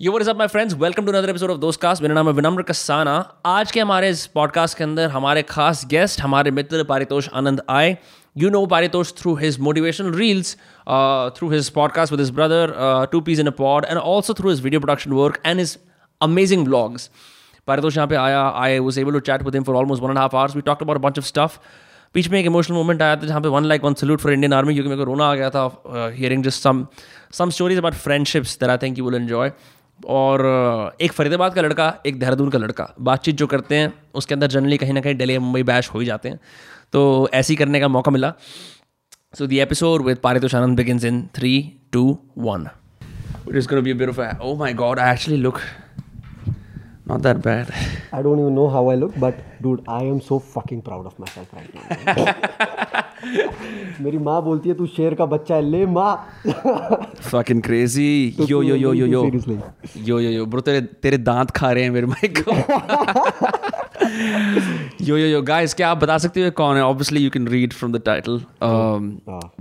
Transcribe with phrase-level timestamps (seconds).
[0.00, 2.32] Yo is up my friends welcome to another episode of Dost cast मेरा नाम है
[2.34, 3.12] विनम्र कसाना।
[3.46, 7.96] आज के हमारे इस पॉडकास्ट के अंदर हमारे खास गेस्ट हमारे मित्र पारितोष आनंद आए।
[8.36, 10.54] You know Paritosh through his motivational reels
[11.38, 12.74] through his podcast with his brother
[13.12, 15.76] two peas in a pod and also through his video production work and his
[16.20, 17.10] amazing blogs
[17.66, 20.18] Paritosh यहाँ पे आया। I was able to chat with him for almost one and
[20.18, 21.58] half hours we talk about bunch of stuff
[22.14, 24.52] बीच में एक emotional moment आया था जहाँ पे one like one salute for Indian
[24.52, 26.86] army क्योंकि मेरे को रोना आ गया था hearing just some
[27.38, 29.50] some stories about friendships that I think you will enjoy
[30.04, 30.40] और
[31.00, 34.76] एक फरीदाबाद का लड़का, एक देहरादून का लड़का, बातचीत जो करते हैं, उसके अंदर जनरली
[34.76, 36.40] कहीं ना कहीं डेली मुंबई बैश हो ही जाते हैं।
[36.92, 38.34] तो ऐसे ही करने का मौका मिला।
[39.38, 42.68] So the episode with Paritosh Anand begin in three two one
[43.48, 45.60] it is be oh bit god I actually my god, I actually look
[47.06, 47.72] not that bad.
[48.12, 51.18] I don't even know how I look, but dude, I am so fucking proud of
[51.18, 51.82] myself right now.
[54.00, 56.10] मेरी माँ बोलती है तू शेर का बच्चा है ले माँ
[57.30, 58.34] Fucking crazy.
[58.50, 59.22] Yo, yo, yo, yo, yo.
[60.08, 60.46] Yo, yo, yo.
[60.46, 62.52] Bro, तेरे तेरे दांत खा रहे हैं मेरे माइक को
[65.04, 67.48] यो यो यो गाइस क्या आप बता सकते हो कौन है obviously obviously you can
[67.48, 68.40] read from the title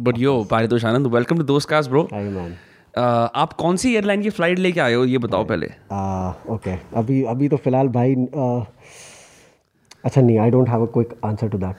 [0.08, 2.54] but yo Paritosh Anand welcome to Dost cast bro Hi man.
[2.98, 5.06] Uh, आप कौन सी एयरलाइन की फ़्लाइट लेके आए हो?
[5.06, 6.76] ये बताओ पहले। Uh, okay.
[6.96, 8.66] अभी अभी तो फ़िलहाल भाई uh,
[10.06, 11.76] अच्छा नहीं I don't have a quick answer to that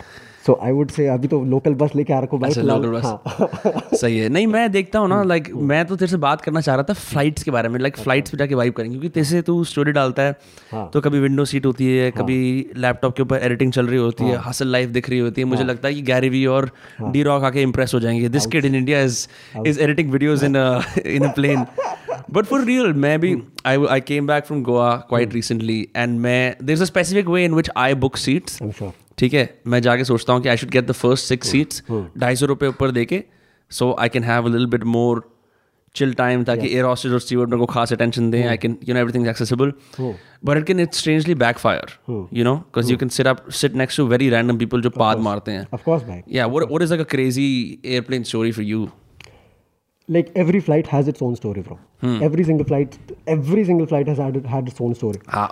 [0.47, 3.99] so I would say अभी तो लोकल बस लेके आ रखो अच्छा लोकल हाँ। बस
[4.01, 6.75] सही है। नहीं मैं देखता हूँ ना लाइक मैं तो तेरे से बात करना चाह
[6.75, 9.43] रहा था फ्लाइट्स के बारे में लाइक फ्लाइट्स पे जाके वाइब करेंगे क्योंकि तेरे से
[9.43, 12.39] तू स्टोरी डालता है तो कभी विंडो सीट होती है कभी
[12.77, 15.65] लैपटॉप के ऊपर एडिटिंग चल रही होती है हसल लाइफ दिख रही होती है मुझे
[15.65, 16.71] लगता है कि गैरी वी और
[17.03, 19.27] डी रॉक आके इंप्रेस हो जाएँगे। This kid in India is
[19.67, 20.57] is editing videos in
[21.07, 21.65] in a plane
[22.33, 23.37] but for real मैं भी
[23.67, 27.45] I I came back from Goa quite recently and मैं there is a specific way
[27.45, 28.59] in which I book seats.
[29.19, 29.49] ठीक है?
[29.67, 31.83] मैं जाके सोचता हूँ कि I should get the first six seats
[32.19, 33.23] ढाई सौ रुपये ऊपर दे के
[33.71, 35.23] so I can have a little bit more
[35.95, 38.95] chill time ताकि एयर हॉस्टेज और स्टीवर्ड मेरे को खास अटेंशन दें I can you
[38.95, 39.73] know everything accessible
[40.45, 43.97] but it can it strangely backfire you know because you can sit up sit next
[43.97, 46.21] to very random people जो पाद मारते हैं। Of course, भाई.
[46.33, 47.49] Yeah what is like a crazy
[47.85, 48.87] airplane story for for you?
[50.09, 51.77] Like every flight has its own story, bro.
[52.03, 52.19] Hmm.
[52.25, 52.93] Every single flight,
[53.35, 55.19] every single flight has had had its own story.
[55.29, 55.47] हाँ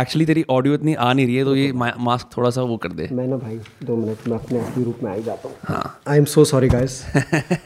[0.00, 1.72] actually तेरी audio इतनी आ नहीं रही है तो ये
[2.06, 5.02] mask थोड़ा सा वो कर दे। मैं ना भाई दो मिनट में अपने असली रूप
[5.02, 7.02] में आ ही जाता हूँ। I am so sorry guys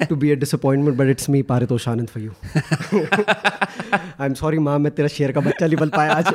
[0.09, 2.31] to be a disappointment but it's me Paritosh Anand for you
[3.95, 6.35] I am sorry माँ मैं तेरा शेर का बच्चा नहीं बन पाया आज।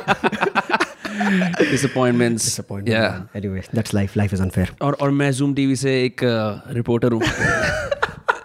[1.74, 2.48] Disappointments
[2.88, 3.12] yeah.
[3.36, 6.20] Anyway that's life life is unfair और और मैं जूम टीवी से एक
[6.80, 7.22] रिपोर्टर हूँ।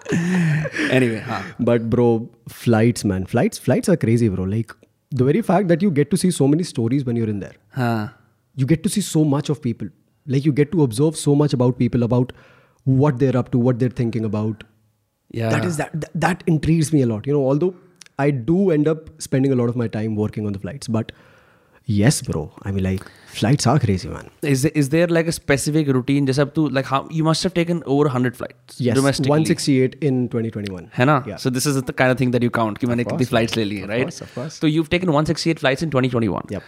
[0.92, 4.44] anyway हाँ But bro, flights, man, flights, flights are crazy, bro.
[4.44, 4.74] Like
[5.12, 7.56] the very fact that you get to see so many stories when you're in there,
[7.76, 8.12] हाँ
[8.56, 9.88] you get to see so much of people.
[10.26, 12.34] Like you get to observe so much about people, about
[12.84, 14.64] what they're up to, what they're thinking about.
[15.38, 17.28] yeah That is that, that that intrigues me a lot.
[17.28, 17.74] You know, although
[18.18, 21.12] I do end up spending a lot of my time working on the flights, but
[21.99, 22.43] yes, bro.
[22.69, 23.03] I mean, like
[23.39, 24.29] flights are crazy, man.
[24.51, 27.47] is there, is there like a specific routine जैसे अब तू like how you must
[27.49, 30.87] have taken over 100 flights Yes, domestically 168 in 2021.
[30.99, 31.41] है ना Yeah.
[31.45, 33.65] so this is the kind of thing that you count कि मैंने कितनी flights ले
[33.73, 34.59] ली है right course, of course.
[34.65, 36.63] so you've taken 168 flights in 2021 Yep.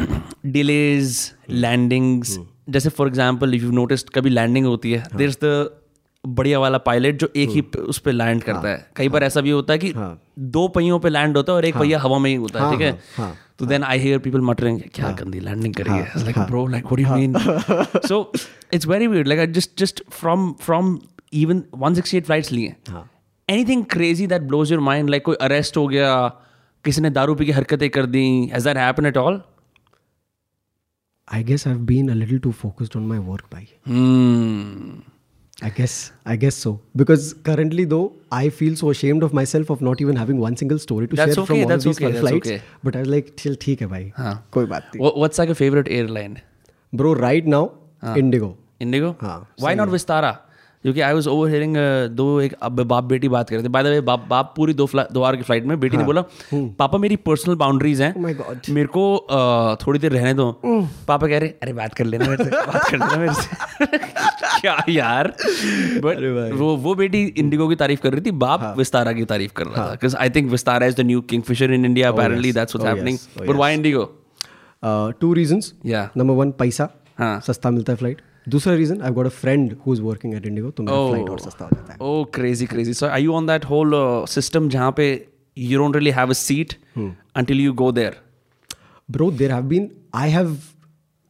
[0.57, 1.15] delays
[1.65, 2.37] landings
[2.75, 5.49] जैसे for example if you notice कभी landing होती है देर इज द
[6.24, 9.24] बढ़िया वाला पायलट जो एक ही उस पर लैंड करता हाँ, है। कई हाँ, बार
[9.24, 12.00] ऐसा भी होता है कि हाँ, दो पहियों पे लैंड होता है और एक पहिया
[12.00, 13.32] हवा में ही होता है ठीक है?
[13.58, 16.24] तो then I hear people muttering क्या गंदी लैंडिंग करी है?
[16.24, 17.34] Like bro like what do mean
[18.08, 18.32] so
[18.72, 20.98] it's very weird like I just just from from
[21.32, 22.74] even 168 flights लिए
[23.48, 26.16] anything crazy that blows your mind like कोई arrest हो गया
[26.84, 29.42] किसी ने दारू पी की हरकतें कर दी has that happen at all
[31.28, 33.66] I guess I've been a little too focused on my work, bhai.
[33.86, 35.02] Hmm.
[35.61, 35.93] I guess
[36.25, 40.17] I guess so because currently though I feel so ashamed of myself of not even
[40.21, 42.27] having one single story to That's share okay, from all that's of these okay, that's
[42.27, 42.49] flights.
[42.49, 42.61] okay.
[42.83, 44.33] But I was like, chill, ठीक है भाई, हाँ.
[44.53, 45.03] कोई बात नहीं.
[45.05, 46.35] Wha- What's like a favorite airline?
[47.01, 47.63] Bro, right now,
[48.23, 48.49] Indigo.
[48.87, 49.13] Indigo?
[49.21, 50.33] हाँ, Why not Vistara?
[50.82, 51.76] क्योंकि I was over hearing
[52.16, 54.74] दो एक अब बाप बेटी बात कर रहे थे। बाय द वे बाप बाप पूरी
[54.74, 56.24] दो दो आवर की फ़्लाइट में बेटी ने बोला
[56.54, 60.60] पापा मेरी पर्सनल बाउंड्रीज हैं। Oh मेरे को अ, थोड़ी देर रहने दो।
[61.08, 63.86] पापा कह रहे अरे बात कर लेना मेरे से बात कर लेना मेरे से।
[64.60, 65.28] क्या यार?
[66.04, 69.66] बट वो वो बेटी इंडिगो की तारीफ़ कर रही थी बाप विस्तारा की तारीफ़ कर
[69.66, 72.96] रहा था। Because I think Vistara is the new Kingfisher in India apparently that's what's
[72.96, 73.18] happening.
[73.38, 74.16] But why IndiGo
[74.86, 75.66] Uh, two reasons.
[75.86, 76.04] Yeah.
[76.20, 76.88] Number one, पैसा.
[77.18, 77.40] हाँ.
[77.40, 78.20] सस्ता मिलता है फ़्लाइट.
[78.50, 81.40] दूसरा reason I got a friend who is working at IndiGo तो मेरा flight और
[81.40, 83.92] सस्ता हो जाता है। ओह crazy crazy so are you on that whole
[84.28, 85.06] system जहाँ पे
[85.58, 88.16] you don't really have a seat until you go there
[89.10, 90.56] bro there have been I have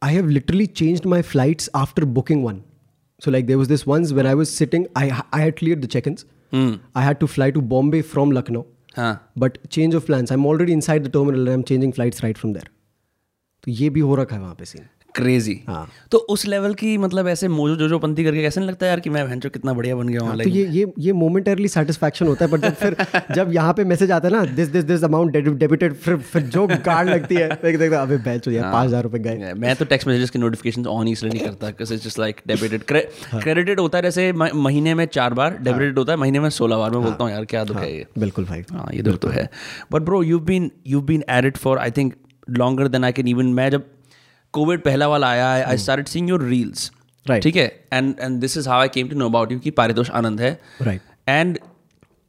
[0.01, 2.61] I have literally changed my flights after booking one
[3.21, 5.87] so like there was this once when I was sitting I I had cleared the
[5.87, 6.25] check ins
[6.95, 8.63] I had to fly to Bombay from Lucknow
[9.37, 12.37] but change of plans I am already inside the terminal I am changing flights right
[12.37, 12.69] from there
[13.63, 14.81] तो ये भी हो रखा है वहाँ पे scene
[15.15, 18.87] crazy हाँ। तो उस लेवल की मतलब ऐसे मोजो जोजो पंथी करके कैसे नहीं लगता
[18.87, 21.67] यार कि मैं भैंचो कितना बढ़िया बन गया हूँ हाँ, तो ये ये ये मोमेंटरली
[21.67, 22.95] सेटिस्फैक्शन होता है बट जब फिर
[23.35, 26.67] जब यहाँ पे मैसेज आता है ना this this this amount debited फिर फिर जो
[26.67, 29.85] कार्ड लगती है देख देख अबे बैच हो यार पाँच हज़ार रुपये गए। मैं तो
[29.85, 34.01] टेक्स्ट मैसेजेस की नोटिफिकेशन ऑन ही इसलिए नहीं करता जस्ट लाइक डेबिटेड क्रेडिटेड होता है
[34.01, 37.31] जैसे महीने में चार बार डेबिटेड होता है महीने में सोलह बार मैं बोलता हूँ
[37.31, 38.05] यार क्या दुख है। ये?
[38.17, 39.49] बिल्कुल भाई। हाँ ये दुख तो है।
[39.91, 42.13] But bro you been you been edit for I think
[42.49, 43.85] longer than I can even मैं जब
[44.53, 46.91] कोविड पहला वाला आया है I started seeing your reels
[47.25, 47.65] right ठीक है?
[47.93, 50.59] And and this is how I came to know about you कि पारितोष आनंद है।
[50.81, 51.59] Right and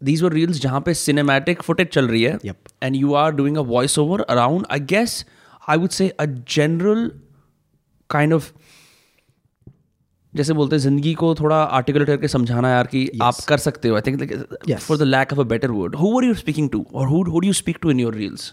[0.04, 2.38] these were reels जहाँ पे सिनेमैटिक फुटेज चल रही है।
[2.82, 5.24] And you are doing a voice over around I guess
[5.68, 7.10] I would say a general
[8.10, 8.52] kind of
[10.34, 13.22] जैसे बोलते हैं ज़िंदगी को थोड़ा आर्टिकुलेट करके समझाना यार कि yes.
[13.22, 16.24] आप कर सकते हो। I think for the lack of a better word who are
[16.24, 18.52] you speaking to और who do you speak to in your reels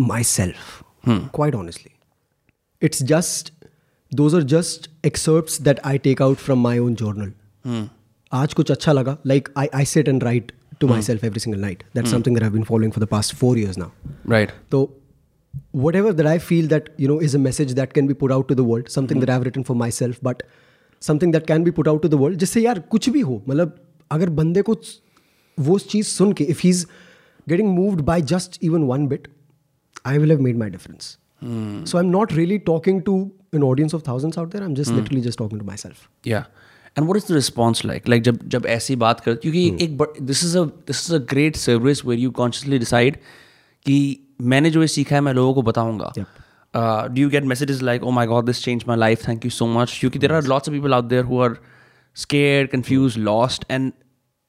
[0.00, 0.70] myself.
[1.36, 1.90] Quite honestly.
[2.88, 3.52] It's just
[4.12, 7.30] those are just excerpts that i take out from my own journal
[8.32, 10.52] आज कुछ अच्छा लगा like I, I sit and write
[10.82, 13.52] to myself every single night that's something that i've been following for the past four
[13.58, 13.90] years now
[14.30, 14.80] right so
[15.84, 18.48] whatever that i feel that you know is a message that can be put out
[18.52, 20.42] to the world something that i've written for myself but
[21.02, 23.78] something that can be put out to the world जिससे यार कुछ भी हो मतलब
[24.10, 24.76] अगर बंदे को
[25.58, 26.84] वो चीज़ सुन के if he is
[27.48, 29.28] getting moved by just even one bit
[30.06, 33.94] I will have made my difference so I am not really talking to an audience
[33.96, 34.66] of thousands out there.
[34.66, 35.96] I'm just literally just talking to myself.
[36.26, 36.38] Yeah
[36.98, 40.44] and what is the response like like जब जब ऐसी बात कर क्योंकि एक this
[40.44, 43.16] is a this is a great service where you consciously decide
[43.86, 43.98] कि
[44.52, 48.10] मैंने जो ये सीखा है मैं लोगों को बताऊँगा। Do you get messages like oh
[48.10, 50.76] my god this change my life thank you so much क्योंकि there are lots of
[50.76, 51.56] people out there who are
[52.16, 53.92] scare confuse lost and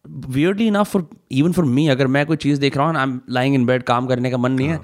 [0.05, 3.19] weirdly enough for even for me अगर मैं कोई चीज़ देख रहा हूँ I am
[3.29, 4.79] lying in bed काम करने का मन नहीं है।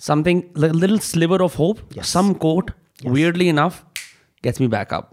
[0.00, 2.70] something little sliver of hope some quote
[3.06, 3.82] weirdly enough
[4.44, 5.10] gets me back up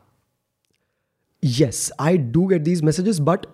[1.43, 3.45] yes i do get these messages but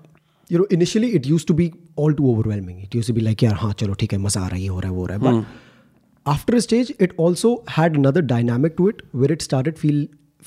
[0.49, 1.65] you know initially it used to be
[2.03, 4.47] all too overwhelming it used to be like यार हाँ चलो ठीक है मजा आ
[4.47, 7.13] रहा है ये हो रहा है वो हो रहा है but after a stage it
[7.25, 9.99] also had another dynamic to it where it started feel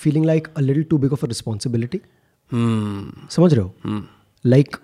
[0.05, 2.01] feeling like a little too big of a responsibility
[3.37, 4.03] समझ रहे हो
[4.45, 4.81] like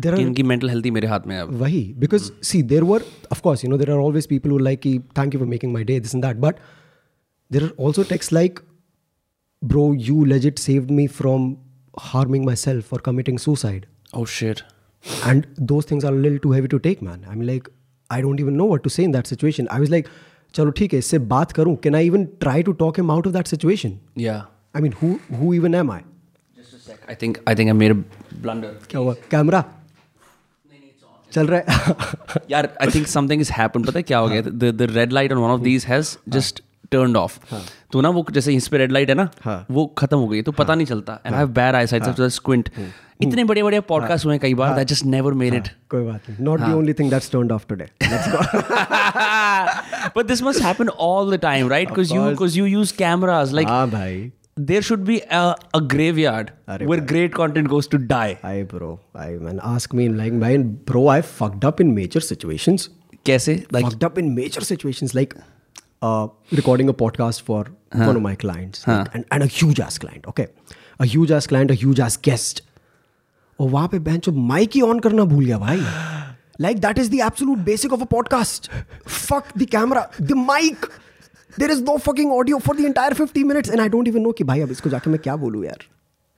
[0.00, 3.70] देर आर इनकी मेंटल हेल्थ मेरे हाथ में वही because see there were of course you
[3.70, 4.86] know there are always people वो like
[5.18, 6.56] thank you for making my day this in that but
[7.50, 8.58] there are also texts like
[9.62, 11.54] bro you ledge it save me from
[11.98, 14.62] harming myself for committing suicide और शेर
[15.26, 17.68] and those things are lil too heavy to take man I mean like
[18.10, 20.08] I don't even know what to से in that situation I was like
[20.54, 23.34] चलो ठीक है इससे बात करूँ can I even try to talk am out of
[23.34, 24.36] that situation या
[24.76, 26.00] I mean who even M I
[27.08, 28.04] I think I think I made
[28.34, 29.14] blunder क्या हुआ?
[29.30, 29.64] कैमरा
[31.32, 34.42] चल रहा है। यार I think something is happen पता है क्या हो गया?
[34.42, 37.38] The the red light on one of these has just turned off
[37.92, 39.64] तो ना वो जैसे इस पे रेड लाइट है ना हाँ.
[39.70, 42.70] वो खत्म हो गई तो पता नहीं चलता। And I have bad eye side squint
[43.22, 46.44] इतने बड़े बड़े पॉडकास्ट हुए कई बार that just never made it कोई बात नहीं।
[46.44, 48.38] Not the only thing that's turned off today let's go
[50.16, 51.88] but this must happen all the time right?
[51.88, 56.51] Because you because you use cameras like हाँ भाई। there should be a, a graveyard
[56.69, 60.67] अरे where great content goes to die I bro, I man, ask me like man,
[60.91, 62.89] bro, I fucked up in major situations.
[63.25, 65.35] कैसे like fucked up in major situations like
[66.01, 69.97] uh, recording a podcast for one of my clients like, and, and a huge ass
[69.97, 70.27] client.
[70.27, 70.47] Okay,
[70.99, 72.61] a huge ass client, a huge ass guest.
[73.59, 75.79] और वहां पे bench mic he on करना भूल गया भाई
[76.61, 78.69] like that is the absolute basic of a podcast
[79.07, 80.85] fuck the camera the mic
[81.58, 84.32] There is no fucking audio for the entire 50 minutes and I don't even know
[84.32, 85.84] कि भाई अब इसको जाके मैं क्या बोलूँ यार?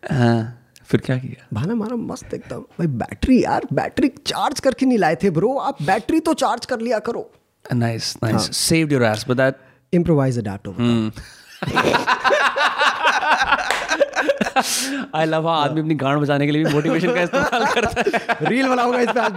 [0.02, 0.42] हाँ,
[0.84, 1.46] फिर क्या किया?
[1.52, 5.82] भाना मारा मस्त एकदम। भाई बैटरी यार बैटरी चार्ज करके नहीं लाए थे ब्रो आप
[5.82, 7.30] बैटरी तो चार्ज कर लिया करो।
[7.64, 8.46] Nice nice.
[8.58, 9.54] saved your ass but that
[9.92, 11.12] improvise adapt over
[15.14, 18.68] I love आदमी अपनी गांड बजाने के लिए भी मोटिवेशन का इस्तेमाल करता है। रील
[18.68, 19.30] बनाऊँगा इस पे आज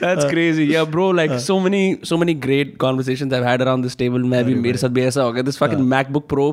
[0.00, 0.66] That's crazy.
[0.66, 1.08] Yeah, bro.
[1.18, 4.26] Like so many, so many great conversations I've had around this table.
[4.34, 5.44] मैं भी मेरे साथ भी ऐसा हो गया.
[5.48, 6.46] This fucking MacBook Pro,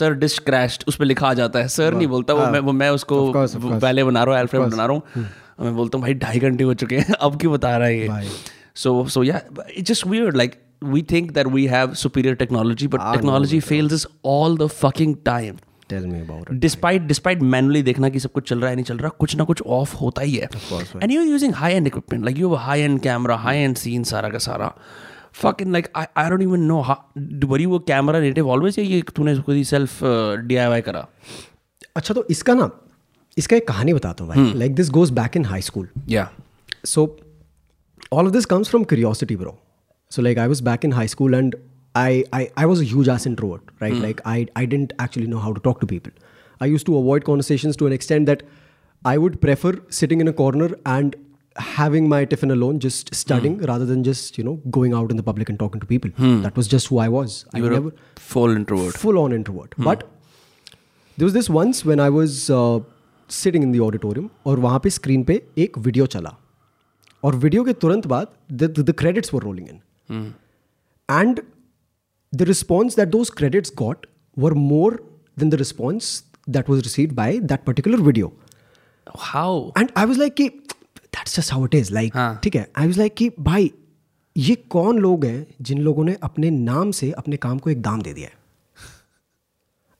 [0.00, 0.86] sir, disk crashed.
[0.88, 1.68] उस पे लिखा आ जाता है.
[1.76, 3.82] Sir नहीं बोलता वो मैं वो मैं उसको Of course, of course.
[3.82, 5.26] पहले बना रहा हूँ, Alfred बना रहा हूँ.
[5.58, 7.14] और मैं बोलता हूँ भाई ढाई घंटे हो चुके हैं.
[7.14, 8.24] अब क्यों बता रहा है भाई.
[8.24, 8.30] ये?
[8.74, 10.36] So so yeah, but it's just weird.
[10.40, 10.58] Like
[10.96, 15.56] we think that we have superior technology, but technology fails us all the fucking time.
[15.89, 18.85] Tell me about it despite despite manually देखना कि सब कुछ चल रहा है नहीं
[18.85, 20.49] चल रहा कुछ ना कुछ ऑफ़ होता ही है।
[21.03, 24.29] And you using high end equipment like you high end camera high end scene सारा
[24.29, 24.73] का सारा।
[25.37, 26.95] Fucking like I, I don't even know how
[27.51, 29.99] were you a camera native always या तूने खुद ही सेल्फ
[30.49, 31.05] DIY करा?
[31.95, 32.69] अच्छा तो इसका ना
[33.37, 36.29] इसका एक कहानी बताता हूँ भाई। Like this goes back in high school या
[36.87, 37.05] so
[38.11, 39.55] all of this comes from curiosity bro.
[40.11, 41.57] So like i was back in high school and
[41.94, 45.40] i i, I was a huge ass introvert right like i i didn't actually know
[45.46, 46.12] how to talk to people
[46.66, 48.42] i used to avoid conversations to an extent that
[49.04, 51.16] i would prefer sitting in a corner and
[51.70, 55.24] having my tiffin alone just studying rather than just you know going out in the
[55.30, 56.12] public and talking to people
[56.44, 59.00] that was just who i was i You were never a full introvert.
[59.06, 60.04] full on introvert but
[61.18, 62.78] there was this once when i was uh,
[63.40, 66.34] sitting in the auditorium और वहाँ पे screen पे एक video चला
[67.24, 68.28] और video के तुरंत बाद
[68.62, 70.32] the credits were rolling in
[71.08, 71.40] and
[72.32, 75.02] The response that those credits got were more
[75.38, 78.32] than the response that was receive by that particular video
[79.26, 79.78] How?
[79.78, 82.40] And I was like कि that's just how it is like हाँ.
[82.44, 83.70] ठीक है आई was like कि भाई
[84.36, 88.02] ये कौन लोग हैं जिन लोगों ने अपने नाम से अपने काम को एक दाम
[88.02, 88.36] दे दिया है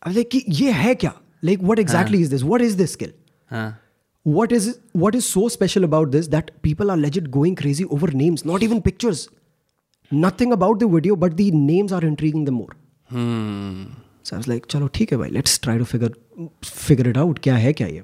[0.03, 1.13] आई लाइक कि ये है क्या
[1.45, 3.13] like what exactly is this what is this skill
[3.51, 3.79] हाँ.
[4.27, 8.09] what is what is so special about this that people are legit going crazy over
[8.13, 9.23] names not even pictures
[10.14, 12.76] Nothing about the video but the names are intriguing the more
[14.48, 16.14] like चलो ठीक है भाई let's try to figure
[16.64, 18.04] figure it out क्या है क्या ये?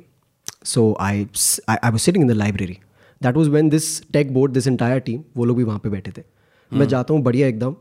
[0.63, 1.25] So I
[1.69, 2.77] I was sitting in the library
[3.21, 6.11] that was when this tech board this entire team वो लोग भी वहाँ पे बैठे
[6.11, 6.21] थे।
[6.71, 6.89] मैं hmm.
[6.91, 7.75] जाता हूँ बढ़िया एकदम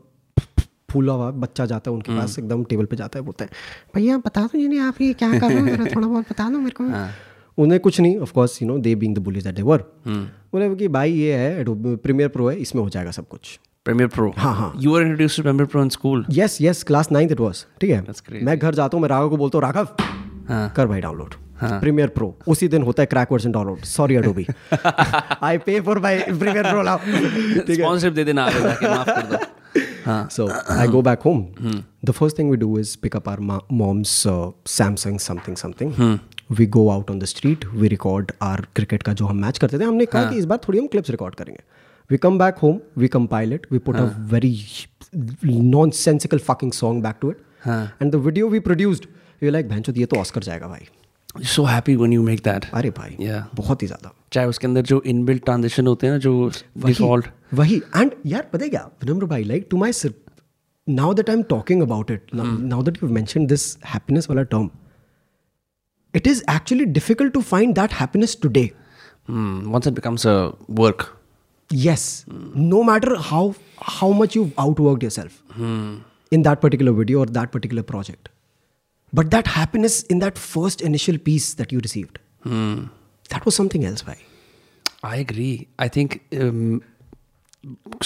[0.91, 2.19] फूला हुआ बच्चा जाता है उनके hmm.
[2.21, 3.51] पास एकदम टेबल पर जाता है बोलते हैं
[3.95, 6.71] भैया बता दो जी आप ये क्या कर रहे हो थोड़ा बहुत बता दो मेरे
[6.71, 7.09] को। हाँ।
[7.57, 10.75] उन्हें कुछ नहीं of course you know they being the bullies that they were बोले
[10.75, 13.59] कि भाई ये है प्रीमियर प्रो है इसमें हो जाएगा सब कुछ।
[13.89, 17.31] प्रीमियर प्रो हाँ हाँ। You are introduce to Pro in school yes yes class ninth
[17.31, 18.03] it was ठीक है?
[18.43, 19.87] मैं घर जाता हूँ मैं राघव को बोलता हूँ राघव
[20.49, 20.69] हाँ.
[20.69, 21.79] कर भाई डाउनलोड हाँ.
[21.79, 24.45] प्रीमियर प्रो उसी दिन होता है crack version download sorry Adobe
[25.43, 31.01] I pay for my Premiere Pro now sponsorship दे देना आगे जाके so I go
[31.01, 31.45] back home
[32.05, 34.23] the first thing we do is pick up our mom's
[34.67, 36.17] Samsung something something
[36.51, 39.79] we go out on the street we record our cricket का जो हम match करते
[39.79, 41.63] थे हमने कहा कि इस बार थोड़ी हम क्लिप्स रिकॉर्ड करेंगे।
[42.10, 42.80] We come back home.
[42.96, 43.70] We compile it.
[43.70, 44.56] We put a very
[45.42, 47.38] nonsensical fucking song back to it.
[48.00, 49.06] And the video we produced,
[49.40, 50.86] we were like, भैंचोद ये तो ऑस्कर जाएगा भाई
[51.36, 52.66] You're so happy when you make that.
[52.74, 53.42] अरे भाई Yeah.
[53.56, 56.50] बहुत ही ज़्यादा चाहे उसके अंदर जो इनबिल्ट ट्रांजिशन होते हैं ना जो
[56.86, 59.92] डिफॉल्ट वही एंड यार पता है क्या विनम्र भाई like to my
[60.86, 64.70] now that I am talking about it now that you mention this happiness वाला term
[66.14, 68.70] it is actually difficult to find that happiness today
[69.74, 70.32] once it becomes a
[70.78, 71.04] work
[71.70, 72.02] yes
[72.72, 73.42] no matter how
[73.94, 75.40] how much you've outworked yourself
[76.38, 78.28] in that particular video or that particular project
[79.12, 82.18] but that happiness in that first initial piece that you received
[83.34, 84.16] that was something else bhai
[85.06, 85.68] I agree.
[85.84, 86.60] I think um,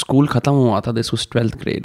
[0.02, 0.92] school khatam hua tha.
[0.92, 1.84] This was 12th grade.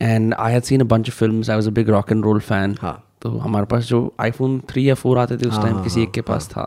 [0.00, 1.48] And I had seen a bunch of films.
[1.54, 2.76] I was a big rock and roll fan.
[2.82, 2.92] हाँ.
[3.22, 6.20] तो हमारे पास जो iPhone three या four आते थे उस time किसी एक के
[6.28, 6.62] पास था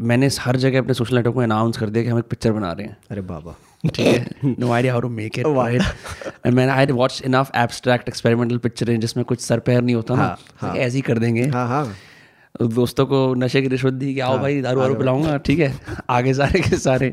[0.00, 2.72] मैंने हर जगह अपने सोशल नेटवर्क में अनाउंस कर दिया कि हम एक पिक्चर बना
[2.72, 4.54] रहे हैं। अरे बाबा। ठीक है?
[4.58, 5.82] No idea how to make it right
[6.46, 10.28] and मैंने I watch enough abstract experimental पिक्चरें जिसमें कुछ सर पैर नहीं होता ना।
[10.60, 11.86] तो ऐसे ही कर देंगे। हाँ हाँ।
[12.62, 15.72] दोस्तों को नशे की रिश्वत दी कि आओ भाई दारू वारू पिलाऊँगा ठीक है?
[16.10, 17.12] आगे सारे के सारे।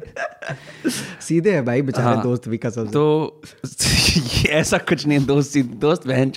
[1.21, 5.57] सीधे है भाई बेचारे हाँ, दोस्त भी कसम तो ये ऐसा कुछ नहीं है दोस्त
[5.81, 6.31] दोस्त बहन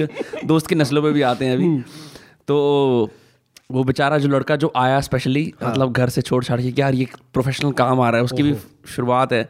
[0.44, 1.68] दोस्त की नस्लों पे भी आते हैं अभी।
[2.48, 3.10] तो
[3.70, 5.70] वो बेचारा जो लड़का जो आया स्पेशली हाँ.
[5.70, 8.54] मतलब घर से छोड़ छाड़ के यार ये प्रोफेशनल काम आ रहा है उसकी भी
[8.86, 9.48] शुरुआत है।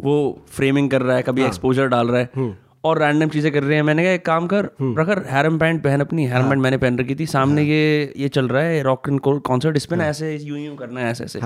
[0.00, 2.50] वो फ्रेमिंग कर रहा है कभी एक्सपोजर डाल रहा है।
[2.84, 6.00] और रैंडम चीज़ें कर रहे हैं। मैंने कहा एक काम कर रखर हैरम पैंट पहन
[6.00, 9.20] अपनी हैरम पैंट मैंने पहन रखी थी। सामने ये ये चल रहा है रॉक एंड
[9.20, 11.40] कॉन्सर्ट इस पे ना ऐसे यूँ यूँ करना है ऐसे ऐसे।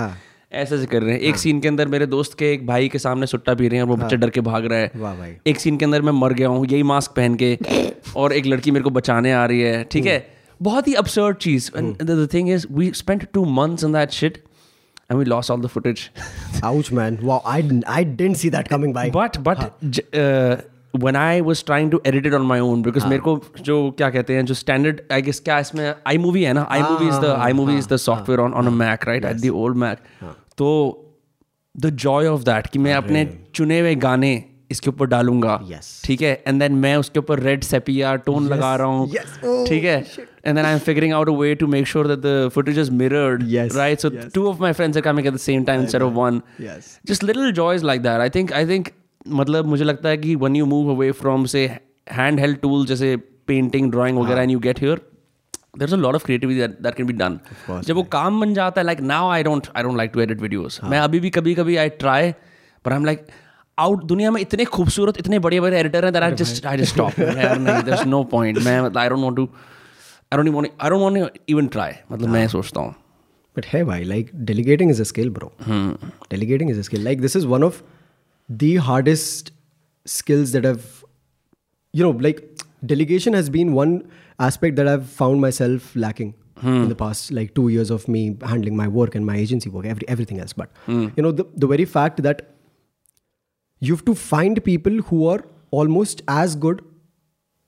[0.53, 2.99] ऐसे ऐसे कर रहे हैं। एक सीन के अंदर मेरे दोस्त के एक भाई के
[2.99, 5.59] सामने सुट्टा पी रहे हैं और वो बच्चा डर के भाग रहा है। भाई। एक
[5.59, 7.57] सीन के अंदर मैं मर गया हूँ यही मास्क पहन के
[8.17, 10.36] और एक लड़की मेरे को बचाने आ रही है ठीक है?
[10.61, 14.37] बहुत ही absurd cheese the thing is we spent two months in that shit
[15.11, 16.09] and we lost all the footage
[16.67, 17.17] Ouch, man.
[17.29, 19.05] Wow, I, didn't- I didn't see that coming by.
[19.15, 19.59] But but
[21.03, 24.09] when I was trying to edit it on my own because मेरे को जो क्या
[24.09, 27.77] कहते हैं जो standard I guess क्या इसमें iMovie है ना iMovie is the iMovie
[27.81, 30.01] is the software on on a Mac right at the old Mac
[30.57, 30.69] तो
[31.75, 34.31] the joy of that कि मैं अपने चुने हुए गाने
[34.71, 35.85] इसके ऊपर डालूँगा Yes.
[36.05, 39.37] ठीक है एंड देन मैं उसके ऊपर रेड सेपिया टोन लगा रहा हूँ Yes.
[39.43, 42.18] Oh, ठीक है and Then I am figuring out a way to make sure that
[42.26, 45.44] the footage is mirrored Yes, right so two of my friends are coming at the
[45.46, 46.90] same time instead of one Yes.
[47.12, 48.90] just little joys like that i think i think
[49.40, 51.64] मतलब मुझे लगता है कि when you move away from say
[52.18, 53.16] handheld tools जैसे
[53.50, 54.96] painting drawing वगैरह and you get here
[55.80, 57.36] there's a lot of creativity that, that can be done
[57.68, 60.42] जब वो काम बन जाता है like now I don't I don't like to edit
[60.46, 62.20] videos मैं अभी भी कभी कभी I try
[62.84, 63.30] but I'm like
[63.78, 66.94] out दुनिया में इतने खूबसूरत इतने बड़े बड़े एडिटर हैं that I just I just
[66.96, 69.46] stop यार नहीं there's no point मैं I don't want to
[70.32, 72.94] I don't even want I don't want to even try मतलब मैं सोचता हूँ
[73.58, 73.96] But hey, why?
[74.10, 75.48] Like delegating is a skill, bro.
[76.34, 77.02] Delegating is a skill.
[77.06, 77.80] Like this is one of
[78.62, 79.50] the hardest
[80.12, 80.86] skills that I've,
[81.92, 82.40] you know, like
[82.92, 83.92] delegation has been one
[84.46, 86.32] aspect that I've found myself lacking
[86.62, 88.22] in the past like two years of me
[88.54, 90.52] handling my work and my agency work, every, everything else.
[90.54, 92.42] But you know, the, the very fact that
[93.80, 96.82] you have to find people who are almost as good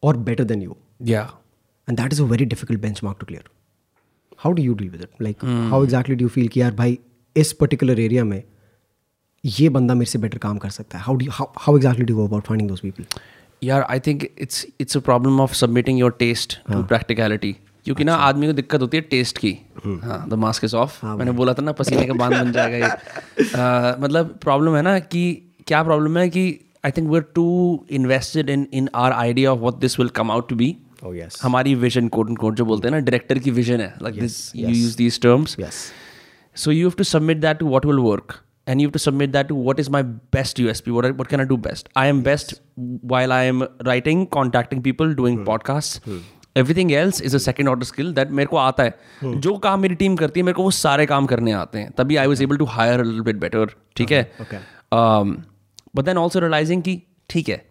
[0.01, 1.31] or better than you Yeah.
[1.90, 3.44] And that is a very difficult benchmark to clear.
[4.44, 5.12] How do you deal with it?
[5.28, 6.98] Like how exactly do you feel कि यार भाई
[7.36, 8.44] इस particular area में
[9.44, 11.04] ये बंदा मेरे से better काम कर सकता है?
[11.06, 13.06] How do you how, how exactly do you go about finding those people?
[13.64, 17.52] यार I think it's it's a problem of submitting your taste to practicality
[17.86, 19.52] क्योंकि ना आदमी को दिक्कत होती है टेस्ट की।
[20.04, 22.84] हाँ द मास्क इज़ ऑफ़ मैंने बोला था ना पसीने का बाँध बन जाएगा ये।
[22.84, 25.24] अ, मतलब प्रॉब्लम है ना कि
[25.68, 26.44] क्या प्रॉब्लम है कि
[26.86, 27.48] I think we are too
[28.00, 31.74] invested in in our idea of what this will come out to be Oh, हमारी
[31.76, 34.70] विजन कोट एंड कोट जो बोलते हैं ना डायरेक्टर की विजन है। Like this you
[34.70, 35.56] use these terms
[36.56, 38.34] so you have to submit that to what will work
[38.68, 40.92] and you to submit that to what is my best USP
[41.30, 42.56] can I do best I am best
[43.06, 46.10] while I am writing contacting people doing podcast
[46.58, 49.36] everything else is a second order skill that मेरे को आता है। hmm.
[49.36, 52.16] जो काम मेरी team करती है मेरे को वो सारे काम करने आते हैं। तभी
[52.16, 54.32] I was able to hire bit better ठीक है?
[54.94, 57.69] बट देन ऑल्सो रियलाइजिंग की ठीक है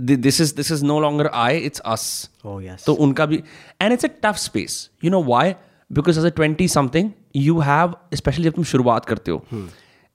[0.00, 2.06] this is this is no longer I it's us
[2.46, 3.42] oh तो उनका भी
[3.82, 5.54] and it's a tough space you know why
[5.90, 9.42] because as a twenty something you have specially जब तुम शुरुआत करते हो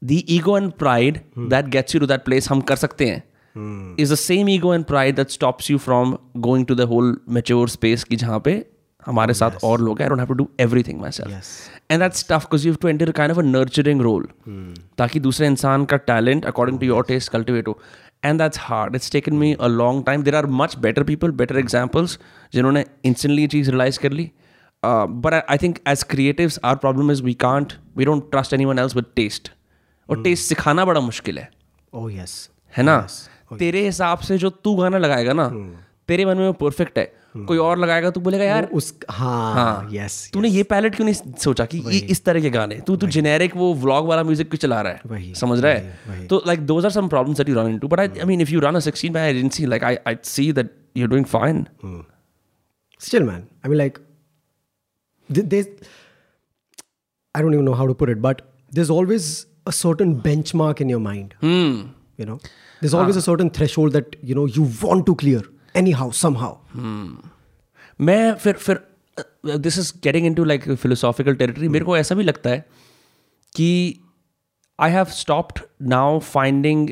[0.01, 3.23] the ego and pride that gets you to that place हम कर सकते हैं.
[3.99, 7.69] Is the same ego and pride that stops you from going to the whole mature
[7.69, 8.63] space की जहाँ पे
[9.07, 12.43] हमारे साथ और लोग हैं I don't have to do everything myself and that's tough
[12.43, 14.27] because you to enter kind of a nurturing role
[14.97, 17.79] ताकि दूसरे इंसान का talent according to your taste cultivate हो.
[18.23, 21.57] And that's hard it's taken me a long time there are much better people better
[21.59, 22.19] examples
[22.53, 24.31] जिन्होंने instantly ये चीज़ realise कर ली।
[24.83, 28.95] But I think as creative our problem is we can't we don't trust anyone else
[28.95, 29.51] with taste
[30.09, 31.49] और taste सिखाना बड़ा मुश्किल है।
[31.93, 32.31] Oh yes.
[32.77, 33.07] है ना?
[33.59, 35.47] तेरे हिसाब से जो तू गाना लगाएगा ना
[36.07, 37.05] तेरे मन में वो परफेक्ट है।
[37.47, 41.33] कोई और लगाएगा तो बोलेगा यार उस हाँ, हाँ, यस तूने ये पैलेट क्यों नहीं
[41.37, 44.57] सोचा कि इस तरह के गाने तू तो तू जेनेरिक वो व्लॉग वाला म्यूज़िक क्यों
[44.57, 45.33] चला रहा है?
[45.33, 46.25] समझ रहा है?
[46.27, 48.59] तो like those are some problem that you run into but I mean if you
[48.59, 51.65] run a succeed man agency like I I see that you are doing fine
[53.01, 53.97] still man I mean like
[55.29, 55.67] this
[57.35, 60.81] I don't even know how to put it but there is always a certain benchmark
[60.81, 64.65] in your mind you know there is always a certain threshold that you know you
[64.83, 65.49] want to clear
[65.91, 66.81] anyhow somehow
[67.99, 68.79] मैं फिर फिर
[69.57, 72.65] this is getting into like philosophical territory मेरे को ऐसा भी लगता है
[73.55, 73.69] कि
[74.79, 76.89] I have stopped now finding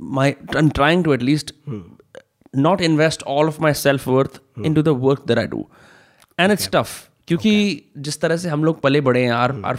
[0.00, 1.54] my I am trying to at least
[2.56, 4.40] not invest all of my self worth
[4.74, 5.68] into the work that I do
[6.38, 7.54] and it's tough क्योंकि
[7.98, 9.64] जिस तरह से हम लोग पले बड़े हैं are hmm.
[9.64, 9.78] Are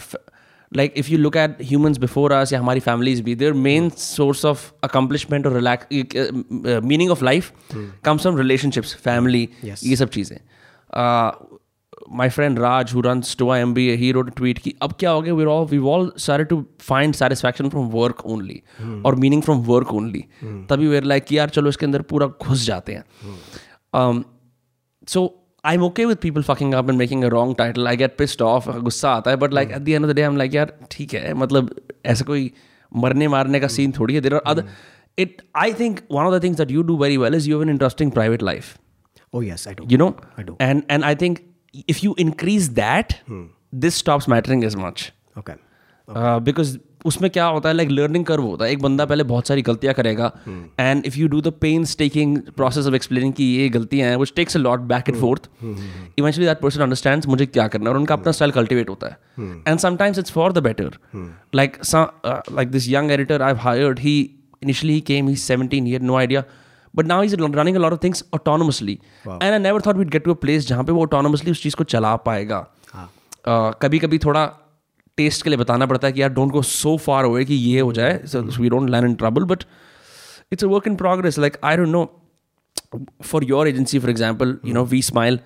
[0.71, 4.45] like if you look at humans before us या हमारी फैमिलीज़ भी their main source
[4.45, 7.51] of accomplishment और relax meaning of life
[8.05, 9.83] comes from relationships family Yes.
[9.83, 10.37] ये सब चीज़ें.
[12.17, 15.21] My friend Raj who run Stoa M B he wrote tweet की अब क्या हो
[15.21, 15.33] गया?
[15.33, 18.61] वीर ऑल वी ऑल सारे to find satisfaction from work only
[19.05, 20.23] और मीनिंग फ्रॉम वर्क ओनली
[20.69, 23.03] तभी वेर लाइक कि यार चलो इसके अंदर पूरा घुस जाते हैं.
[25.07, 28.17] So I am okay with people fucking up and making a wrong title I get
[28.17, 30.55] pissed off गुस्सा आता है but like at the end of the day हम लाइक
[30.55, 32.51] यार ठीक है मतलब ऐसा कोई
[32.91, 34.69] मरने मारने का सीन थोड़ी है there are other
[35.17, 37.63] it I think one of the things that you do very well is you have
[37.63, 38.75] an interesting private life
[39.33, 39.85] oh yes i do.
[39.87, 40.15] You know?
[40.37, 40.55] I do.
[40.59, 41.43] and and i think
[41.87, 43.15] if you increase that
[43.73, 45.11] this stops mattering as much.
[45.35, 45.55] Okay.
[46.41, 49.61] Because उसमें क्या होता है like learning curve होता है। एक बंदा पहले बहुत सारी
[49.61, 50.31] गलतियाँ करेगा।
[50.79, 54.33] And if you do the pain taking process of explaining कि ये गलतियाँ हैं which
[54.35, 57.99] takes a lot back and forth eventually that person understands मुझे क्या करना है और
[57.99, 59.17] उनका अपना स्टाइल कल्टिवेट होता है।
[59.67, 60.97] And sometimes it's for the better
[61.55, 64.17] like like this young editor I hired he
[64.65, 66.39] initially he came he's 17 he had no idea
[66.93, 68.95] but now he's running a lot of things autonomously
[69.33, 71.75] and i never thought we'd get to a place जहाँ पे वो autonomously उस चीज़
[71.75, 72.59] को चला पाएगा।
[73.83, 74.41] कभी कभी थोड़ा
[75.17, 77.79] टेस्ट के लिए बताना पड़ता है कि यार don't go so far away कि ये
[77.79, 79.63] हो जाए we don't land in trouble but
[80.51, 82.03] it's a work in progress like I don't know
[83.21, 85.39] for your agency for example you know we smile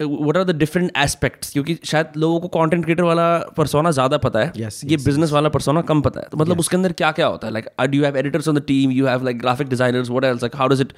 [0.00, 4.40] what are the different aspects क्योंकि शायद लोगों को content creator वाला persona ज़्यादा पता
[4.40, 5.34] है Yes, ये business yes.
[5.34, 6.60] वाला परसोना कम पता है। तो मतलब yes.
[6.60, 7.52] उसके अंदर क्या क्या होता है?
[7.52, 10.42] Like do you have editors on the team you have like graphic designers what else
[10.42, 10.92] like how does it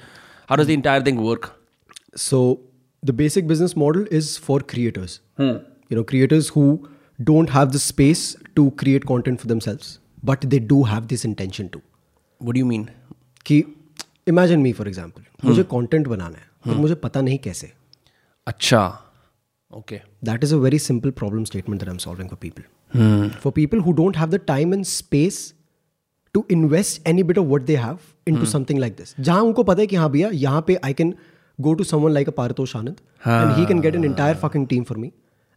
[0.49, 1.51] how does the entire thing work
[2.17, 2.39] so
[3.03, 5.13] the basic business model is for creators.
[5.37, 6.61] You know, creators who
[7.19, 8.23] don't have the space
[8.55, 11.81] to create content for themselves, but they do have this intention to.
[12.41, 12.87] What do mean
[13.45, 13.63] कि
[14.31, 17.71] imagine me for example, मुझे content बनाना है, but मुझे पता नहीं कैसे.
[18.47, 18.83] अच्छा
[19.77, 19.97] Okay.
[20.27, 22.65] That is a very simple problem statement that I'm solving for people.
[23.43, 25.37] For people who don't have the time and space
[26.33, 29.15] to invest any bit of what they have into something like this.
[29.19, 31.13] जहाँ उनको पता है कि हाँ भैया यहाँ पे I can
[31.67, 33.01] go to someone like a Paritosh Anand
[33.37, 35.11] and he can get an entire fucking team for me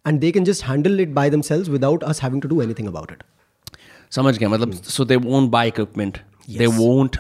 [0.07, 3.13] and they can just handle it by themselves without us having to do anything about
[3.15, 3.23] it.
[4.17, 6.19] समझ गया मतलब so they won't buy equipment
[6.51, 7.17] they won't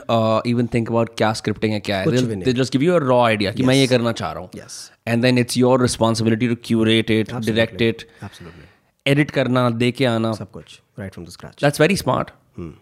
[0.46, 2.04] even think about क्या scripting है क्या है.
[2.44, 4.50] They just give you a raw idea कि मैं ये करना चाह रहा हूँ.
[4.50, 4.74] Yes.
[5.08, 8.68] And then it's your responsibility to curate it direct it Absolutely.
[9.06, 10.32] Edit करना दे के आना.
[10.32, 11.62] सब कुछ right from the scratch.
[11.62, 12.30] That's very smart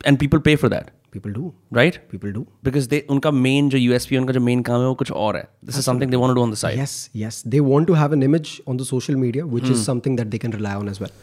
[0.06, 1.51] and people pay for that People do.
[1.75, 2.41] Right People do.
[2.63, 5.47] Because they उनका main जो USP उनका जो मेन काम है वो कुछ और है
[5.65, 7.39] this is something they want to do on the side Yes, yes.
[7.55, 10.41] They want to have an image on the social media, which is something that they
[10.45, 11.15] can rely on as well.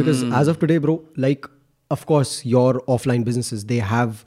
[0.00, 0.94] Because as of today, bro,
[1.26, 1.48] like
[1.96, 4.24] of course your offline businesses, they have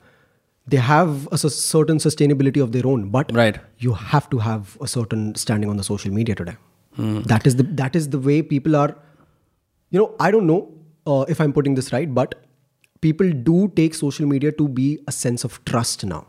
[0.74, 3.58] they have a cer- certain sustainability of their own, but Right.
[3.88, 6.56] you have to have a certain standing on the social media today.
[7.32, 8.88] That is the that is the way people are.
[9.92, 10.60] You know, I don't know
[11.06, 12.34] uh, if I'm putting this right, but
[13.02, 16.24] people do take social media to be a sense of trust now.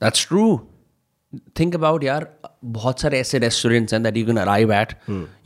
[0.00, 0.44] That's true
[1.58, 2.26] think about यार
[2.64, 4.92] बहुत सारे ऐसे restaurants हैं that you can arrive at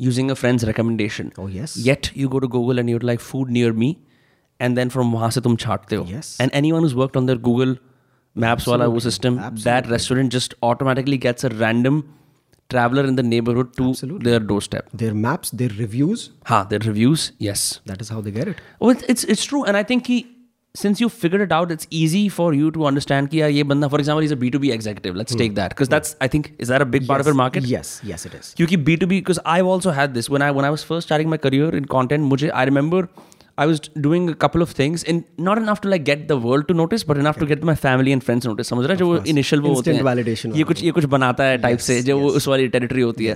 [0.01, 1.77] using a friend's recommendation Oh, yes.
[1.87, 3.97] Yet you go to Google and you're like food near me
[4.61, 6.41] and then from वहाँ से तुम छाटते हो Yes.
[6.41, 7.77] And anyone worked on their Google
[8.37, 12.03] maps वाला वो system that restaurant just automatically gets a random
[12.71, 13.87] traveler in the neighborhood to
[14.27, 18.51] their doorstep Their maps, their reviews, ha their reviews yes that is how they get
[18.53, 18.63] it.
[18.81, 20.17] Oh, it's, it's it's true, and I think he
[20.80, 23.90] since you figured it out, it's easy for you to understand कि यार ये बंदा,
[23.94, 25.16] for example, he's a B two B executive.
[25.22, 25.42] Let's mm.
[25.44, 27.08] take that because that's I think is that a big yes.
[27.12, 27.70] part of your market?
[27.72, 28.54] Yes, yes, it is.
[28.58, 31.10] क्योंकि B two B because I've also had this when I when I was first
[31.12, 32.30] starting my career in content.
[32.34, 33.08] मुझे I remember
[33.64, 36.68] I was doing a couple of things and not enough to like get the world
[36.68, 38.70] to notice, but enough to get my family and friends notice.
[38.74, 41.50] समझ रहा है जो वो initial वो होते हैं validation ये कुछ ये कुछ बनाता
[41.52, 43.36] है टाइप से जो वो उस वाली टेरिटरी होती है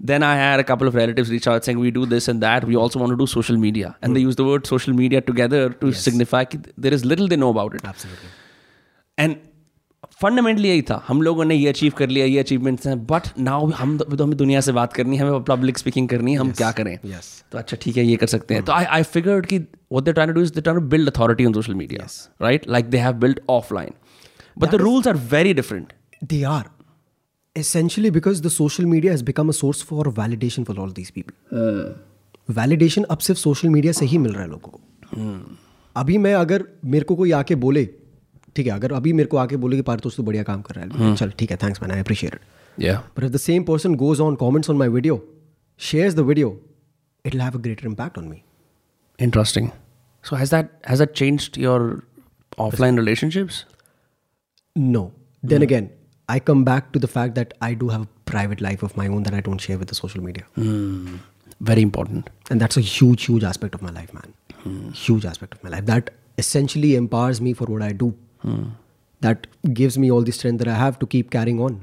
[0.00, 2.64] Then I had a couple of relatives reach out saying we do this and that.
[2.64, 5.62] We also want to do social media, and they use the word social media together
[5.80, 7.88] to signify that there is little they know about it.
[7.92, 8.30] Absolutely.
[9.18, 9.34] And
[10.22, 13.70] fundamentally यही था हम लोगों ने ये achieve कर लिया ये achievements हैं बट नाउ
[13.80, 16.70] हम तो हमें दुनिया से बात करनी है हमें पब्लिक स्पीकिंग करनी है हम क्या
[16.80, 17.26] करें Yes.
[17.52, 20.12] तो अच्छा ठीक है ये कर सकते हैं तो आई आई फिगर्ड कि what they
[20.12, 22.06] trying to do is they trying to build authority on social media
[22.42, 23.92] right like they have build offline
[24.58, 25.92] but the rules are very different
[26.30, 26.64] They are.
[27.55, 31.35] Essentially, because the social media has become a source for validation for all these people.
[32.49, 34.79] Validation अब सिर्फ़ social media से ही मिल रहा है लोगों को
[35.95, 36.63] अभी मैं अगर
[36.93, 37.85] मेरे को कोई आके बोले
[38.55, 41.05] ठीक है अगर अभी मेरे को आके बोले कि पारितोष तू बढ़िया काम कर रहा
[41.05, 43.97] है चल ठीक है thanks man I appreciate it या But if the same person
[44.03, 45.19] goes on, comments on my video,
[45.79, 46.51] shares the video,
[47.25, 48.39] it'll have a greater impact on me.
[49.19, 49.69] Interesting
[50.23, 52.01] so has that has that changed your
[52.59, 53.65] offline relationships
[54.75, 55.01] No.
[55.43, 55.87] Then again,
[56.32, 59.06] I come back to the fact that I do have a private life of my
[59.08, 60.44] own that I don't share with the social media.
[61.68, 64.34] Very important And that's a huge, huge aspect of my life, man.
[65.04, 65.86] Huge aspect of my life.
[65.86, 66.10] That
[66.42, 68.10] essentially empowers me for what I do.
[69.26, 69.46] That
[69.80, 71.78] gives me all the strength that I have to keep carrying on.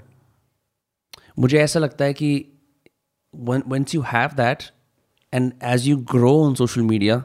[1.39, 2.45] मुझे ऐसा लगता है कि
[3.75, 4.61] once you have that
[5.39, 7.17] and as you grow on social media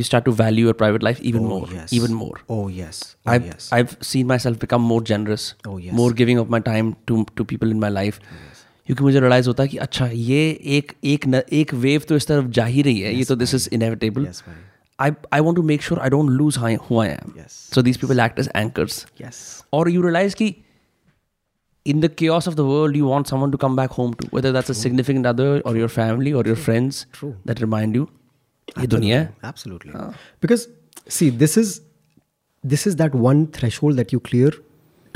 [0.00, 1.92] you start to value your private life even more yes.
[1.96, 3.00] even more Oh, yes.
[3.26, 3.68] Oh, I've, yes.
[3.78, 5.92] I've seen myself become more generous Oh, yes.
[6.00, 8.20] more giving of my time to to people in my life
[8.86, 10.38] क्योंकि मुझे realise होता है कि अच्छा ये
[10.76, 13.54] एक एक न, एक वेव तो इस तरफ जा ही रही है ये तो this
[13.54, 14.64] is inevitable Yes, buddy.
[15.04, 17.30] I I want to make sure I don't lose how, who I am.
[17.42, 17.54] Yes.
[17.76, 18.98] So these people act as anchors.
[19.22, 19.38] Yes.
[19.78, 20.48] Or you realize कि
[21.92, 24.52] in the chaos of the world, you want someone to come back home to, whether
[24.56, 27.32] that's a significant other or your family or your friends True.
[27.50, 28.04] that remind you.
[28.78, 29.92] ये दुनिया है Absolutely.
[30.44, 30.66] Because
[31.16, 31.80] see, this is
[32.74, 34.50] this is that one threshold that you clear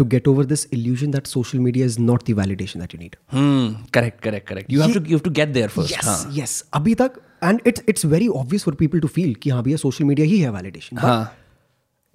[0.01, 3.15] to get over this illusion that social media is not the validation that you need.
[3.35, 3.69] Hmm.
[3.99, 4.21] Correct.
[4.27, 4.47] Correct.
[4.49, 4.73] Correct.
[4.77, 5.91] You have to you have to get there first.
[5.97, 6.35] yes, हाँ.
[6.41, 6.57] yes.
[6.81, 10.11] अभी तक and it's it's very obvious for people to feel कि हाँ भैया social
[10.11, 11.01] media ही है validation.
[11.01, 11.31] But हाँ.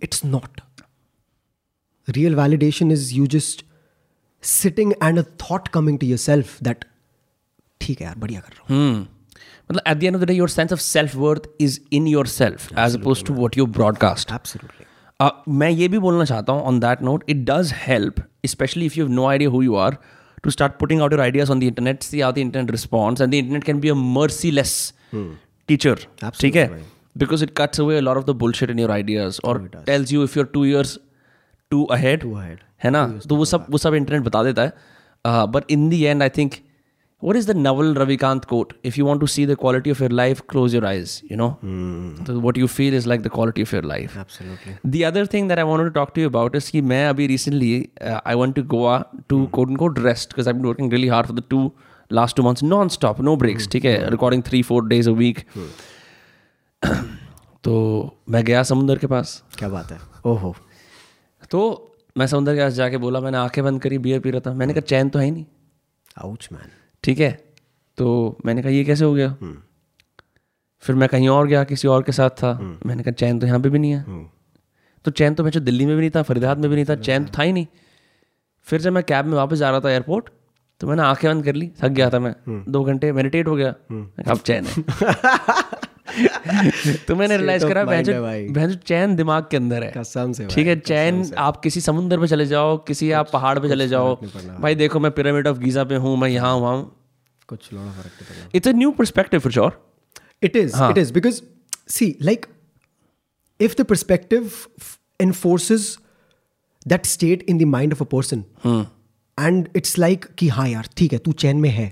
[0.10, 0.62] it's not.
[2.18, 3.64] Real validation is you just
[4.42, 6.86] sitting and a thought coming to yourself that
[7.82, 9.06] ठीक है यार बढ़िया कर रहा हूँ Hmm.
[9.71, 12.67] मतलब at the end of the day, your sense of self worth is in yourself
[12.83, 14.35] as opposed to what you broadcast.
[14.39, 14.85] Absolutely.
[15.21, 18.99] Uh, मैं ये भी बोलना चाहता हूँ on that note it does help specially if
[18.99, 19.97] you have no idea who you are
[20.45, 23.31] to start putting out your ideas on the internet see how the internet response and
[23.31, 26.07] the internet can be a merciless teacher
[26.41, 26.67] ठीक है?
[27.19, 30.39] Because it cuts away lot of the bullshit in your ideas और tells you if
[30.39, 30.99] you're two years
[31.71, 32.25] too ahead
[32.85, 33.07] है ना?
[33.29, 34.73] तो वो सब वो सब इंटरनेट बता देता है।
[35.25, 36.55] But in the end I think
[37.21, 38.75] what is the Naval Ravikant quote?
[38.83, 41.23] If you want to see the quality of your life, close your eyes.
[41.31, 42.27] You know, mm.
[42.27, 44.17] so what you feel is like the quality of your life.
[44.17, 44.77] Absolutely.
[44.85, 47.29] The other thing that I wanted to talk to you about is कि मैं अभी
[47.29, 49.51] recently uh, I went to Goa to mm.
[49.51, 51.71] quote unquote rest because I've been working really hard for the two
[52.11, 55.39] two months non stop no breaks ठीक है recording three four days a week
[57.65, 57.75] तो
[58.31, 59.99] मैं गया समुंदर के पास क्या बात है
[60.33, 60.55] ओहो
[61.51, 61.63] तो
[62.19, 64.75] मैं समुंदर के पास जाके बोला मैंने आँखें बंद करी बियर पी रहा था मैंने
[64.75, 65.45] कहा चैन तो है ही नहीं
[66.25, 66.71] आउच मैन
[67.07, 67.31] ठीक है?
[67.99, 69.37] तो मैंने कहा ये कैसे हो गया?
[70.83, 72.53] फिर मैं कहीं और गया किसी और के साथ था।
[72.87, 74.05] मैंने कहा चैन तो यहाँ पे भी नहीं है।
[75.05, 76.95] तो चैन तो मैं जो दिल्ली में भी नहीं था फरीदाबाद में भी नहीं था
[76.95, 77.67] चैन तो था ही नहीं।
[78.67, 80.29] फिर जब मैं कैब में वापस जा रहा था एयरपोर्ट
[80.81, 82.35] तो मैंने आँखें बंद कर ली थक गया था मैं।
[82.73, 83.71] दो घंटे मेडिटेट हो गया।
[84.31, 84.75] अब चैन है।
[87.09, 88.13] तो मैंने रियलाइज़ करा भैंसो।
[88.53, 92.27] भैंसो चैन दिमाग के अंदर है। कसम से ठीक है चैन आप किसी समुंदर पे
[92.27, 94.15] चले जाओ किसी आप पहाड़ पे चले जाओ।
[94.61, 96.85] भाई देखो मैं पिरामिड ऑफ़ गीजा पे हूँ मैं यहाँ हुआ हूँ।
[97.49, 99.85] कुछ लोड़ा फ़र्क नहीं it's a new perspective for sure
[100.47, 100.75] It is.
[100.87, 101.37] It is because
[101.93, 102.43] see, like,
[103.61, 104.89] if the perspective f-
[105.21, 105.87] enforces
[106.93, 108.43] that state in the mind of a person,
[109.39, 111.87] and it's like कि हाँ यार ठीक है तू चैन में है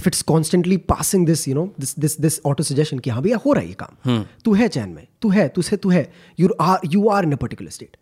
[0.00, 3.36] if it's constantly passing this you know this this this auto suggestion कि हाँ भैया
[3.46, 6.04] हो रहा है ये काम तू है चैन में तू है तू से तू है
[6.42, 7.96] you are you are in a particular state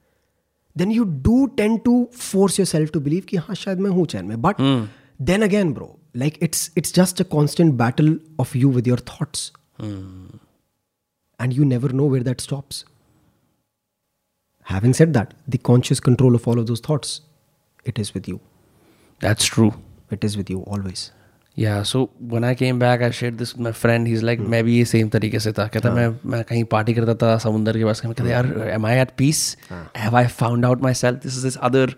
[0.82, 1.94] then you do tend to
[2.26, 4.60] force yourself to believe कि हाँ शायद मैं हूँ चैन में but
[5.30, 5.88] then again bro
[6.24, 8.12] like it's it's just a constant battle
[8.44, 9.42] of you with your thoughts
[11.44, 12.80] and you never know where that stops
[14.72, 17.20] having said that the conscious control of all of those thoughts
[17.92, 18.38] it is with you
[19.22, 19.70] that's true
[20.16, 21.00] it is with you always
[21.56, 24.62] या so when I came back I share this my friend he is like मैं
[24.64, 25.66] भी ये same तरीके से था.
[25.66, 28.02] कहता मैं मैं कहीं पार्टी करता था समुंदर के पास.
[28.04, 29.56] मैं कहता यार am I at peace
[29.96, 31.94] have I found out myself this is this other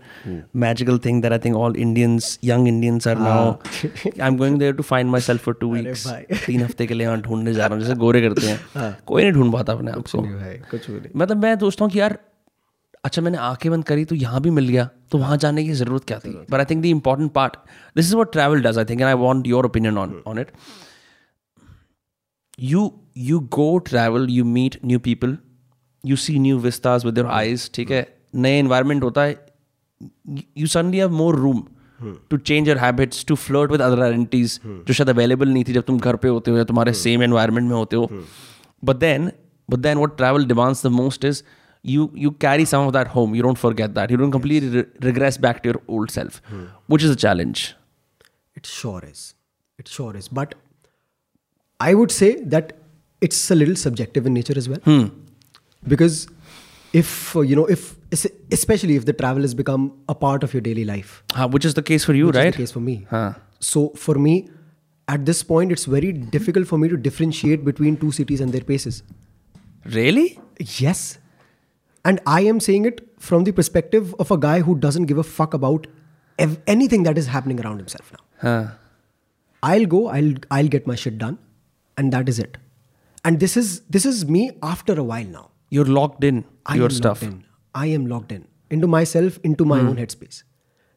[0.55, 4.73] magical thing that I think all Indians young Indians are now I am going there
[4.73, 6.07] to find myself for two weeks
[6.45, 9.33] तीन हफ़्ते के लिए यहाँ ढूँढने जा रहा हूँ जैसे गोरे करते हैं। कोई नहीं
[9.33, 10.21] ढूंढ पाता अपने आप को।
[11.19, 12.17] मतलब मैं सोचता हूँ कि यार
[13.03, 16.03] अच्छा मैंने आँखें बंद करी तो यहाँ भी मिल गया तो वहाँ जाने की ज़रूरत
[16.03, 16.29] क्या थी?
[16.29, 17.53] But I think the important part
[17.95, 20.47] this is what travel does I think and I want your opinion on on it
[22.59, 25.37] you you go travel you meet new people
[26.05, 27.97] you see new विस्तार with your eyes ठीक hmm.
[27.97, 28.17] है?
[28.35, 29.45] नए environment होता है
[30.57, 31.63] you suddenly have more room
[32.29, 35.81] to change your habits to float with other identities जो शायद available नहीं थी जब
[35.81, 37.01] तुम घर पर होते हो या तुम्हारे hmm.
[37.01, 38.23] सेम एनवायरमेंट में होते हो.
[38.83, 39.31] But then
[39.71, 41.43] but then what travel demands the most is
[41.91, 44.85] you you carry some of that home you don't forget that you don't completely re-
[45.07, 46.41] regress back to your old self
[46.87, 47.63] which is a challenge
[48.59, 49.21] It sure is.
[49.81, 50.27] It sure is.
[50.39, 50.51] But
[51.85, 52.73] I would say that
[53.27, 54.79] it's a little subjective in nature as well.
[55.93, 56.27] Because
[57.01, 57.95] if, uh, you know, if,
[58.57, 61.73] especially if the travel has become a part of your daily life, Ah, which is
[61.79, 62.95] the case for you which is right the case for me.
[63.09, 63.33] Huh.
[63.71, 64.35] So for me,
[65.07, 68.61] at this point, it's very difficult for me to differentiate between two cities and their
[68.71, 69.03] paces.
[69.97, 70.39] really
[70.79, 71.17] Yes.
[72.05, 75.23] And I am saying it from the perspective of a guy who doesn't give a
[75.23, 75.87] fuck about
[76.37, 78.23] ev- anything that is happening around himself now.
[78.41, 78.71] huh.
[79.65, 81.37] I'll go, I'll I'll get my shit done,
[81.97, 82.57] and that is it.
[83.23, 85.49] And this is this is me after a while now.
[85.75, 86.39] you're locked in
[86.71, 87.37] I your stuff in.
[87.83, 89.87] I am locked in into myself, into my hmm.
[89.89, 90.43] own headspace.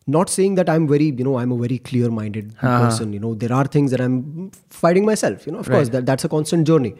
[0.06, 3.12] Not saying that I'm very, you know, I'm a very clear-minded person.
[3.12, 5.46] You know, there are things that I'm fighting myself.
[5.46, 6.94] You know, of course, that, that's a constant journey.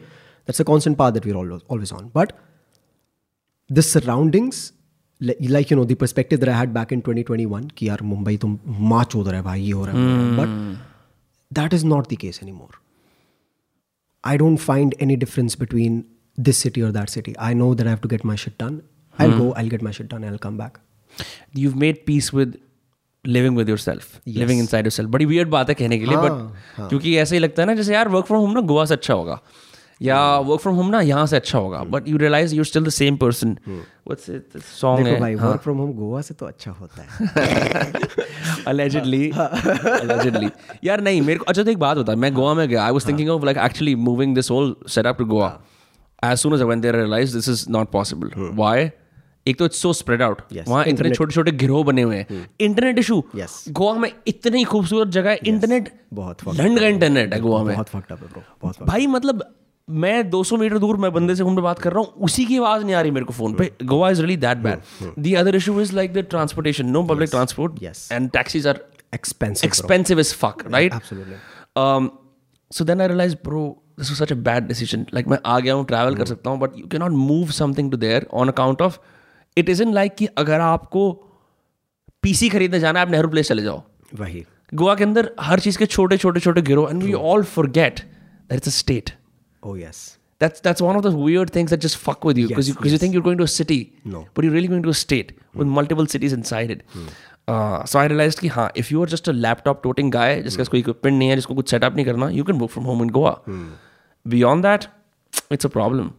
[0.45, 2.09] That's a constant path that we're always always on.
[2.09, 2.33] But
[3.71, 4.73] the surroundings
[5.23, 8.59] like you know perspective there I back in twenty twenty one कि यार मुंबई तो
[8.67, 10.77] मार्च हो रहा भाई ये हो रहा है but
[11.53, 12.69] that is not the case any more
[14.25, 16.03] I don't find any difference between
[16.39, 18.81] this city और that city I know that I have to get my shit done
[19.21, 20.77] I go I get my shit done I come back
[21.57, 22.57] you made peace with
[23.25, 26.55] living with yourself living inside yourself बड़ी weird बात है कहने के लिए but
[26.89, 29.13] क्योंकि ऐसा ही लगता है ना जैसे यार वर्क फ्रॉम होम ना गोवा से अच्छा
[29.13, 29.41] होगा।
[30.01, 32.89] या वर्क फ्रॉम होम ना यहाँ से अच्छा होगा but you realise you're still the
[32.89, 37.01] same person what's it song है भाई वर्क फ्रॉम होम गोवा से तो अच्छा होता
[37.01, 37.91] है।
[38.67, 39.31] Allegedly.
[39.33, 40.49] allegedly.
[40.83, 43.07] यार नहीं मेरे को अच्छा तो एक बात बता मैं गोवा में गया I was
[43.07, 45.61] thinking of like actually moving this whole setup to Goa.
[46.25, 48.89] As soon as realise this is not possible why
[49.47, 52.99] एक तो इट्स सो स्प्रेड आउट वहाँ इतने छोटे छोटे गिरोह बने हुए हैं। Internet
[52.99, 53.49] issue Yes.
[53.69, 57.83] गोवा में इतनी खूबसूरत जगह है इंटरनेट बहुत लंड का इंटरनेट है। गोवा में। है
[58.13, 59.53] बहुत भाई मतलब
[59.87, 62.57] मैं 200 मीटर दूर मैं बंदे से फ़ोन पे बात कर रहा हूँ उसी की
[62.57, 64.79] आवाज़ नहीं आ रही मेरे को फ़ोन पे Goa is really that bad
[65.19, 67.83] the other issue is like the transportation no public transport.
[68.11, 69.61] And taxis are expensive.
[69.61, 69.67] bro.
[69.67, 70.93] expensive as fuck, right?
[70.93, 71.35] Absolutely.
[71.75, 72.17] Um,
[72.71, 75.05] so then I realized, bro, this was such a bad decision.
[75.11, 77.91] Like मैं आ गया हूँ travel कर सकता हूँ but you can not move something
[77.91, 78.99] to there on account of
[79.57, 81.11] it is in like कि अगर आपको
[82.23, 85.77] पीसी खरीदने जाना है आप नेहरू प्लेस चले जाओ वही गोवा के अंदर हर चीज़
[85.77, 89.09] के छोटे छोटे छोटे गिरो and we all forget that it's a state
[89.66, 90.02] Oh yes.
[90.44, 92.78] That's that's one of those weird things that just fuck with you because Yes, you,
[92.82, 93.80] 'cause you think you're going to a city,
[94.14, 94.22] No.
[94.34, 95.28] but you're really going to a state
[95.60, 96.82] with multiple cities inside it.
[97.50, 100.80] So I realise कि हाँ if you are just a laptop toting guy जिसका कोई
[100.80, 103.32] equipment नहीं है जिसको कुछ setup नहीं करना you can work from home in Goa
[104.34, 104.84] beyond that
[105.52, 106.10] it's a problem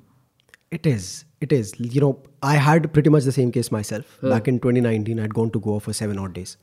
[0.75, 1.07] It is.
[1.45, 1.71] It is.
[1.95, 2.07] You know,
[2.51, 4.13] I had pretty much the same case myself.
[4.31, 6.53] Back in 2019, I'd gone to Goa for seven odd days.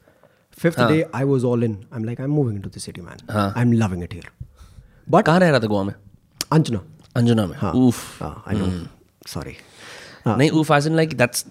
[0.62, 1.76] Fifth day, I was all in.
[1.98, 3.22] I'm like, I'm moving into the city, man.
[3.62, 4.32] I'm loving it here.
[5.14, 5.92] But कहाँ रह रहा था गोवा में
[6.51, 6.79] अंजना
[7.15, 8.85] अंजना में ऊफ आई
[9.27, 9.55] sorry
[10.27, 11.45] नहीं ऊफ आज in like that's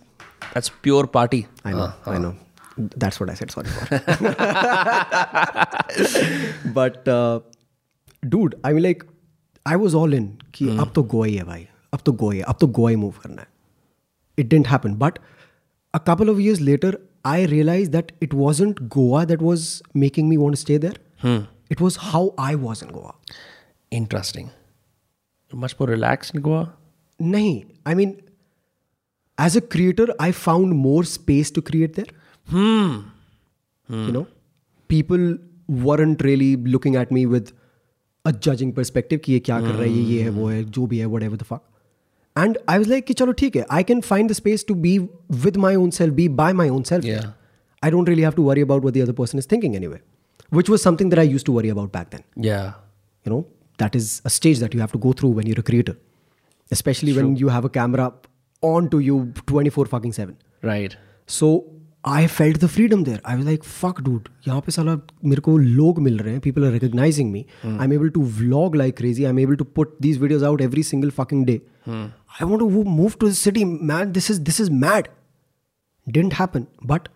[0.45, 2.35] that's pure party I know I know
[2.81, 3.69] that's what I said sorry
[6.79, 7.09] but
[8.23, 9.05] dude I mean like
[9.67, 12.41] I was all in कि अब तो गोवा ही है भाई अब तो गोवा है
[12.43, 13.49] अब तो गोवा ही मूव करना है
[14.39, 15.19] it didn't happen but
[15.95, 20.37] a couple of years later I realise that it wasn't Goa that was making me
[20.37, 21.01] want stay there
[21.71, 23.15] it was how I was in Goa
[23.93, 24.49] interesting
[25.63, 26.63] much more relax in Goa
[27.21, 27.51] nahi
[27.91, 28.13] i mean
[29.39, 32.15] as a creator i found more space to create there
[34.07, 34.25] you know
[34.91, 35.23] people
[35.85, 37.53] weren't really looking at me with
[38.25, 40.87] a judging perspective कि ये क्या कर रहा है ये ये है वो है जो
[40.93, 41.65] भी है whatever the fuck
[42.43, 44.93] and I was like कि चलो ठीक है I can find the space to be
[45.47, 47.33] with my own self be by my own self Yeah.
[47.83, 50.01] I don't really have to worry about what the other person is thinking anyway
[50.59, 52.63] which was something that I used to worry about back then या
[53.27, 53.43] you know
[53.83, 55.95] that is a stage that you have to go through when you're a creator
[56.79, 58.13] especially when you have a camera
[58.73, 59.17] on to you
[59.53, 60.35] 24 fucking 7
[60.73, 60.93] right
[61.39, 61.49] so
[62.13, 63.21] I felt the freedom there.
[63.25, 64.27] I was like, fuck, dude.
[64.47, 64.95] यहाँ पे साला
[65.31, 67.41] मेरे को लोग मिल रहे हैं people are recognizing me.
[67.85, 69.25] I'm able to vlog like crazy.
[69.31, 71.57] I'm able to put these videos out every single fucking day.
[72.41, 74.13] I want to wo- move to the city, man.
[74.19, 75.09] This is this is mad.
[76.19, 76.67] Didn't happen.
[76.93, 77.09] But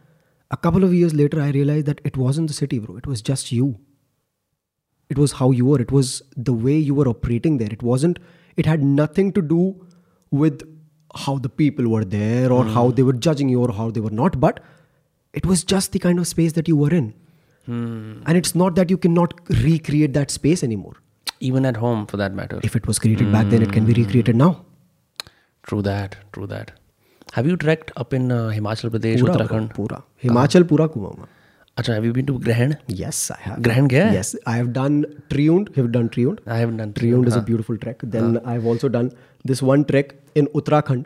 [0.57, 2.97] a couple of years later, I realized that it wasn't the city, bro.
[3.03, 3.69] It was just you.
[5.09, 5.81] it was how you were.
[5.81, 7.73] It was the way you were operating there.
[7.73, 8.19] It wasn't
[8.57, 9.87] it had nothing to do
[10.31, 10.63] with
[11.15, 12.73] how the people were there or mm.
[12.73, 14.61] how they were judging you or how they were not but
[15.33, 17.15] it was just the kind of space that you were in.
[17.69, 18.23] Mm.
[18.25, 20.95] and it's not that you cannot recreate that space anymore.
[21.41, 22.61] Even at home for that matter.
[22.63, 23.33] If it was created mm.
[23.33, 24.03] back then it can be hmm.
[24.03, 24.65] recreated now.
[25.63, 26.73] True that true that.
[27.33, 29.75] Have you trekked up in uh, himachal pradesh pura, uttarakhand?
[29.75, 30.03] Pura.
[30.25, 31.29] Himachal pura kumaunga
[31.79, 33.59] अच्छा have you been to ग्रहण Yes, I have.
[33.69, 34.15] Grahan गया है?
[34.21, 34.97] Yes, I have done
[35.33, 35.69] Triund.
[35.79, 36.41] Have done Triund.
[36.49, 38.05] I have done Triund is a beautiful trek.
[38.17, 39.11] Then I've also done
[39.51, 41.05] this one trek in Uttarakhand,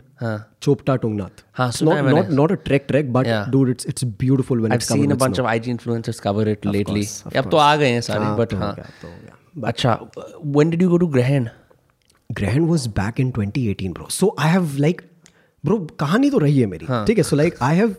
[0.67, 1.43] Chopta Tungnath.
[1.59, 3.51] हाँ, सुना not, है मैंने। not not a trek trek, but Yeah.
[3.57, 5.47] dude, it's it's beautiful when I've it's covered seen a with bunch snow.
[5.47, 7.05] of IG influencers cover it lately.
[7.05, 9.09] course, of अब तो आ गए हैं सारे हाँ, बट तो हो हाँ गया, तो
[9.09, 9.69] हो गया.
[9.73, 9.99] अच्छा
[10.59, 11.49] when did you go to ग्रहण
[12.31, 14.05] Grahan was back in 2018, bro.
[14.19, 15.01] So I have like,
[15.69, 16.87] bro, कहानी तो रही है मेरी.
[17.07, 17.25] ठीक है.
[17.31, 17.91] So like I have,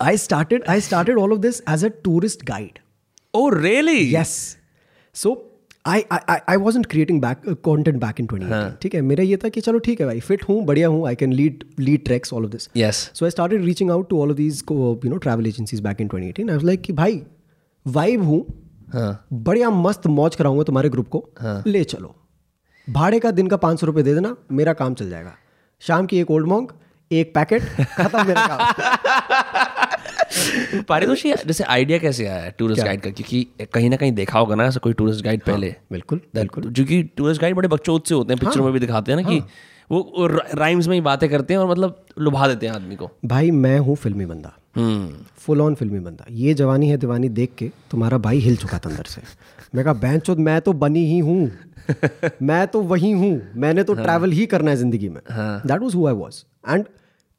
[0.00, 2.78] I started, I started all of this as a tourist guide.
[3.34, 3.98] Oh really?
[4.12, 4.34] Yes.
[5.14, 5.32] So
[5.84, 8.78] I I I, I wasn't creating back uh, content back in 2018.
[8.82, 9.00] ठीक है.
[9.10, 11.02] मेरा ये था कि चलो ठीक है भाई, fit हूँ, बढ़िया हूँ.
[11.10, 12.68] I can lead lead treks, all of this.
[12.82, 13.00] Yes.
[13.20, 16.02] So I started reaching out to all of these co- you know travel agencies back
[16.04, 16.50] in 2018.
[16.50, 17.22] I was like कि भाई
[17.86, 18.42] vibe हूँ.
[18.94, 21.24] बढ़िया मस्त मौज कराऊँगा तुम्हारे ग्रुप को
[21.66, 22.14] ले चलो
[22.86, 25.34] भाड़े का दिन का पाँच सौ रुपये दे देना मेरा काम चल जाएगा
[25.82, 26.72] शाम की एक ओल्ड मॉन्ग
[27.20, 27.62] एक पैकेट
[27.98, 29.71] खत्म मेरा काम
[30.88, 33.10] पारितोषी जैसे आइडिया कैसे आया टूरिस्ट गाइड का?
[33.10, 37.02] क्योंकि कहीं ना कहीं देखा होगा ना ऐसा कोई टूरिस्ट गाइड पहले। बिल्कुल बिल्कुल। क्योंकि
[37.16, 39.42] टूरिस्ट गाइड बड़े बच्चों से होते हैं पिक्चरों में भी दिखाते हैं ना कि
[39.90, 43.50] वो राइम्स में ही बातें करते हैं और मतलब लुभा देते हैं आदमी को। भाई
[43.50, 44.52] मैं हूँ फिल्मी बंदा।
[45.38, 48.88] फुल ऑन फिल्मी बंदा। ये जवानी है दीवानी देख के तुम्हारा भाई हिल चुका था
[48.90, 49.22] अंदर से।
[49.74, 51.50] मैं कहा बहन चोद मैं तो बनी ही हूँ।
[52.42, 56.06] मैं तो वही हूँ। मैंने तो ट्रैवल ही करना है ज़िंदगी में। That was who
[56.06, 56.84] I was and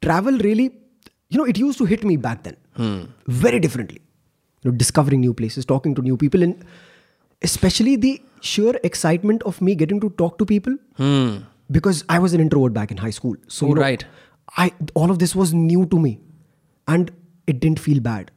[0.02, 3.04] travel really you know it used to hit me back then hmm.
[3.26, 4.00] very differently.
[4.62, 6.64] You know, discovering new places, talking to new people, and
[7.42, 11.38] especially the sheer excitement of me getting to talk to people hmm.
[11.70, 13.36] because I was an introvert back in high school.
[13.48, 14.04] So oh, you know, right,
[14.56, 16.20] I all of this was new to me,
[16.88, 17.10] and
[17.46, 18.30] it didn't feel bad.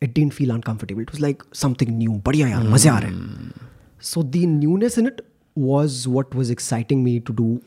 [0.00, 1.02] It didn't feel uncomfortable.
[1.02, 2.20] It was like something new.
[2.28, 3.52] Badiya yaar.
[3.98, 5.24] So the newness in it
[5.56, 7.60] was what was exciting me to do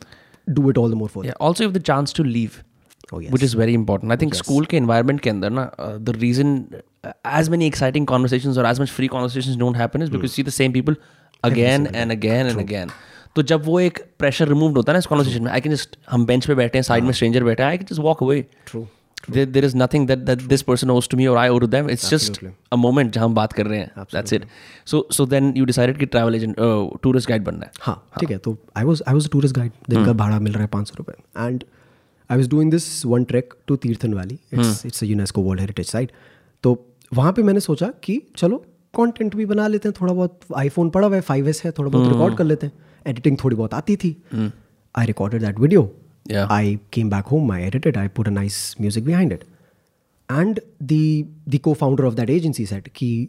[0.54, 1.24] do it all the more for.
[1.26, 1.34] Yeah.
[1.40, 2.64] Also, you have the chance to leave.
[3.12, 4.12] Which is very important.
[4.12, 6.56] I think school के environment के अंदर ना the reason
[7.06, 10.36] as as many exciting conversations or as much free conversations don't happen is because you
[10.36, 10.98] see the same people
[11.44, 12.96] again and again and again.
[13.36, 15.98] तो जब वो एक pressure remove होता है ना इस कॉन्वर्सेशन में आई कैन जस्ट
[16.12, 18.46] हम बेंच पे बैठे हैं साइड में स्ट्रेंजर बैठे हैं I can just walk away
[18.72, 18.86] True.
[19.30, 22.10] There is nothing that that this person owes to me और I owe them it's
[22.10, 24.06] just a moment जहाँ हम बात कर रहे हैं.
[24.14, 24.46] That's it
[24.92, 26.56] so so then you decided कि ट्रैवल एजेंट
[27.04, 27.72] टूरिस्ट गाइड बनना है.
[27.82, 30.62] हाँ ठीक है तो I was I was tourist guide दिन का भाड़ा मिल रहा
[30.62, 31.64] है पाँच सौ रुपये and
[32.32, 36.12] I was doing this one trek to Tirthan valley it's UNESCO world heritage site
[36.64, 40.70] तो वहाँ पर मैंने सोचा कि चलो कॉन्टेंट भी बना लेते हैं थोड़ा बहुत आई
[40.70, 42.14] फ़ोन पड़ा हुआ है फाइव एस है थोड़ा बहुत hmm.
[42.14, 42.74] रिकॉर्ड कर लेते हैं।
[43.08, 44.16] एडिटिंग थोड़ी बहुत आती थी।
[44.96, 45.92] I recorded that video
[46.32, 49.44] I came back home my edited I put a nice music behind it
[50.32, 53.28] and the the cofounder of that agency said कि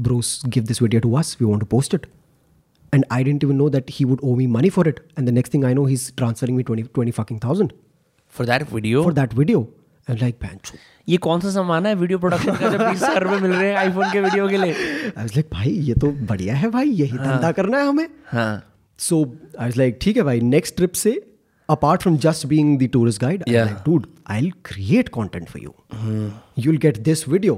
[0.00, 2.06] Bruce give this video to us we want to post it
[2.94, 5.32] and I didn't you know that he would owe me money for it and the
[5.32, 7.72] next thing I know he's transferring me twenty twenty fucking thousand
[8.34, 9.68] for that video for that video
[10.10, 10.72] like पैंच
[11.08, 11.94] ये कौन सा सामान है?
[11.94, 14.72] Video production का जब बीस हज़ार मिल रहे हैं आईफोन के वीडियो के लिए।
[15.18, 17.52] आई लाइक भाई ये तो बढ़िया है भाई यही हाँ। धंधा हाँ.
[17.52, 18.08] करना है हमें.
[18.26, 18.62] हाँ।
[18.98, 21.20] सो आई वाज लाइक ठीक है भाई नेक्स्ट ट्रिप से
[21.68, 25.74] apart from just being tourist guide I like dude I create content for you
[26.58, 27.54] you will get this video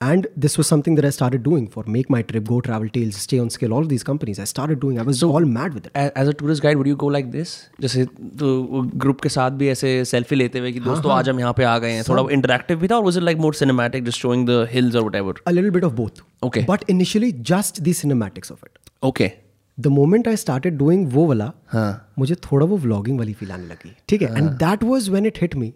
[0.00, 3.16] And this was something that I started doing for Make My Trip, Go Travel Tales,
[3.16, 4.38] Stay on Scale, all of these companies.
[4.38, 4.98] I started doing.
[4.98, 5.96] I was so all mad with it.
[5.96, 8.04] As a tourist guide would you go like this जैसे
[8.40, 11.64] तो group के साथ भी ऐसे selfie लेते हुए कि दोस्तों आज हम यहाँ पे
[11.64, 14.46] आ गए हैं थोड़ा इंटरेक्टिव भी था और was it like more cinematic just showing
[14.48, 16.20] the hills और whatever A little bit of both.
[16.42, 16.64] Okay.
[16.72, 18.78] But initially, just the cinematics of it.
[19.10, 19.30] Okay
[19.78, 21.88] The moment I started doing वो वाला हाँ
[22.18, 25.40] मुझे थोड़ा वो व्लॉगिंग वाली फील आने लगी ठीक है and that was when it
[25.42, 25.72] hit me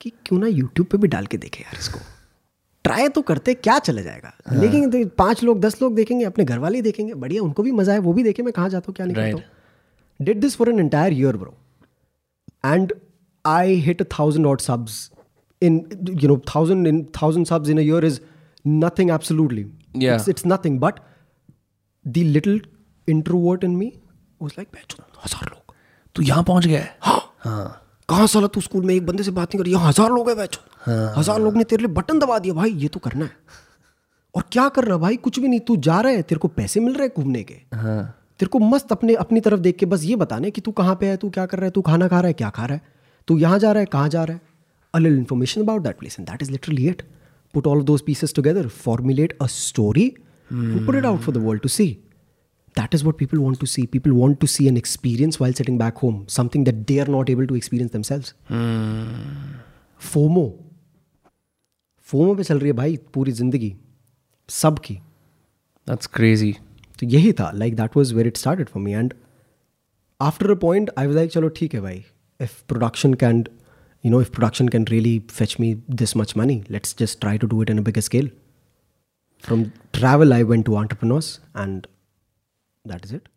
[0.00, 2.00] कि क्यों ना यूट्यूब पे भी डाल के देखे यार इसको
[2.84, 4.32] ट्राई तो करते क्या चला जाएगा?
[4.46, 7.72] हाँ। लेकिन तो पाँच लोग दस लोग देखेंगे अपने घर वाले देखेंगे बढ़िया उनको भी
[7.72, 10.68] मज़ा है वो भी देखे मैं कहा जाता हूँ क्या नहीं करता did this for
[10.70, 11.54] an entire year bro
[12.66, 12.92] and
[13.44, 15.10] I hit a thousand odd subs
[15.62, 15.76] in
[16.22, 18.20] you know thousand in thousand subs in a year is
[18.64, 19.62] nothing absolutely
[20.30, 20.98] it's nothing but
[22.04, 22.60] the little
[23.08, 23.92] introvert in me
[24.42, 24.76] was like
[25.24, 25.74] हज़ार लोग।
[26.16, 29.54] तो यहाँ पहुँच गए हाँ। हाँ। कहाँ साला तू स्कूल में एक बंदे से बात
[29.54, 30.60] नहीं कर यहाँ हज़ार लोग है बैचो।
[31.18, 33.36] हज़ार लोग ने तेरे लिए बटन दबा दिया। भाई ये तो करना है।
[34.34, 35.16] और क्या कर रहा भाई?
[35.16, 37.54] कुछ भी नहीं तू जा रहा है तेरे को पैसे मिल रहे हैं घूमने के।
[37.74, 38.02] हाँ।
[38.38, 41.06] तेरे को मस्त अपने अपनी तरफ़ देख के बस ये बताने कि तू कहाँ पे
[41.06, 42.82] है तू क्या कर रहा है तू खाना खा रहा है क्या खा रहा है?
[43.28, 44.42] तू यहाँ जा रहा है कहाँ जा रहा है?
[44.94, 47.02] Information about that place and that is literally it.
[47.54, 50.04] Put all of those pieces together formulate a story
[50.50, 51.88] and put it out for the world to see.
[52.75, 55.77] that is what people want to see people want to see an experience while sitting
[55.77, 58.33] back home something that they are not able to experience themselves
[60.01, 60.45] fomo
[62.07, 63.75] fomo पे चल रही है भाई पूरी जिंदगी
[64.49, 64.93] सबकी
[65.87, 66.51] that's crazy
[66.99, 69.13] तो यही था like that was where it started for me and
[70.19, 72.03] after a point I was like चलो ठीक है भाई
[72.39, 73.45] if production can
[74.03, 77.47] you know if production can really fetch me this much money let's just try to
[77.47, 78.31] do it in a bigger scale
[79.43, 79.63] from
[79.93, 81.87] travel I went to entrepreneurs and
[82.84, 83.28] that is it.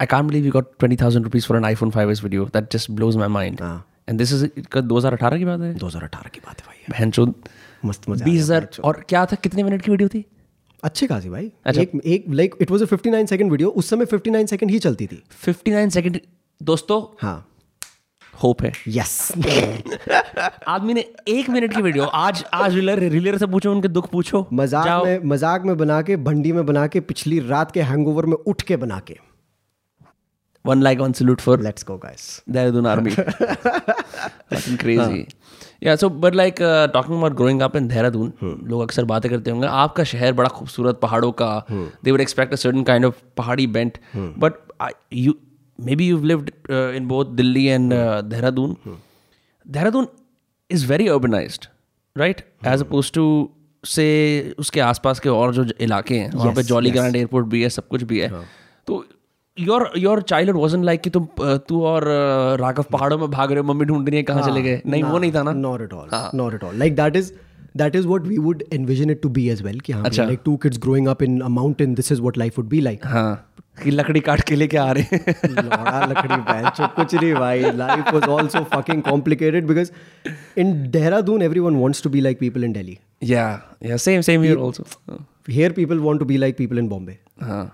[0.00, 2.46] I can't believe you got 20,000 rupees for an iPhone 5s video.
[2.54, 3.60] That just blows my mind.
[3.60, 7.10] हाँ। And this is कब 2018 की बात है 2018 की बात है भाई बहन
[7.10, 7.34] चोद
[7.84, 10.24] मस्त मज़ा बीस हज़ार और क्या था कितने मिनट की वीडियो थी
[10.82, 14.06] अच्छी खासी भाई अच्छा। एक एक like it was a 59 second video उस समय
[14.06, 16.20] 59 सेकंड ही चलती थी 59 सेकंड
[16.60, 17.36] दोस्तों हाँ
[18.42, 19.32] होप है। यस
[20.68, 24.46] आदमी ने एक मिनट की वीडियो आज आज रीलर रीलर से पूछो उनके दुख पूछो।
[24.52, 28.36] मज़ाक में मज़ाक में बना के भंडी में बना के पिछली रात के हैंगओवर में
[28.36, 29.18] उठ के बना के
[30.66, 33.10] one like one salute for let's go guys Dehradun army.
[34.52, 35.26] Fucking crazy.
[35.80, 39.50] Yeah, so but like uh, talking about growing up in Dehradun, लोग अक्सर बातें करते
[39.50, 41.66] होंगे आपका शहर बड़ा खूबसूरत पहाड़ों का
[42.04, 43.90] they would expect a certain kind of पहाड़ी
[44.38, 45.34] but I, you
[45.96, 47.92] maybe you live in both Delhi and
[48.24, 48.76] Dehradun
[49.66, 50.06] Dehradun
[50.70, 51.58] is very organise
[52.16, 53.26] right as opposed to
[53.84, 54.04] से
[54.58, 57.88] उसके आसपास के और जो इलाके हैं वहाँ पे जॉली ग्रांड एयरपोर्ट भी है सब
[57.88, 58.28] कुछ भी है
[58.86, 59.04] तो
[59.56, 61.26] your your child was in like कि तुम
[61.68, 62.04] तू और
[62.60, 64.80] राघव पहाड़ों में भाग रहे हो मम्मी ढूंढ रही है कहाँ चले गए?
[64.86, 65.52] नहीं वो नहीं था ना?
[65.52, 67.32] Not at all not at all like that is
[67.76, 70.78] that is what we would envision it to be as well कि like two kids
[70.78, 73.90] growing up in a mountain this is what life would be like हाँ। अच्छा। कि
[73.90, 75.34] लकड़ी काट के लेके आ रहे हैं।
[76.10, 79.90] लकड़ी बेंच कुछ नहीं भाई। Life was also fucking complicated because
[80.60, 84.84] in Dehradun everyone wants to be like people in Delhi या same same here also
[85.48, 87.64] here people want to be like people in Bombay हाँ।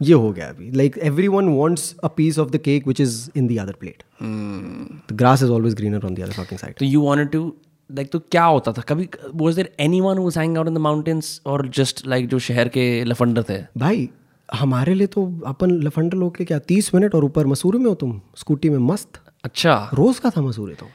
[0.00, 3.46] ये हो गया अभी। Like everyone wants a piece of the cake which is in
[3.48, 7.52] the other plate the grass is always greener on the other side you want to
[7.90, 8.82] like तो क्या होता था?
[8.88, 12.38] कभी वॉज़ देर एनी वन वो sang out in the mountains और just like जो
[12.38, 13.62] शहर के लफंडर थे?
[13.76, 14.08] भाई
[14.54, 17.94] हमारे लिए तो अपन लफंडर लोग के क्या तीस मिनट और ऊपर मसूरी में हो
[17.94, 20.86] तुम स्कूटी में मस्त अच्छा रोज का था मसूरी तो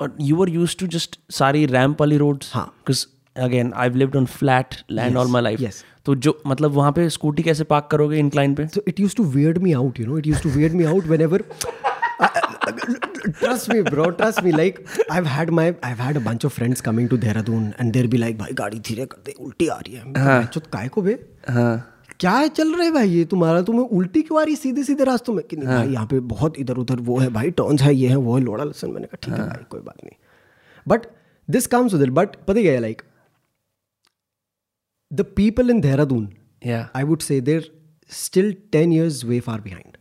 [0.00, 2.82] और you are used to just सारी रैम्प वाली रोड हाँ।
[3.36, 7.42] Again I lived on flat land all my life तो जो मतलब वहाँ पे स्कूटी
[7.42, 10.16] कैसे पार्क करोगे इंक्लाइन पे So it used to weird me out, you know.
[10.16, 11.40] It used to weird me out whenever.
[13.40, 14.10] trust me, bro.
[14.10, 14.52] Trust me.
[14.52, 18.10] Like I've had my, I've had a bunch of friends coming to Dehradun, and they'll
[18.14, 21.02] be like, "भाई गाड़ी धीरे कर दे, उल्टी आ रही है." मैं चुत काय को
[21.02, 21.18] बे?
[21.48, 23.08] हाँ क्या है चल रहा है भाई?
[23.08, 25.44] ये तुम्हारा तुम्हें उल्टी क्यों आ रही सीधे सीधे रास्तों में?
[25.44, 28.16] कि नहीं भाई यहाँ पे बहुत इधर उधर वो है भाई टर्न्स है ये है
[28.16, 30.16] वो है लोड़ा लसन। मैंने कहा ठीक है भाई कोई बात नहीं।
[30.88, 31.06] But
[31.50, 33.02] this comes with but पता क्या like
[35.12, 36.32] the people in Dehradun
[36.66, 37.66] या I would say they're
[38.10, 39.96] still 10 years way far behind.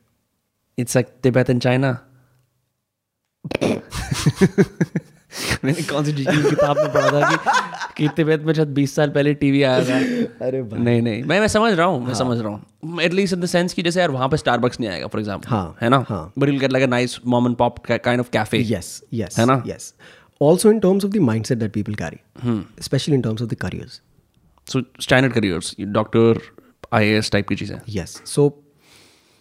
[0.77, 1.91] It's like Tibet and China
[5.65, 7.37] मैंने कौन सी जी की किताब में पढ़ा था कि,
[7.97, 9.97] कि तिब्बत में शायद बीस साल पहले टीवी आया था।
[10.47, 13.45] अरे नहीं नहीं। मैं मैं समझ रहा हूँ मैं समझ रहा हूँ। एटलीस्ट इन द
[13.45, 16.03] सेंस कि जैसे यार वहाँ पे स्टारबक्स नहीं आएगा फॉर एग्ज़ाम्पल हाँ है ना?
[16.09, 19.39] हाँ। But will get like a nice mom and pop kind of cafe yes yes
[19.39, 19.61] है ना?
[19.67, 19.93] Yes
[20.41, 24.01] also in terms of the mindset that people carry specially in terms of the careers
[24.67, 26.39] so standard careers doctor
[26.93, 28.47] I type की चीज़ें। Yes so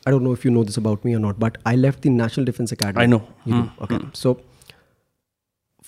[0.07, 2.11] I don't know if you know this about me और not but I left the
[2.13, 3.19] National Defence Academy I know
[3.83, 4.41] okay so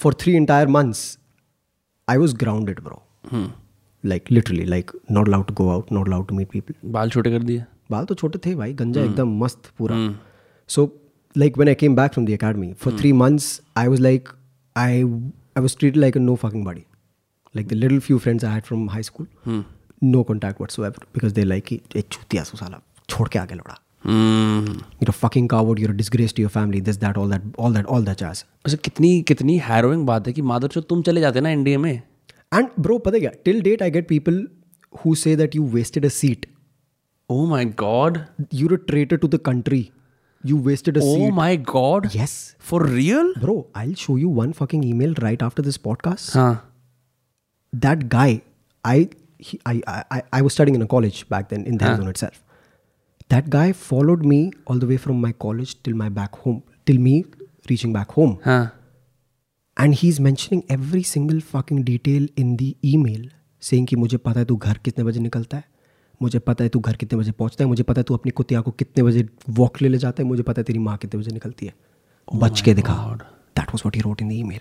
[0.00, 1.02] for three entire months
[2.08, 2.96] i was grounded bro.
[4.04, 6.76] Like literally like not allowed to go out not allowed to meet people.
[6.96, 7.64] बाल छोटे कर दिए?
[7.90, 9.96] बाल तो छोटे थे भाई गंजा एकदम मस्त पूरा।
[10.68, 10.84] So
[11.36, 14.28] like when I came back from the academy for three months I was like
[14.76, 16.84] I I was treated like a no fucking body
[17.56, 19.64] like the little few friends I had from high school
[20.04, 25.12] no contact whatsoever because they like चूतिया सो साला छोड़ के आगे लौड़ा। हम्म you're
[25.12, 27.88] a fucking coward you're a disgrace to your family this that all that all that
[27.94, 31.40] all that jazz वैसे कितनी कितनी harrowing बात है कि मादर चो तुम चले जाते
[31.46, 31.92] ना इंडिया में
[32.58, 34.38] and bro पता क्या till date i get people
[35.00, 36.46] who say that you wasted a seat
[37.30, 38.18] oh my god
[38.60, 39.82] you're a traitor to the country
[40.50, 42.36] you wasted a oh seat my god yes
[42.70, 46.34] for real Bro, I'll show you one fucking email right after this podcast.
[46.36, 46.54] हाँ
[47.72, 48.42] That guy,
[48.84, 52.38] I, he, I, I, I- was studying in a college back then in Dehradun itself.
[53.30, 56.98] That guy followed me all the way from my college till my back home, till
[57.06, 57.14] me
[57.70, 58.36] reaching back home.
[58.44, 58.64] हाँ
[59.76, 63.24] And he's mentioning every single fucking detail in the email,
[63.62, 65.64] saying कि मुझे पता है तू घर कितने बजे निकलता है
[66.20, 68.60] मुझे पता है तू घर कितने बजे पहुँचता है मुझे पता है तू अपनी कुतिया
[68.60, 69.26] को कितने बजे
[69.58, 71.74] वॉक ले ले जाता है मुझे पता है तेरी माँ कितने बजे निकलती है
[72.28, 72.94] बच के दिखा
[73.58, 74.60] that was what he wrote in the email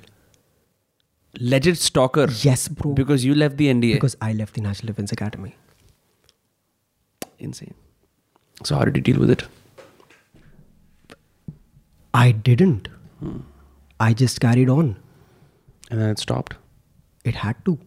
[1.51, 2.91] legit stalker Yes, bro.
[2.97, 5.49] because you left the NDA Because I left the National Defense Academy.
[7.47, 7.74] insane
[8.62, 9.49] so how did you deal with it
[12.14, 12.88] I didn't.
[14.01, 14.97] I just carried on.
[15.91, 16.55] and then it stopped
[17.24, 17.78] It had to.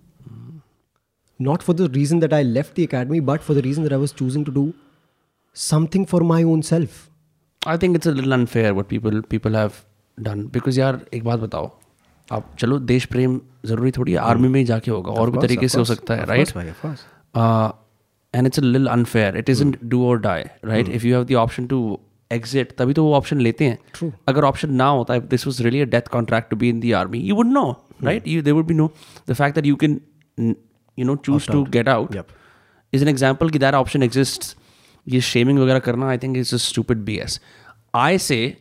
[1.40, 3.98] Not for the reason that I left the academy, but for the reason that I
[3.98, 4.74] was choosing to do
[5.56, 7.10] something for my own self.
[7.66, 9.80] I think it's a little unfair what people people have
[10.28, 11.72] done because यार एक बात बताओ
[12.32, 15.68] आप चलो देश प्रेम जरूरी थोड़ी है आर्मी में ही जाके होगा और भी तरीके
[15.68, 16.54] से हो सकता है right
[18.35, 19.37] Uh, and it's a little unfair.
[19.37, 20.89] It isn't do or die, right?
[20.89, 21.99] If you have the option to
[22.31, 23.79] exit, तभी तो वो option लेते हैं.
[23.95, 24.13] True.
[24.29, 26.95] अगर option ना होता, if this was really a death contract to be in the
[26.95, 28.27] army, you would know, right?
[28.27, 28.91] You, there would be no.
[29.27, 30.01] The fact that you can,
[30.39, 30.57] n-
[30.97, 32.33] you know, choose to get out Yep.
[32.93, 34.55] is an example कि that option exists.
[35.09, 37.39] ये shaming वगैरह करना, I think is just stupid BS.
[37.95, 38.57] I say,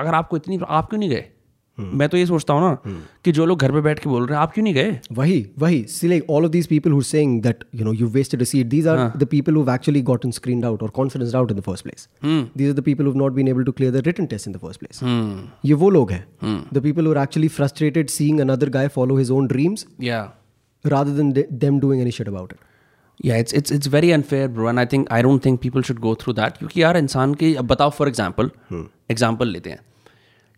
[0.00, 1.28] अगर आपको इतनी आप क्यों नहीं गए?
[1.92, 4.36] मैं तो ये सोचता हूँ ना कि जो लोग घर पे बैठ के बोल रहे
[4.36, 4.98] हैं आप क्यों नहीं गए?
[5.12, 8.42] वही वही see like all of these people who saying that you know you wasted
[8.44, 11.62] seat these are the people who actually gotten screen out और confidence out in the
[11.62, 14.48] first place these are the people who not been able to clear the written test
[14.48, 15.00] in the first place
[15.64, 16.24] ये वो लोग हैं।
[16.74, 20.22] The people who actually frustrated seeing another guy follow his own dreams या
[20.84, 22.58] rather than them doing any shit about it
[23.24, 25.98] या it's it's it's very unfair bro and I think I don't think people should
[26.00, 28.50] go through that क्योंकि यार इंसान की बताओ for example
[29.10, 29.78] example लेते हैं।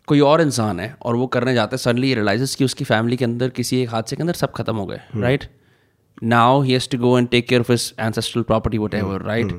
[0.07, 3.25] कोई और इंसान है और वो करने जाता है सडनली रियलाइजेस कि उसकी फैमिली के
[3.25, 5.49] अंदर किसी एक हादसे के अंदर सब खत्म हो गए right
[6.23, 9.51] now he has to go and take care of his ancestral property whatever right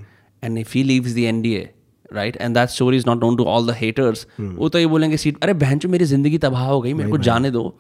[0.43, 1.71] and if he leaves the N D A
[2.13, 5.17] right and that story is not known to all the haters वो तो ये बोलेंगे
[5.17, 7.79] seat अरे बहन चो मेरी ज़िंदगी तबाह हो गई मेरे को जाने दो।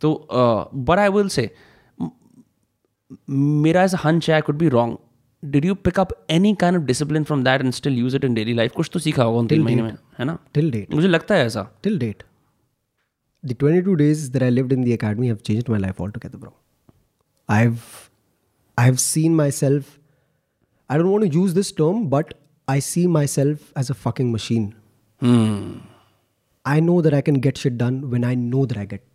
[0.00, 0.28] तो
[0.74, 1.50] बट आई विल से
[3.30, 4.96] मेरा as hunch I could be wrong
[5.43, 8.33] Did you pick up any kind of discipline from that and still use it in
[8.33, 10.93] daily life कुछ तो सीखा होगा उन तीन महीने में है ना Till date.
[10.95, 12.23] मुझे लगता है ऐसा Till date.
[13.43, 16.53] The 22 days that I lived in the academy have changed my life altogether, bro.
[17.49, 17.83] I've
[18.83, 19.91] I've seen myself
[20.89, 22.33] I don't want to use this term, but
[22.67, 24.65] I see myself as a fucking machine.
[26.65, 29.05] I know that I can get shit done when I know that I get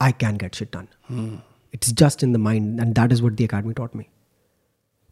[0.00, 0.88] I can get shit done.
[1.78, 4.08] It's just in the mind, and that is what the academy taught me.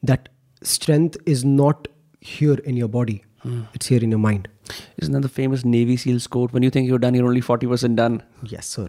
[0.02, 0.28] That
[0.62, 1.88] strength is not
[2.20, 3.22] here in your body;
[3.74, 4.48] it's here in your mind.
[4.98, 6.52] Isn't that the famous Navy SEALs quote?
[6.52, 8.16] When you think you're done, you're only 40% done.
[8.54, 8.86] Yes, sir.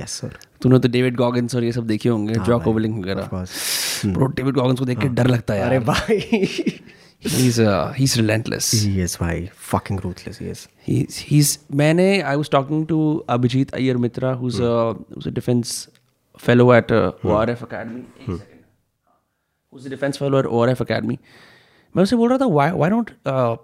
[0.00, 0.30] Yes, sir.
[0.62, 4.06] तूने तो David Goggins और ये सब देखे होंगे Jocko ओवलिंग Of वगैरह course.
[4.14, 6.80] Bro David Goggins को देख के डर लगता है अरे यार भाई
[7.34, 11.52] he's uh, he's relentless he is भाई fucking ruthless he is he's he's
[11.82, 12.98] मैंने I was talking to
[13.36, 14.72] Abhijit Iyer Mitra who's a
[15.14, 15.76] who's a defense
[16.46, 18.57] fellow at uh, ORF Academy एक
[19.73, 21.19] उस defence follower O R F academy
[21.95, 23.09] मैं उसे बोल रहा था why why don't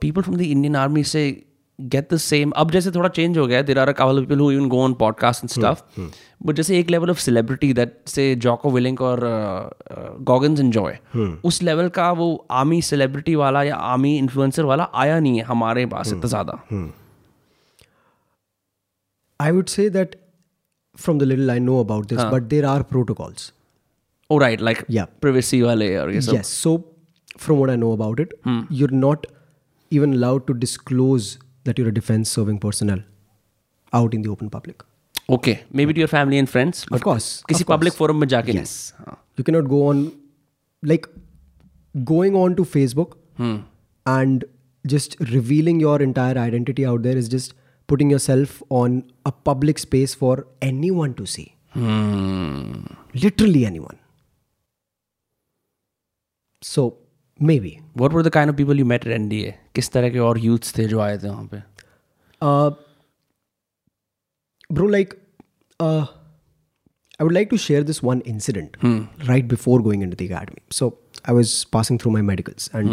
[0.01, 1.45] people from the Indian army से
[1.82, 4.70] get the same अब जैसे थोड़ा चेंज हो गया there are all people who even
[4.70, 6.01] go on podcast and stuff
[6.43, 10.99] but जैसे एक लेवल ऑफ़ सेलिब्रिटी दैट से जॉको विलिंक और uh, uh, गॉगन्स एंजॉय
[11.43, 15.86] उस लेवल का वो आर्मी सेलिब्रिटी वाला या आर्मी इन्फ्लुएंसर वाला आया नहीं है हमारे
[15.86, 16.62] पास इतना ज़्यादा।
[19.41, 20.16] I would say that
[20.97, 23.53] from the little I know about this but there are protocols
[24.30, 25.07] Oh right, like Yeah.
[25.26, 26.34] privacy wale or ये सब.
[26.38, 26.51] Yes.
[26.64, 26.74] So,
[27.44, 28.34] from what I know about it,
[28.80, 29.26] you're not
[29.98, 31.30] even allowed to disclose
[31.68, 33.01] that you're a defense serving personnel
[34.01, 34.84] out in the open public.
[35.36, 36.84] Okay, maybe to your family and friends.
[36.98, 37.26] Of course.
[37.48, 37.76] किसी of course.
[37.76, 38.76] public forum में जाके Yes.
[39.40, 40.01] You cannot go on,
[40.92, 41.09] like,
[42.12, 43.16] going on to Facebook
[44.16, 44.44] and
[44.94, 47.55] just revealing your entire identity out there is just
[47.92, 50.34] putting yourself on a public space for
[50.70, 51.46] anyone to see.
[51.74, 52.84] Hmm.
[53.24, 53.98] Literally anyone.
[56.62, 57.01] So
[57.60, 57.78] maybe
[58.14, 60.78] whatever the kind of people you met N D A किस तरह के और youths
[60.78, 61.58] थे जो आए थे वहाँ पे?
[64.74, 65.14] Bro like
[65.82, 68.78] I would like to share this one incident
[69.26, 70.89] right before going in to the so
[71.30, 72.89] I was passing through my medicals and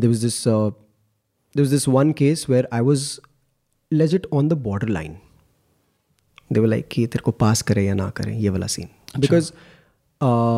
[0.00, 3.20] there was this there was this one case where I was
[3.92, 4.52] ledge it on the
[4.88, 5.18] borderline
[6.52, 8.88] they वो like कि तेरे को पास करें या ना करें ये वाला सीन
[9.18, 9.52] बिकॉज़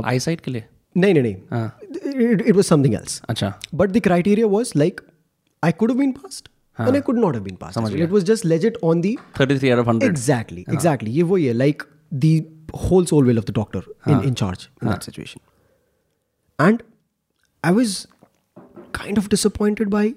[0.06, 0.64] आई साइड के लिए?
[0.96, 1.78] नहीं नहीं नहीं। हाँ।
[2.13, 3.21] it, it was something else.
[3.29, 3.53] अच्छा.
[3.73, 5.01] But the criteria was like
[5.63, 7.77] I could have been passed and I could not have been passed.
[7.77, 8.01] as well.
[8.01, 10.09] It was just legit on the 33 out of 100.
[10.09, 11.11] Exactly, exactly.
[11.11, 12.45] ये वही है like the
[12.83, 15.41] whole soul will of the doctor in, in charge in that situation.
[16.59, 16.83] And
[17.63, 18.07] I was
[18.93, 20.13] kind of disappointed by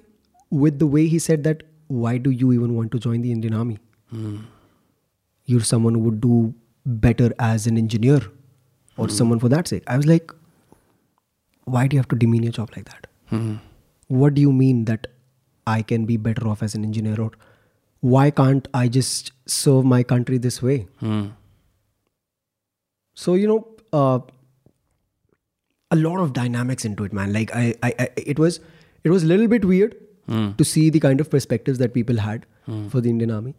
[0.49, 3.53] with the way he said that why do you even want to join the Indian
[3.53, 3.79] army?
[5.45, 6.53] You're someone who would do
[6.85, 8.21] better as an engineer
[8.97, 9.83] or someone for that sake.
[9.87, 10.31] I was like,
[11.70, 13.06] why do you have to demean your job like that?
[13.26, 13.56] Hmm.
[14.08, 15.06] What do you mean that
[15.66, 17.30] I can be better off as an engineer or
[18.00, 20.86] why can't I just serve my country this way?
[21.00, 21.26] Hmm.
[23.14, 24.20] So you know, uh,
[25.90, 27.32] a lot of dynamics into it, man.
[27.32, 28.60] Like I, I, I it was,
[29.04, 29.96] it was a little bit weird
[30.26, 30.52] hmm.
[30.52, 32.46] to see the kind of perspectives that people had
[32.90, 33.54] for the Indian Army,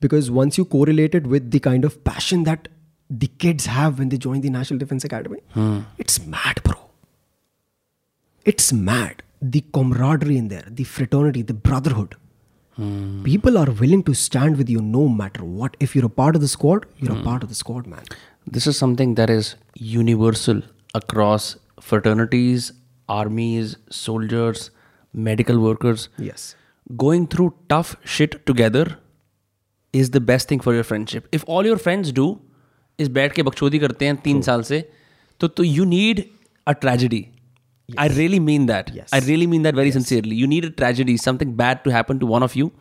[0.00, 2.66] because once you correlate it with the kind of passion that
[3.08, 5.38] the kids have when they join the National Defense Academy,
[5.98, 6.83] it's mad, bro
[8.45, 9.23] It's mad.
[9.41, 12.15] The camaraderie in there, the fraternity, the brotherhood.
[13.23, 15.75] People are willing to stand with you no matter what.
[15.81, 18.03] If you're a part of the squad, you're a part of the squad, man.
[18.47, 20.61] This is something that is universal
[20.95, 22.71] across fraternities,
[23.09, 24.71] armies, soldiers,
[25.13, 26.07] medical workers.
[26.17, 26.55] Yes.
[26.95, 28.97] Going through tough shit together
[29.91, 31.27] is the best thing for your friendship.
[31.33, 32.39] If all your friends do
[32.97, 34.89] is बैठ के बकचोदी करते हैं तीन साल से
[35.39, 36.23] तो तो you need
[36.67, 36.75] a
[37.91, 38.15] tragedy.
[38.15, 38.91] I really mean that.
[38.93, 39.09] Yes.
[39.13, 40.35] I really mean that very sincerely.
[40.35, 42.71] You need a tragedy, something bad to happen to one of you,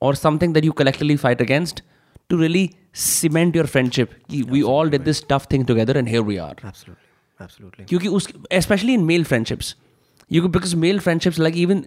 [0.00, 1.82] or something that you collectively fight against
[2.30, 4.14] to really cement your friendship.
[4.30, 6.54] कि We all did this tough thing together, and here we are.
[6.64, 7.06] Absolutely.
[7.40, 7.84] Absolutely.
[7.84, 9.74] क्योंकि उस especially in male friendships
[10.30, 11.86] you could, because male friendships like even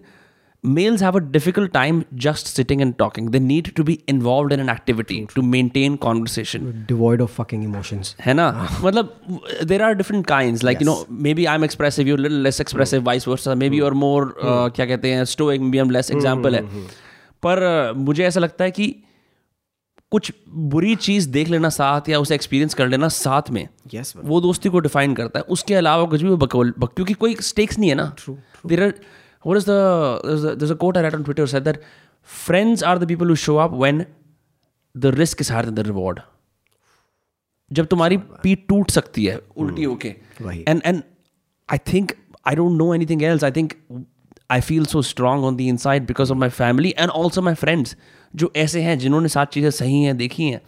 [0.63, 4.59] males have a difficult time just sitting and talking they need to be involve in
[4.59, 8.67] an activity to maintain conversation devoid of fucking emotions है ना?
[8.83, 12.61] मतलब there are different kind like you know maybe I am expressive you little less
[12.61, 16.61] expressive vice versa maybe और more क्या कहते हैं स्टो एक मे less example है.
[17.43, 18.95] पर uh, मुझे ऐसा लगता है कि
[20.11, 23.67] कुछ बुरी चीज़ देख लेना साथ या उसे एक्सपीरियंस कर लेना साथ में
[24.15, 27.79] वो दोस्ती को डिफाइन करता है। उसके अलावा कुछ भी वो बकवल क्योंकि कोई स्टेक्स
[27.79, 28.13] नहीं है ना।
[28.65, 28.93] There are
[29.43, 29.79] what is the
[30.23, 31.81] there's a, there's a quote I read on Twitter said that
[32.23, 34.05] friends are the people who show up when
[34.95, 36.21] the risk is higher than the reward.
[37.71, 40.15] जब तुम्हारी पीठ टूट सकती है। उल्टी होके।
[40.67, 41.01] And and
[41.69, 42.11] I think
[42.47, 43.73] I don't know anything else I think
[44.51, 47.95] I feel so strong on the inside because of my family and also my friends
[48.35, 50.61] जो ऐसे हैं जिन्होंने सात चीज़ें सही हैं देखी हैं।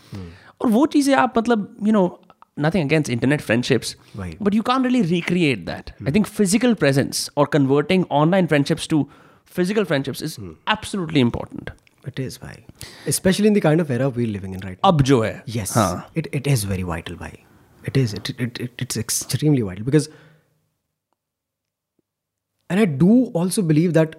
[0.62, 2.21] और वो चीज़ें आप मतलब you know
[2.58, 4.38] nothing against internet friendships, right.
[4.40, 5.94] but you can't really recreate that.
[6.00, 6.08] Mm.
[6.08, 9.10] I think physical presence or converting online friendships to
[9.46, 10.56] physical friendships is mm.
[10.68, 11.72] absolutely important.
[12.06, 12.66] It is, why
[13.06, 14.90] Especially in the kind of era we're living in right now.
[14.90, 15.44] Ab jo hai.
[15.46, 15.78] Yes.
[16.16, 17.34] It, it is very vital, why
[17.86, 18.14] It is.
[18.14, 20.10] It, it, it, it's extremely vital because.
[22.70, 24.16] And I do also believe that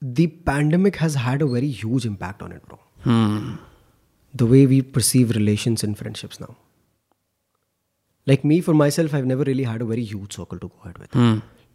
[0.00, 2.80] the pandemic has had a very huge impact on it, bro.
[3.02, 3.56] Hmm.
[4.34, 6.56] The way we perceive relations and friendships now.
[8.26, 10.98] Like me, for myself, I've never really had a very huge circle to go ahead
[10.98, 11.14] with.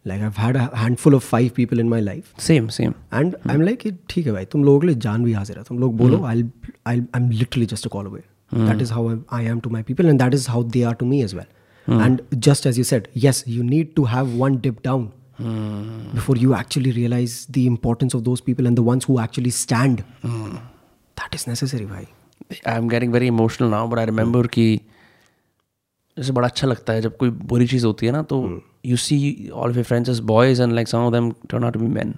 [0.04, 2.28] Like I've had a handful of five people in my life.
[2.40, 5.32] Same same and I am like ठीक है भाई तुम लोगों के लिए जान भी
[5.32, 8.20] हाजिर है। तुम लोग बोलो I I I am literally just a call away
[8.54, 11.06] that is how I am to my people and that is how they are to
[11.06, 14.78] me as well and just as you set yes you need to have one dip
[14.84, 15.10] down
[16.14, 20.00] before you actually realise the importance of those people and the ones who actually stand
[20.26, 22.06] that is necessary भाई
[22.66, 24.80] I am getting very emotional now but I remember कि
[26.18, 29.50] जैसे बड़ा अच्छा लगता है जब कोई बुरी चीज़ होती है ना तो you see
[29.54, 32.14] all of your friends as boys and like some of them turn out be man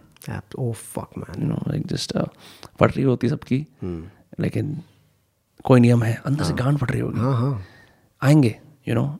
[1.38, 2.12] you know like just
[2.80, 3.66] पट रही होती है सबकी
[4.40, 4.82] लेकिन
[5.64, 7.64] कोई नियम है अंदर से गांड पड़ रही होगी। हाँ हाँ।
[8.22, 9.18] आएँगे you know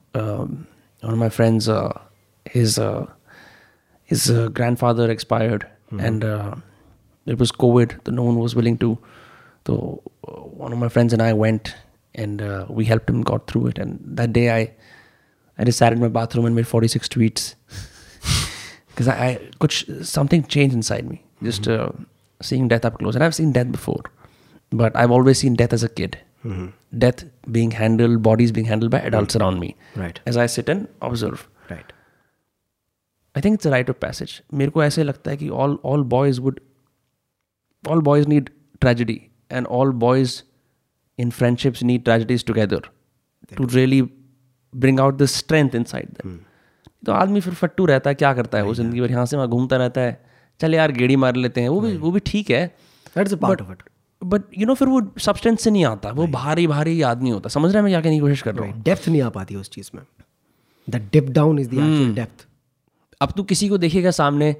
[1.04, 1.68] one my friends
[2.54, 2.80] his
[4.10, 5.64] his uh, grandfather expired
[5.98, 6.56] and uh,
[7.26, 8.88] it was covid so no one was willing to
[9.66, 9.76] so
[10.28, 11.70] uh, one of my friends and i went
[12.23, 14.59] and uh, we helped him got through it and that day i
[15.57, 17.47] i just sat in my bathroom and made 46 tweets
[18.89, 19.73] because I, I could
[20.11, 21.17] something changed inside me
[21.49, 21.89] just uh,
[22.51, 24.03] seeing death up close and i've seen death before
[24.83, 26.17] but i've always seen death as a kid
[27.03, 27.21] death
[27.57, 29.69] being handled bodies being handled by adults around me
[30.01, 30.19] Right.
[30.31, 31.91] as i sit and observe right
[33.35, 36.39] I think it's rite of passage मेरे को ऐसे लगता है कि all all boys
[36.47, 36.59] would
[37.89, 38.49] all boys need
[38.81, 39.19] tragedy
[39.51, 40.41] and all boys
[41.20, 42.88] In friendships need tragedies together
[43.56, 44.02] to really
[44.72, 46.38] bring out the strength inside them
[47.06, 48.64] तो आदमी फिर फट्टू रहता है क्या करता है?
[48.64, 50.20] वो ज़िंदगी भर यहाँ से वहाँ घूमता रहता है।
[50.60, 52.66] चल यार गेड़ी मार लेते हैं। वो भी वो भी ठीक है।
[54.22, 57.70] बट यू नो फिर वो सब्सटेंस से नहीं आता। वो भारी भारी आदमी होता समझ
[57.72, 58.82] रहा है मैं क्या कहने की कोशिश कर रहा हूँ?
[58.82, 60.02] डेप्थ नहीं आ पाती उस चीज़ में।
[60.88, 62.46] The dip down is the depth
[63.20, 64.54] अब तू किसी को देखेगा सामने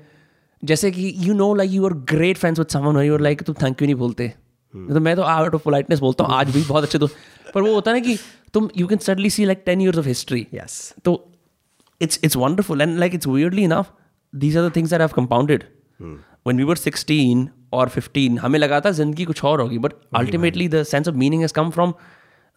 [0.62, 3.52] जैसे कि you know like you are great friends with someone you are like तू
[3.62, 4.32] थैंक यू नहीं बोलते
[4.74, 7.16] तो मैं तो आर्ट ऑफ़ पोलाइटनेस बोलता हूँ आज भी बहुत अच्छे दोस्त
[7.54, 8.18] पर वो होता है कि
[8.52, 11.32] तुम you can suddenly see like ten years of history yes तो
[12.02, 13.92] it's it's wonderful and like it's verily enough
[14.34, 15.64] these are the things are have compounded
[16.46, 20.68] when we were sixteen और फिफ्टीन हमें लगा था ज़िंदगी कुछ और होगी but ultimately
[20.68, 21.94] the sense of meaning has come from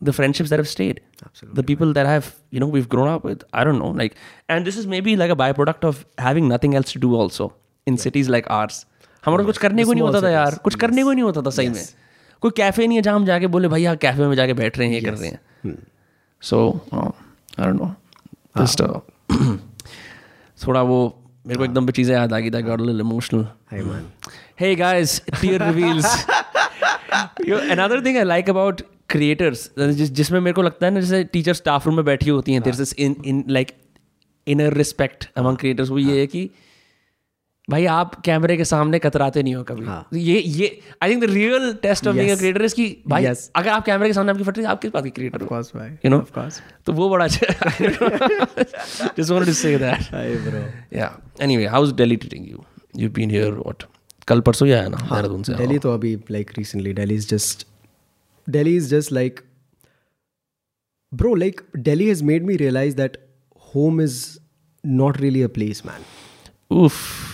[0.04, 3.66] the friendships that have the people that have you know we grown up with I
[3.66, 4.14] don't like
[4.50, 7.54] and this is maybe like a byproduct of having nothing else to do also
[7.88, 8.86] in cities like ours
[9.26, 11.70] हमारा कुछ करने को नहीं होता था यार। कुछ करने को नहीं होता था सही
[11.70, 12.03] में।
[12.44, 14.96] कोई कैफ़े नहीं है जहाँ हम जाके बोले हाँ कैफ़े में जाके बैठ रहे हैं
[14.96, 15.40] ये कर रहे हैं.
[16.42, 17.94] So I don't know
[18.62, 18.82] just
[20.68, 20.98] थोड़ा वो
[21.48, 23.48] मेरे को एकदम पे चीज़ें याद आ गई था got little emotional
[25.42, 26.08] tear reveals.
[27.48, 28.84] you, another thing I like about
[29.16, 32.54] creators, जिस जिसमें मेरे को लगता है ना जैसे टीचर स्टाफ रूम में बैठी होती
[32.54, 33.72] हैं there this in in like
[34.48, 36.50] inner respect among creators वो ये है कि
[37.70, 40.08] भाई आप कैमरे के सामने कतराते नहीं हो कभी। हाँ.
[40.14, 40.68] ये ये
[41.04, 43.40] I think the real test of being a creator is की भाई yes.
[43.56, 45.90] अगर आप कैमरे के सामने आपकी फटी आप किस बात के क्रिएटर ऑफ़ कोर्स भाई।
[45.90, 47.70] यू नो ऑफ़ कोर्स तो वो बड़ा अच्छा
[49.18, 50.64] just wanted to say that I bro
[50.98, 51.12] या
[51.42, 52.64] anyway how is Delhi treating you
[52.98, 53.84] you been here what
[54.28, 55.52] कल परसों ही ना हाँ, देहरादून से?
[55.54, 57.68] हाँ। दिल्ली तो अभी like recently Delhi is just
[58.48, 59.40] Delhi is just like
[61.12, 63.18] bro like Delhi has made me realise that
[63.76, 64.20] home is
[64.84, 67.32] not really a place man उफ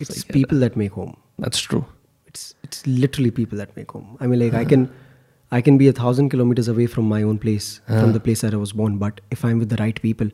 [0.00, 1.16] It's people that make home.
[1.38, 1.84] That's true.
[2.26, 4.16] It's it's literally people that make home.
[4.20, 4.90] I mean like I can
[5.50, 8.54] I can be a thousand kilometers away from my own place, from the place that
[8.54, 10.30] I was born, but if I'm with the right people,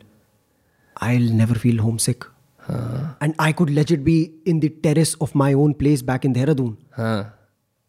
[1.08, 2.28] I'll never feel homesick.
[2.68, 6.76] And I could legit be in the terrace of my own place back in Dehradun.
[6.96, 7.32] हाँ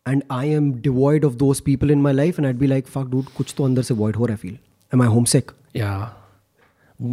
[0.06, 3.10] and I am devoid of those people in my life, and I'd be like, fuck,
[3.10, 4.58] dude, कुछ तो अंदर से void हो रहा है feel.
[4.94, 5.54] Am I homesick?
[5.74, 6.10] Yeah.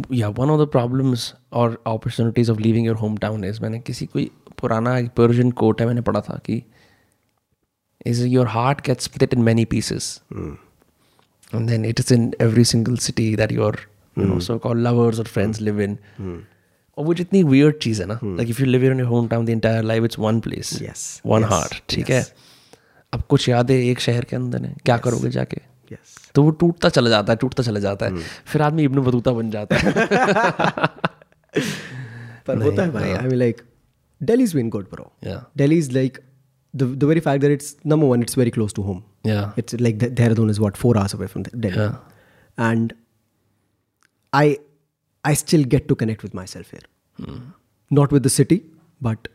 [0.09, 4.29] Yeah, one of the problems or opportunities of leaving your hometown is मैंने किसी कोई
[4.62, 6.62] पुराना एक पर्जियन कोट है मैंने पढ़ा था कि
[8.06, 10.22] is your heart get split in many pieces
[11.54, 13.78] and then it is in every single city that your
[14.18, 15.98] so called lovers और फ्रेंड्स लिव इन
[16.98, 19.82] और वो जितनी वियर्ड चीज़ है ना like if you live in hometown the entire
[19.82, 22.26] life it's one place one heart ठीक है?
[23.12, 25.04] अब कुछ यादें एक शहर के अंदर है क्या yes.
[25.04, 25.60] करोगे जाके?
[26.34, 28.22] तो वो टूटता चला जाता है टूटता चला जाता है। hmm.
[28.46, 29.92] फिर आदमी इब्न बतूता बन जाता है।
[32.46, 33.62] पर होता है भाई I like
[34.21, 35.05] Delhi's been good, bro.
[35.29, 35.41] Yeah.
[35.61, 36.19] Delhi's like
[36.73, 39.01] the the very fact that it's number one, it's very close to home.
[39.31, 39.51] Yeah.
[39.63, 41.97] It's like De- Dehradun is what four hours away from Delhi, Yeah.
[42.69, 42.95] and
[44.33, 44.45] I
[45.25, 46.85] I still get to connect with myself here,
[47.19, 47.37] Hmm.
[47.91, 48.57] not with the city,
[49.09, 49.29] but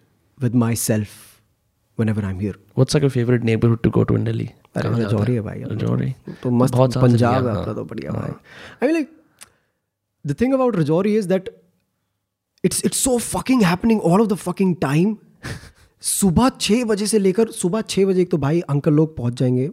[0.47, 1.15] with myself
[2.03, 2.55] whenever I'm here.
[2.81, 4.49] What's like your favorite neighborhood to go to in Delhi?
[4.77, 6.07] अरे कहाँ जाता रजौरी है भाई अपना रजौरी
[6.43, 8.87] तो मस्त बहुत साल से पंजाब नहीं है गया, अपना हाँ। तो बढ़िया भाई I
[8.87, 9.09] mean like
[10.27, 11.49] the thing about Rajouri is that
[12.68, 15.16] it's it's so fucking happening all of the fucking time
[16.04, 19.70] सुबह छः बजे से लेकर सुबह छः बजे तो भाई अंकल लोग पहुँच जाएँगे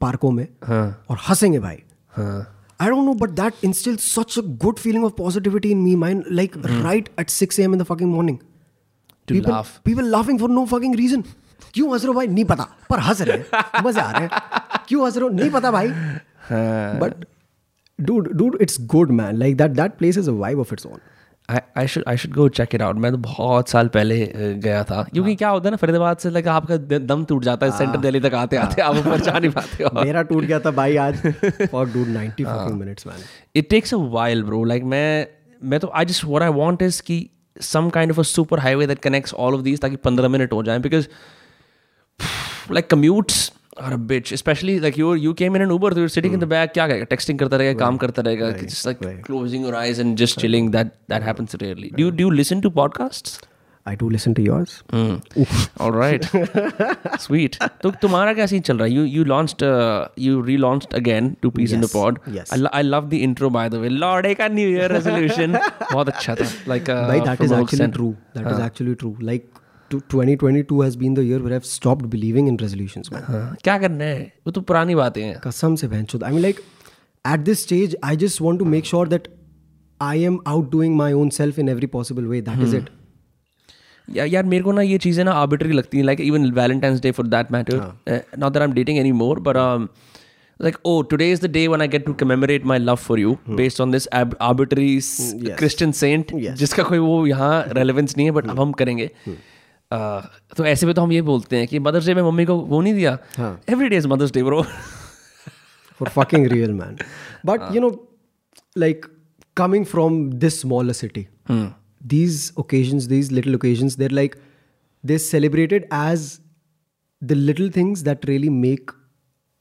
[0.00, 1.82] पार्कों में हाँ और हंसेंगे भाई
[2.16, 2.38] हाँ
[2.80, 6.18] I don't know, but that instills such a good feeling of positivity in me, man.
[6.40, 7.72] Like right at 6 a.m.
[7.76, 8.36] in the fucking morning.
[9.28, 9.72] To people, laugh.
[9.88, 11.24] People laughing for no fucking reason.
[11.74, 14.80] क्यों हंस रहे हो भाई नहीं पता पर हंस रहे हैं मज़े आ रहे हैं
[14.88, 15.88] क्यों हंस रहे हो नहीं पता भाई
[17.02, 17.24] but
[17.98, 21.02] dude dude it's good man like that that place is a vibe of its own
[21.50, 25.02] I should I should go check it out मैं तो बहुत साल पहले गया था।
[25.02, 27.92] क्योंकि हाँ। क्या होता है ना फरीदाबाद से लगा आपका दम टूट जाता है सेंटर
[27.92, 30.70] हाँ। दिल्ली तक आते आते आप ऊपर जा नहीं पाते हो। मेरा टूट गया था
[30.70, 31.16] भाई आज
[31.72, 33.06] for two minutes
[33.56, 35.26] it takes a while bro like मैं
[35.60, 37.18] मैं तो आई जिस वॉट आई वॉन्ट इज़ की
[37.62, 40.62] some kind of a super highway that connects all of these ताकि पंद्रह मिनट हो
[40.62, 41.08] जाए because
[42.72, 43.52] like commutes
[43.86, 46.42] are a bitch especially like you you came in an uber so you're sitting in
[46.46, 50.02] the back क्या करेगा texting करता रहेगा काम करता रहेगा just like closing your eyes
[50.06, 53.38] and just chilling that that happens rarely do you do you listen to podcasts
[53.90, 54.72] I do listen to yours.
[55.84, 56.24] all right
[57.26, 61.30] sweet तो तुम्हारा क्या सीन चल रहा है you you launched uh, you relaunched again
[61.44, 62.52] two piece in the Yes, pod yes.
[62.52, 65.56] I, lo- I love the intro by the way लौड़े का new year resolution
[65.92, 67.94] बहुत अच्छा था like uh, Bhai, that from is Oak actually Cent.
[67.94, 68.10] true.
[68.34, 68.44] That
[69.94, 70.22] is actually true.
[70.22, 73.22] Like, to 2022 has been the year where I've stopped believing in resolutions, man.
[73.22, 76.22] हाँ, क्या करना है वो तो पुरानी बातें हैं Kasam se bhenchod.
[76.22, 76.62] I mean, like,
[77.24, 79.28] at this stage, I just want to make sure that
[80.00, 82.40] I am outdoing my own self in every possible way.
[82.40, 82.90] That is it.
[84.14, 87.10] या यार मेरे को ना ये चीज़ें ना आर्बिट्री लगती हैं like even Valentine's Day
[87.10, 87.76] for that matter
[88.38, 89.56] not that I am dating any more but
[90.64, 93.34] like oh today is the day when i get to commemorate my love for you
[93.58, 96.56] based on this ab- arbitrary s- christian saint Yes.
[96.58, 99.34] जिसका कोई वो यहाँ relevance नहीं है but अब हम करेंगे Uh,
[99.92, 102.80] तो ऐसे में तो हम ये बोलते हैं कि मदर्स डे में मम्मी को वो
[102.80, 103.18] नहीं दिया।
[103.70, 104.62] Every day is Mother's Day bro
[105.98, 106.96] for fucking real man
[107.46, 107.90] but you know
[108.78, 109.06] like
[109.56, 114.36] coming from this small city these occasion these little occasion there like
[115.04, 116.38] this celebrated as
[117.22, 118.90] the little things that really make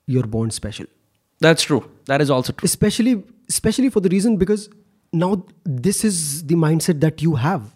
[0.10, 0.88] your bond special
[1.42, 3.16] that's true that is also specially
[3.52, 4.68] specially for the reason because
[5.16, 7.70] now this is the mind set that you have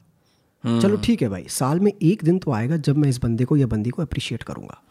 [0.65, 3.57] चलो ठीक है भाई साल में एक दिन तो आएगा जब मैं इस बंदे को
[3.57, 4.81] या बंदी को अप्रिशिएट करूँगा।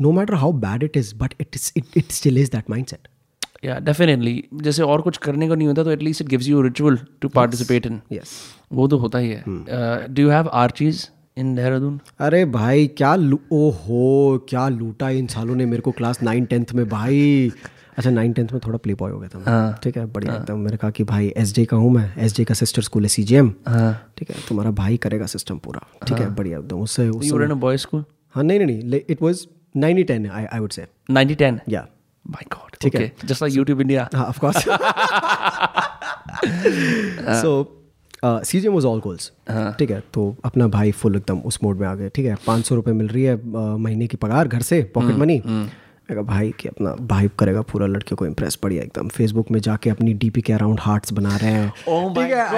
[0.00, 3.08] No matter how bad it is but it it it still is that mind set
[3.64, 6.98] yeah definitely जैसे और कुछ करने को नहीं होता तो at least it gives you ritual
[7.20, 8.30] to participate in yes
[8.72, 9.44] वो तो होता ही है।
[10.14, 15.54] Do you have Archies in Dehradun अरे भाई क्या लू- ओहो क्या लूटा इन सालों
[15.56, 17.52] ने मेरे को क्लास नाइन टेंथ में भाई।
[17.98, 20.06] अच्छा नाइन टेंथ में थोड़ा प्ले बॉय हो गया था मैं। ठीक है?
[20.06, 23.08] बढ़िया एकदम। मैंने कहा कि भाई एस का हूँ मैं। एस का सिस्टर स्कूल है
[23.08, 24.36] सी ठीक है?
[24.48, 26.34] तुम्हारा भाई करेगा सिस्टम पूरा। ठीक है?
[26.34, 27.10] बढ़िया एकदम। उससे
[27.54, 31.58] बॉय स्कूल हाँ नहीं नहीं it was ninety ten I I would say 90 10
[31.68, 31.88] yeah
[32.30, 34.16] my god ठीक है। Just like YouTube India.
[34.16, 34.64] हाँ of course
[37.42, 37.78] so
[38.24, 40.02] C J was all goals ठीक है?
[40.14, 42.36] तो अपना भाई फुल एकदम उस मोड में आ गए। ठीक है?
[42.46, 45.70] पाँच सौ रुपये मिल रही है uh, महीने की पगार घर से पॉकेट मनी मैं
[46.14, 49.90] कहा भाई कि अपना भाई करेगा पूरा लड़के को इम्प्रेस बढ़िया एकदम। फेसबुक में जाके
[49.90, 51.70] अपनी डीपी के अराउंड हार्ट्स बना रहे हैं।
[52.14, 52.48] ठीक है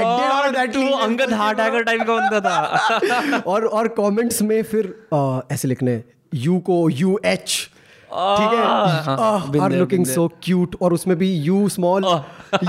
[1.02, 5.08] अंगद हार्ट हैकर टाइप का बंदा था। और और कमेंट्स में फिर
[5.52, 6.02] ऐसे लिखने
[6.34, 7.70] यू को यू एच
[8.14, 9.60] ठीक है?
[9.60, 12.04] आर लुकिंग सो क्यूट और उसमें भी U small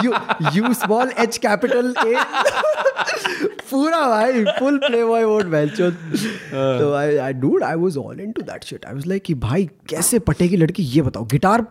[0.03, 0.13] U
[0.53, 2.15] U small H capital A
[3.69, 8.41] पूरा भाई फुल प्ले बॉय मोड बेंचो तो I I dude I was all into
[8.41, 10.83] that shit I was like कि भाई कैसे पटेगी लड़की?
[10.83, 11.65] ये बताओ गिटार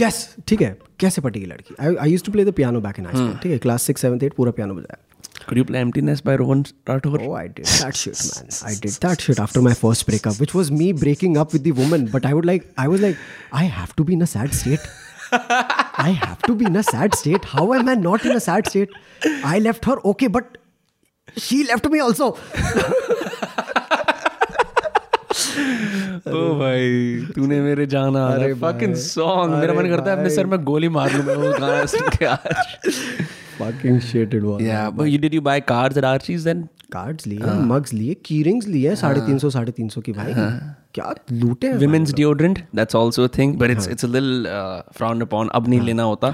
[0.00, 1.74] यस ठीक है कैसे पटेगी लड़की?
[1.80, 4.04] I I used to play the piano back in high school ठीक है क्लास 6
[4.04, 4.98] 7 8 पूरा पियानो बजाया।
[5.46, 7.20] Could you play Emptiness by Rowan Rathore?
[7.26, 8.48] Oh, I did that shit, man.
[8.64, 11.72] I did that shit after my first breakup, which was me breaking up with the
[11.72, 12.06] woman.
[12.06, 13.16] But I would like, I was like,
[13.52, 14.80] I have to be in a sad state.
[15.32, 17.44] I have to be in a sad state.
[17.44, 18.90] How am I not in a sad state?
[19.44, 20.58] I left her, okay, but
[21.36, 22.36] she left me also.
[26.32, 30.58] ओ भाई तूने मेरे जाना अरे fucking song मेरा मन करता है अपने सर में
[30.64, 32.92] गोली मार लूँ मैं वो गाना सुन के आज
[33.58, 34.62] Fucking shit it was.
[34.62, 38.42] yeah but you did you buy cards at Archie's then cards लिए मग्स लिए की
[38.42, 40.34] रिंग्स लिए साढ़े तीन सौ साढ़े तीन सौ की भाई
[40.94, 44.82] क्या लूटे हैं women's deodorant that's also a thing but it's it's a little uh,
[44.98, 46.32] frowned upon अब नहीं लेना होता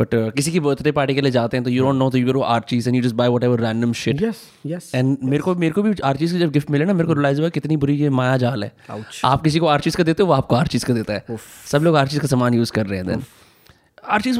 [0.00, 2.22] but uh, किसी की बर्थडे पार्टी के लिए जाते हैं तो you don't know तो
[2.22, 5.42] you go to Archie's and you just buy whatever random shit yes yes and मेरे
[5.42, 7.76] को मेरे को भी आर्चिस की जब गिफ्ट मिले ना मेरे को रियलाइज़ हुआ कितनी
[7.84, 8.72] बुरी ये माया जाल है
[9.24, 11.38] आप किसी को आर्चिस का देते हो वो आपको आर्चिस का देता है
[11.72, 13.24] सब लोग आर्चिस का सामान यूज़ कर रहे हैं then
[14.08, 14.38] Archies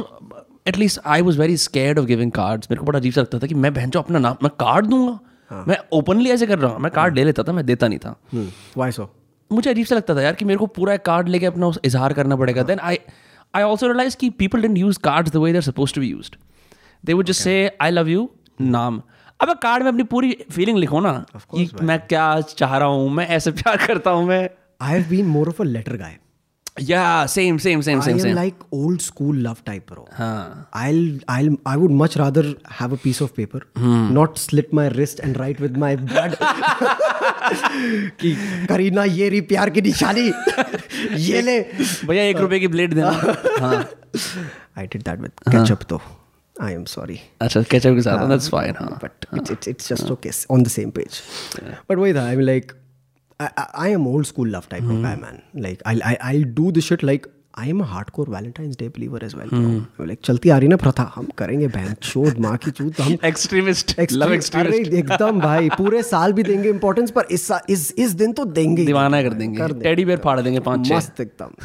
[0.65, 3.47] at least I was very scared of giving cards मेरे को बड़ा अजीब सा लगता था
[3.47, 5.19] कि मैं बहन जो अपना नाम मैं कार्ड दूँगा।
[5.51, 5.63] हाँ.
[5.67, 8.15] मैं ओपनली ऐसे कर रहा हूँ मैं कार्ड ले लेता था मैं देता नहीं था।
[8.77, 9.09] वाई सो
[9.51, 11.79] मुझे अजीब सा लगता था यार कि मेरे को पूरा एक कार्ड लेके अपना उस
[11.85, 12.99] इजहार करना पड़ेगा। Then I
[13.53, 16.31] I also realise कि people don't use cards the way they're suppose to be use
[17.03, 18.29] they would just say I love you
[18.61, 19.01] नाम
[19.39, 21.13] अब कार्ड में अपनी पूरी फीलिंग लिखो ना
[21.55, 24.49] कि मैं क्या चाह रहा हूँ मैं ऐसे प्यार करता हूँ मैं
[24.81, 26.17] I have been more of a letter guy
[26.79, 30.05] yeah same same same I same am same like old school love type, bro.
[30.17, 32.43] हाँ I'll, I'll, I would much rather
[32.79, 34.13] have a piece of paper, hmm.
[34.13, 36.37] not slit my wrist and write with my blood.
[38.21, 38.33] कि
[38.67, 40.31] करीना ये रही प्यार की निशानी
[41.25, 41.59] ये ले
[42.07, 43.11] भैया एक रुपए की ब्लेड देना
[43.59, 43.83] हाँ
[44.77, 46.01] I did that with ketchup though.
[46.61, 47.17] I am sorry.
[47.41, 50.73] अच्छा केचप के साथ दैट्स फाइन हाँ But it's, it's, it's just okay on the
[50.77, 51.21] same page.
[51.87, 52.73] But wait, I mean like
[53.41, 54.95] I, I, am old school love type mm.
[54.95, 55.37] of guy, man.
[55.67, 59.33] Like I'll I, I'll do the shit like I am hardcore Valentine's Day believer as
[59.35, 63.17] well like चलती आ रही ना प्रथा हम करेंगे बहन शोध माँ की चूत हम
[63.25, 68.33] एक्सट्रीमिस्ट लव एक्सट्रीमिस्ट एकदम भाई पूरे साल भी देंगे इंपॉर्टेंस पर इस इस इस दिन
[68.33, 71.55] तो देंगे ही दीवाना कर देंगे कर। टेडी बेयर फाड़ देंगे पाँच मस्त एकदम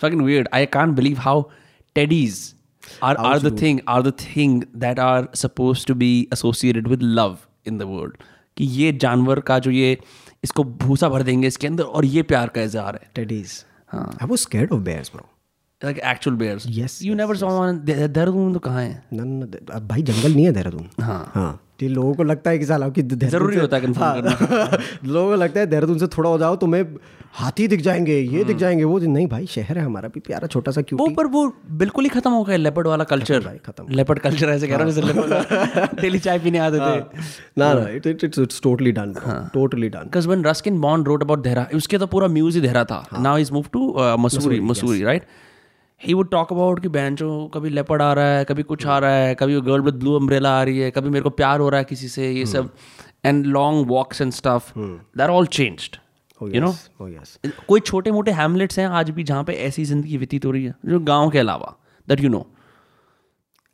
[0.00, 0.48] fucking weird.
[0.52, 1.50] I can't believe how
[1.96, 2.54] teddies
[3.02, 7.46] are, are the thing are the thing that are supposed to be associated with love
[7.66, 8.16] in the world.
[8.56, 9.98] कि ये जानवर का जो ये
[10.44, 13.64] इसको भूसा भर देंगे इसके अंदर और ये प्यार का इजहार है। Teddies
[13.94, 15.28] I was scared of bears bro
[15.84, 19.04] like actual bears Yes, you never saw one Dehradun तो कहाँ है?
[19.72, 22.88] अब भाई जंगल नहीं है देहरादून हाँ। हाँ। ये लोगों को लगता है कि साला
[22.88, 24.14] कि ज़रूरी होता है हाँ।
[25.04, 26.96] लोगों को लगता है देहरादून से थोड़ा हो जाओ तुम्हें
[27.36, 30.72] हाथी दिख जाएँगे ये दिख जाएँगे वो नहीं भाई शहर है हमारा भी प्यारा छोटा
[30.72, 33.86] सा क्यों वो पर वो बिल्कुल ही खत्म हो गया लेपर्ड वाला कल्चर भाई, खत्म।
[33.90, 37.20] लेपर्ड कल्चर ऐसे कह रहा हूँ डेली चाय पीने आते थे।
[37.58, 39.14] ना ना it it's it's totally done
[39.54, 42.84] totally done Because when Ruskin Bond wrote about Dehra, उसके तो पूरा म्यूज ही देहरा
[42.84, 45.22] था। Now is move to Mussoorie Mussoorie right
[46.06, 49.10] he would talk about कि बैंचो कभी लेपर्ड आ रहा है कभी कुछ आ रहा
[49.10, 51.78] है कभी गर्ल विद ब्लू अम्ब्रेला आ रही है कभी मेरे को प्यार हो रहा
[51.78, 52.70] है किसी से ये सब
[53.24, 55.96] and long walks and stuff that all changed
[56.40, 60.44] you know yes कोई छोटे मोटे हैमलेट्स हैं आज भी जहाँ पे ऐसी ज़िंदगी व्यतीत
[60.44, 61.74] हो रही है जो गाँव के अलावा
[62.08, 62.46] that you know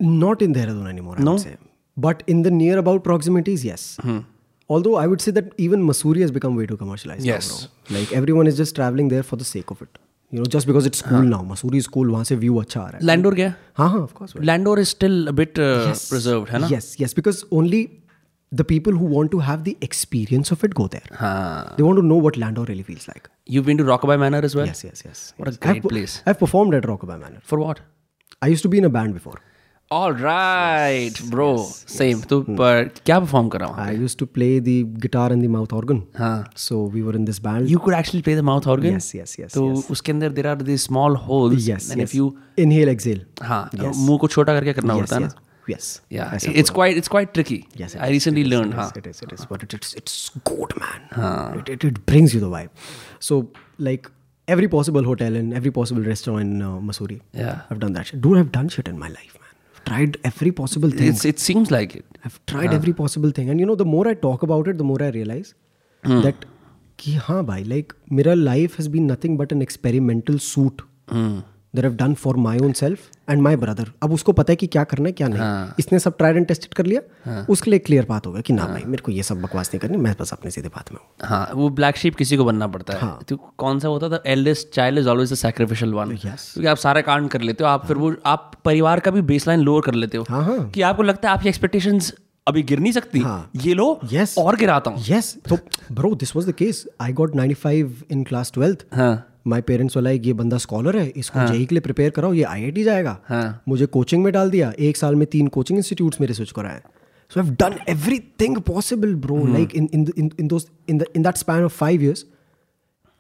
[0.00, 1.38] not in Dehradun any more no
[1.96, 3.96] but in the near about proximities yes
[4.70, 7.26] all I would say that even Mussoorie has become way too commercialise
[7.92, 9.98] like everyone is just travelling there for the sake of it
[10.32, 12.98] you know just because it's school now Mussoorie school वहाँ से view अच्छा आ रहा
[12.98, 17.14] है लैंडोर क्या हाँ हाँ of course Landour is still bit preserve है ना yes yes
[17.16, 17.88] because only
[18.51, 21.07] the people who want to have the experience of it go there.
[21.21, 23.29] हाँ They want to know what Landau really feels like.
[23.45, 24.65] You've been to Rockabye Manor as well?
[24.65, 25.33] Yes, yes, yes.
[25.38, 25.57] What a yes.
[25.57, 26.21] great I've, place.
[26.25, 27.41] I've performed at Rockabye Manor.
[27.43, 27.81] For what?
[28.41, 29.39] I used to be in a band before.
[29.89, 31.49] All right, bro.
[31.97, 32.21] Same.
[32.29, 35.51] तो पर क्या perform कर रहा हूँ I used to play the guitar and the
[35.53, 36.01] mouth organ.
[36.17, 37.69] हाँ So we were in this band.
[37.69, 38.97] You could actually play the mouth organ.
[38.97, 39.91] Yes, yes, yes, तो yes.
[39.91, 41.67] उसके अंदर there are these small holes.
[41.67, 42.09] yes, And yes.
[42.09, 42.27] if you
[42.65, 43.23] inhale, exhale.
[43.43, 45.41] हाँ मुंह को छोटा करके करना yes, होता है yes, ना.
[45.72, 45.90] Yes.
[46.18, 46.38] Yeah.
[46.62, 47.60] It's quite it's quite tricky.
[47.82, 47.96] Yes.
[47.96, 48.74] I is, recently it is, learned.
[48.74, 49.02] It is, huh?
[49.02, 49.22] it is.
[49.28, 49.46] It is.
[49.52, 50.16] But it's it's
[50.54, 51.06] good, man.
[51.20, 51.52] Huh.
[51.60, 52.70] It, it, it brings you the vibe.
[53.30, 53.40] So
[53.90, 54.10] like
[54.48, 57.20] every possible hotel and every possible restaurant in uh, Missouri.
[57.32, 57.62] Yeah.
[57.70, 58.20] I've done that shit.
[58.20, 59.52] Dude, I've done shit in my life, man.
[59.74, 61.08] I've tried every possible thing.
[61.08, 62.18] It's, it seems like it.
[62.24, 62.80] I've tried huh.
[62.80, 63.50] every possible thing.
[63.50, 65.54] And you know, the more I talk about it, the more I realize
[66.04, 66.20] hmm.
[66.22, 66.44] that,
[66.96, 70.82] ki, haan bhai, like, mirror life has been nothing but an experimental suit.
[71.08, 71.40] Hmm.
[71.74, 73.86] That I've done for my own self and my brother.
[74.02, 75.74] अब उसको पता है कि क्या करना है क्या नहीं हाँ.
[75.78, 77.44] इसने सब ट्राइड एंड टेस्टेड कर लिया हाँ.
[77.50, 78.70] उसके लिए क्लियर बात हो गया कि ना हाँ.
[78.72, 81.28] भाई मेरे को ये सब बकवास नहीं करनी मैं बस अपने सीधे बात में हूँ
[81.28, 83.18] हाँ वो ब्लैक शीप किसी को बनना पड़ता है हाँ.
[83.28, 87.30] तो कौन सा होता था eldest child is always sacrificial one क्योंकि आप सारे कांड
[87.30, 87.88] कर लेते हो आप हाँ.
[87.88, 90.82] फिर वो आप परिवार का भी बेस लाइन लोअर कर लेते हो हाँ, हाँ। कि
[90.82, 92.00] आपको लगता है आपकी एक्सपेक्टेशन
[92.46, 93.50] अभी गिर नहीं सकती हाँ.
[93.56, 94.38] ये लो Yes.
[94.38, 95.58] और गिराता हूँ यस तो
[95.92, 100.11] bro this was the case I got 95 in class 12th हाँ माय पेरेंट्स वाला
[100.11, 101.47] ये बंदा स्कॉलर है इसको हाँ.
[101.49, 104.97] जेई के लिए प्रिपेयर कराओ ये आईआईटी जाएगा। हाँ। मुझे कोचिंग में डाल दिया एक
[104.97, 106.82] साल में तीन कोचिंग इंस्टीट्यूट मेरे स्विच कराए
[107.30, 111.64] so I have done everything possible bro like in in in in in that span
[111.64, 112.24] of 5 years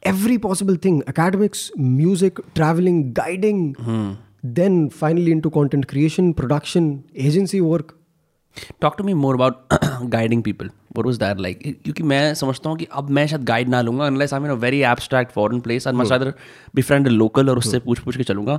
[0.02, 1.60] every possible thing academics
[1.98, 3.58] music traveling guiding
[4.56, 6.88] then finally into content creation production
[7.26, 7.92] agency work.
[8.80, 12.78] Talk to me more about guiding people what was that like क्योंकि मैं समझता हूँ
[12.78, 15.86] कि अब मैं शायद guide ना लूँगा unless I mean a very abstract foreign place
[15.86, 16.32] I must other
[16.74, 18.58] be friend local और उससे पूछ पूछ के चलूँगा.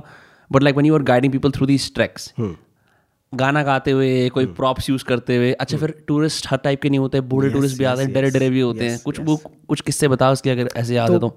[0.52, 2.32] But like when you are guiding people through these tracks
[3.32, 6.98] गाना गाते हुए कोई प्रॉप्स यूज़ करते हुए अच्छा फिर टूरिस्ट हर टाइप के नहीं
[6.98, 9.36] होते बूढ़े टूरिस्ट भी आते हैं डरे डरे भी होते हैं। कुछ वो
[9.68, 11.36] कुछ किस्से बताओ उसके अगर ऐसे याद है तो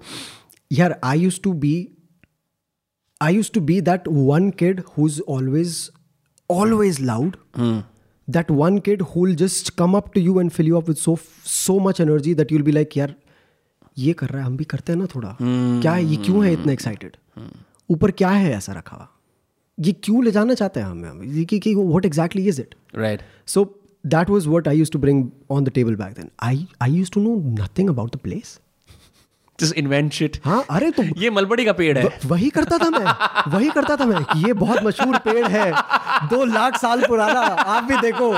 [0.76, 1.76] yeah i used to be
[3.22, 5.76] i used to be that one kid who's always
[6.50, 7.38] always loud.
[8.28, 11.16] That one kid who'll just come up to you and fill you up with so
[11.56, 13.16] so much energy that you'll be like यार
[13.98, 16.52] ये कर रहा है हम भी करते हैं ना थोड़ा क्या है ये क्यों है
[16.54, 17.18] इतना एक्साइटेड
[17.90, 19.08] ऊपर क्या है ऐसा रखा हुआ
[19.78, 23.22] ये क्यों ले जाना चाहते हैं हमें ये कि, कि what exactly is it right
[23.56, 23.66] so
[24.14, 26.32] that was what I used to bring on the table back then.
[26.40, 28.54] I I used to know nothing about the place.
[29.60, 32.90] Just invent shit हाँ अरे तो ये मलबड़ी का पेड़ है। व- वही करता था
[32.90, 33.06] मैं
[33.52, 35.72] वही करता था मैं कि ये बहुत मशहूर पेड़ है
[36.30, 38.30] दो लाख साल पुराना आप भी देखो।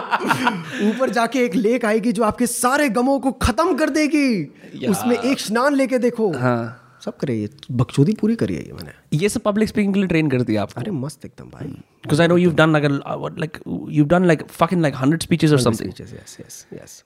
[0.89, 4.43] ऊपर जाके एक लेक आएगी जो आपके सारे गमों को खत्म कर देगी।
[4.87, 9.17] उसमें एक स्नान लेके देखो। हाँ। सब करे ये बकचोदी पूरी करी है ये मैंने।
[9.17, 12.55] ये सब पब्लिक स्पीकिंग के लिए ट्रेन कर दिया आपको। अरे मस्त एकदम भाई। You've
[12.55, 13.59] done like a uh, what like
[13.97, 17.03] you've done like fucking like hundred speeches or yes yes yes yes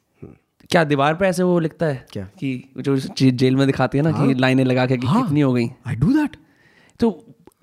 [0.72, 2.24] क्या दीवार पे ऐसे वो लिखता है क्या?
[2.40, 5.54] कि जो जे- जेल में दिखाती है ना कि लाइनें लगा के कि कितनी हो
[5.54, 6.38] गई आई डू दैट
[7.00, 7.10] तो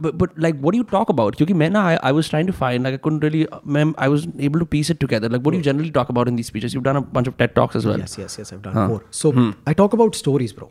[0.03, 2.95] but like what you talk about क्योंकि मैं ना I was trying to find like
[2.95, 5.91] I couldn't really मैं I was able to piece it together like what you generally
[5.99, 8.15] talk about in these speeches you done a bunch of TED talks as well Yes,
[8.23, 8.53] yes, yes.
[8.55, 9.01] I've done four.
[9.23, 9.33] So
[9.73, 10.71] I talk about stories, bro.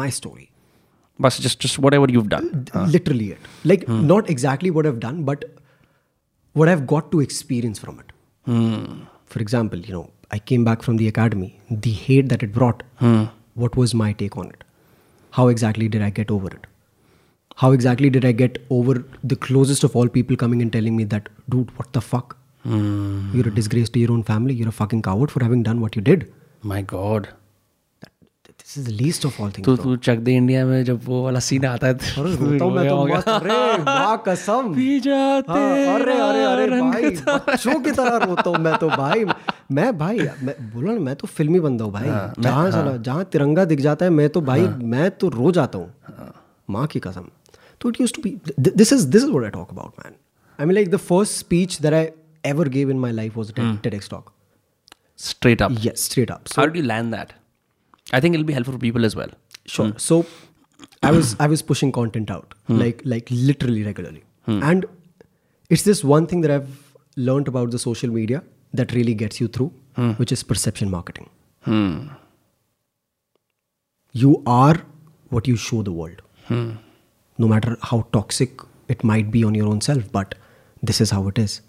[0.00, 0.48] My story.
[1.18, 2.46] But just just whatever you've done.
[2.92, 3.82] literally it like
[4.12, 5.44] not exactly what i've done but
[6.56, 8.08] what i've got to experience from it
[9.34, 11.60] for example you know i came back from the academy.
[11.70, 13.24] The hate that it brought hmm.
[13.54, 14.64] what was my take on it?
[15.30, 16.66] How exactly did i get over it?
[17.56, 21.04] How exactly did i get over the closest of all people coming and telling me
[21.04, 22.36] that dude what the fuck?
[22.62, 23.30] Hmm.
[23.34, 24.54] You're a disgrace to your own family.
[24.54, 26.32] You're a fucking coward for having done what you did.
[26.62, 27.28] My God.
[28.66, 31.22] This is the least of all things तू तू चक दे India में जब वो
[31.24, 35.52] वाला scene आता है अरे रोता हूँ मैं तो मस्त। अरे माँ कसम। पी जाते
[35.52, 39.24] हाँ, अरे अरे अरे भाई बच्चों की तरह रोता हूँ मैं तो भाई।
[39.72, 42.08] मैं भाई मैं बोला ना मैं तो फिल्मी बंदा हूँ भाई।
[42.42, 46.32] जहाँ चला जहाँ तिरंगा दिख जाता है मैं तो भाई मैं तो रो जाता हूँ।
[46.70, 47.28] माँ की कसम।
[47.80, 50.14] तो it use to be this is this is what I talk about man
[50.58, 52.08] I mean like the first speech that I
[52.50, 54.32] ever give in my life was TEDx talk.
[55.30, 55.80] Straight up.
[55.86, 56.48] yes straight up.
[56.52, 57.40] So How did you land that?
[58.16, 59.38] I think it'll be helpful for people as well.
[59.76, 59.86] sure.
[59.90, 60.02] Hmm.
[60.08, 60.24] So
[61.08, 62.78] i was i was pushing content out hmm.
[62.80, 64.24] like like literally regularly.
[64.70, 64.86] And
[65.76, 66.74] it's this one thing that i've
[67.28, 68.42] learned about the social media
[68.80, 70.10] that really gets you through hmm.
[70.22, 71.30] which is perception marketing.
[71.68, 71.94] Hmm.
[74.22, 74.76] you are
[75.36, 76.20] what you show the world.
[77.42, 78.60] No matter how toxic
[78.94, 80.34] it might be on your own self but
[80.90, 81.60] this is how it is.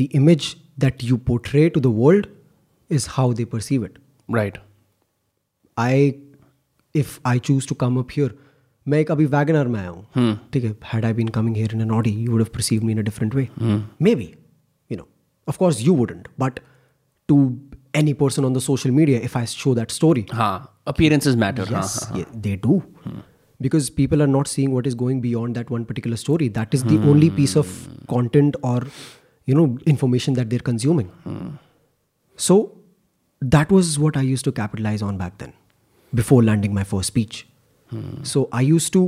[0.00, 0.48] The image
[0.84, 2.26] that you portray to the world
[2.98, 3.96] is how they perceive it.
[4.38, 4.58] Right.
[5.77, 6.13] I
[6.95, 8.37] if I choose to come up here
[8.87, 11.81] मैं एक अभी Wagner में आया हूँ ठीक है had I been coming here in
[11.81, 13.47] an Audi you would have perceive me in a different way
[14.15, 14.33] maybe
[14.91, 15.07] you know
[15.47, 16.59] of course you wouldn't but
[17.29, 17.37] to
[17.95, 20.57] any person on the social media if I show that story हाँ.
[20.89, 21.65] Appearances matter.
[21.69, 22.75] हाँ, yes yeah, they do
[23.59, 26.83] because people are not seeing what is going beyond that one particular story that is
[26.85, 27.73] the only piece of
[28.13, 28.77] content or
[29.47, 31.11] you know information that they're consuming
[32.39, 32.57] so
[33.41, 35.53] that was what i used to capitalize on back then
[36.21, 37.39] before landing my first speech
[38.33, 39.01] so i used to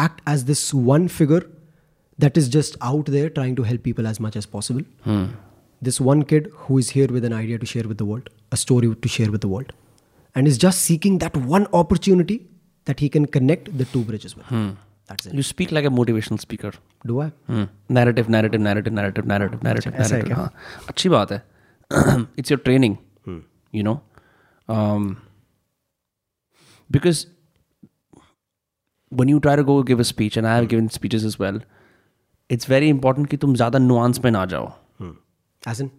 [0.00, 1.42] act as this one figure
[2.24, 4.84] that is just out there trying to help people as much as possible
[5.88, 8.58] this one kid who is here with an idea to share with the world a
[8.64, 9.72] story to share with the world
[10.34, 12.38] and is just seeking that one opportunity
[12.90, 14.52] that he can connect the two bridges with
[15.10, 16.70] that's it You speak like a motivational speaker.
[17.10, 17.64] do i Hmm.
[17.98, 20.36] Narrative, narrative, narrative, narrative, narrative, narrative, ऐसा है narrative.
[20.36, 20.50] हाँ.
[20.92, 21.42] अच्छी बात है.
[22.42, 22.94] It's your training.
[23.78, 23.94] You know.
[24.76, 25.08] Um,
[26.90, 27.26] because
[29.10, 31.60] when you try to go give a speech, and I have given speeches as well,
[32.48, 34.72] it's very important कि तुम ज़्यादा nuance में ना जाओ.
[35.72, 35.90] as in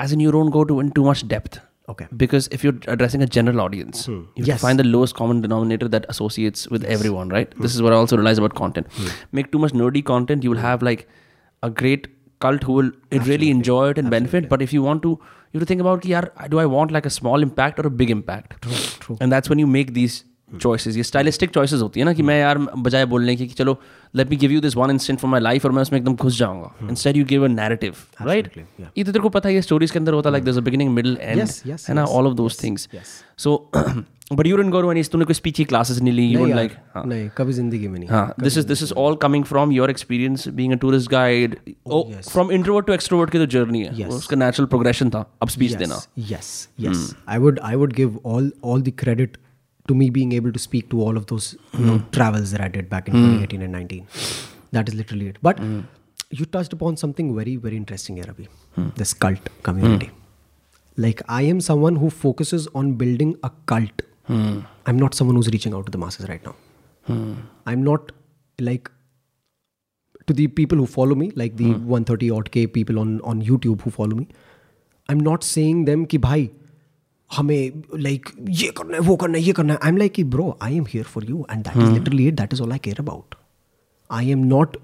[0.00, 1.56] As in, you don't go to in too much depth.
[1.92, 4.60] okay Because if you're addressing a general audience, you have to Yes.
[4.64, 7.56] find the lowest common denominator that associates with everyone, right?
[7.66, 8.86] This is what I also realize about content.
[9.40, 11.02] Make too much nerdy content, you will have like
[11.68, 12.06] a great
[12.46, 12.90] cult who will
[13.32, 14.48] really enjoy it and benefit.
[14.54, 15.12] But if you want to,
[15.51, 17.87] you have to think about, ki, yaar, do I want like a small impact or
[17.87, 18.61] a big impact?
[18.99, 19.17] true.
[19.21, 20.61] And that's when you make these Hmm.
[20.61, 23.77] Choices ये stylistic choices होती है ना कि मैं यार बजाय बोलने की चलो
[24.15, 26.37] let me give you this one instance for my life और मैं उसमें एकदम घुस
[26.37, 29.99] जाऊँगा। Instead you give a narrative right ये तो तेरे को पता है स्टोरीज के
[29.99, 32.03] अंदर होता like this beginning middle end है ना?
[32.03, 32.87] All of those things
[33.37, 37.03] so but you go and तूने कोई स्पीच क्लासेस नहीं ली यू लाइक हाँ।
[37.37, 40.73] कभी ज़िंदगी में नहीं। हाँ this is this is all coming from your experience being
[40.77, 41.55] tourist guide
[42.29, 45.99] from introvert to extrovert की तो जर्नी है। उसका नेचुरल प्रोग्रेशन था अब स्पीच देना।
[48.91, 49.46] Credit hmm.
[49.87, 52.09] to me being able to speak to all of those you know, hmm.
[52.11, 53.63] travels that I did back in 2018 hmm.
[53.63, 54.07] and 19.
[54.71, 55.37] That is literally it.
[55.41, 55.81] But hmm.
[56.29, 58.47] you touched upon something very very interesting here Abhi.
[58.95, 60.11] This cult community.
[61.05, 64.01] Like i am someone who focuses on building a cult.
[64.29, 66.55] I'm not someone who's reaching out to the masses right now.
[67.65, 68.11] I'm not
[68.59, 68.91] like
[70.27, 73.81] to the people who follow me like the 130 odd k people on on youtube
[73.81, 74.27] who follow me
[75.09, 76.39] i'm not saying them ki bhai
[77.30, 78.28] हमें like
[78.62, 80.76] ये करना है वो करना है ये करना है आई एम लाइक कि bro I
[80.76, 83.34] am here for you and that is literally it that is all I care about
[84.10, 84.76] I am not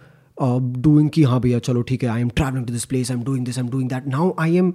[0.87, 3.25] doing कि हाँ भैया चलो ठीक है I am travelling to this place I am
[3.25, 4.73] doing this I am doing that now I am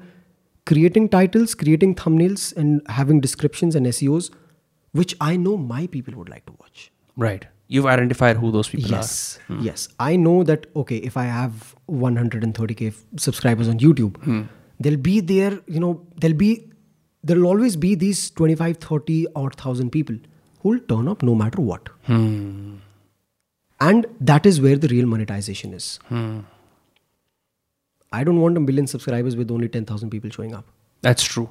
[0.68, 4.30] creating titles creating thumbnails and having descriptions and seos
[4.94, 7.44] which i know my people would like to watch Right.
[7.70, 9.10] You've identified who those people yes
[9.68, 11.68] yes i know that okay if i have
[12.06, 12.90] 130k
[13.26, 14.18] subscribers on youtube
[14.80, 16.52] there'll be there you know there'll be
[17.25, 20.17] there'll always be these 25 30 or 1000 people
[20.63, 21.89] who'll turn up no matter what.
[23.81, 25.99] And that is where the real monetization is.
[28.13, 30.65] I don't want a million subscribers with only 10000 people showing up.
[31.03, 31.49] That's true.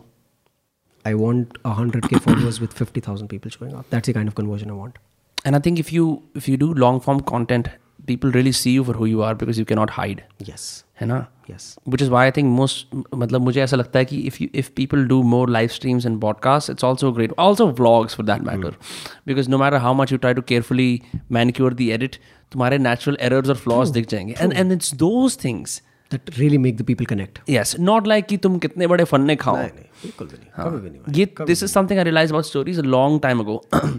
[1.10, 3.86] i want 100k followers with 50000 people showing up.
[3.90, 4.98] That's the kind of conversion i want.
[5.46, 6.08] And I think if you
[6.42, 7.70] if you do long form content
[8.10, 10.24] people really see you for who you are because you cannot hide.
[10.50, 10.84] Yes.
[11.00, 11.26] है ना
[11.90, 14.70] which is why I think most मतलब मुझे ऐसा लगता है कि if you if
[14.76, 18.76] people do more live streams and broadcast it's also great also blogs for that matter
[19.28, 21.02] because no matter how much you try to carefully
[21.32, 22.16] manicure the edit
[22.52, 24.36] तुम्हारे natural errors और flaws दिख जाएँगे.
[24.40, 27.40] And and it's those things That really make the people connect.
[27.50, 29.56] Yes, not like कि तुम कितने बड़े fun ने खाओ.
[29.56, 30.50] बिल्कुल नहीं.
[30.54, 31.14] हाँ.
[31.14, 33.58] ये this is something I realized about stories a long time ago.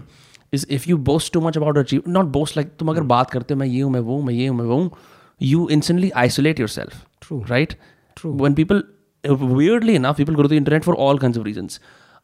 [0.53, 3.09] is if you boast too much about achieve not boast तुम अगर hmm.
[3.09, 6.59] बात करते हो मैं ये हूँ मैं वो मैं ये हूँ मैं वो instantly isolate
[6.69, 7.45] yourself True.
[7.47, 7.75] right?
[8.15, 8.31] True.
[8.31, 8.81] When people
[9.29, 11.79] uh, weirdly enough people go to the internet for all kinds of reasons.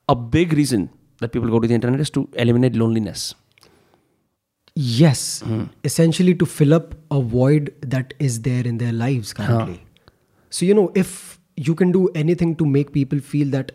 [0.09, 3.35] A big reason that people go to the internet is to eliminate loneliness.
[4.75, 5.41] Yes.
[5.41, 5.65] Hmm.
[5.83, 9.81] Essentially to fill up a void that is there in their lives currently.
[10.49, 13.71] So you know if you can do anything to make people feel that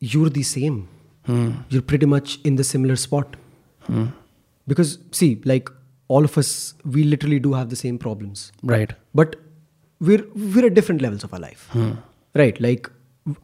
[0.00, 0.88] you're the same
[1.26, 1.50] hmm.
[1.68, 3.36] you're pretty much in the similar spot.
[3.82, 4.06] Hmm.
[4.66, 5.68] Because see like
[6.08, 8.52] all of us we literally do have the same problems.
[8.62, 8.92] Right.
[9.14, 9.36] But
[10.09, 10.23] we're
[10.55, 11.65] we're at different levels of our life
[12.41, 12.89] right like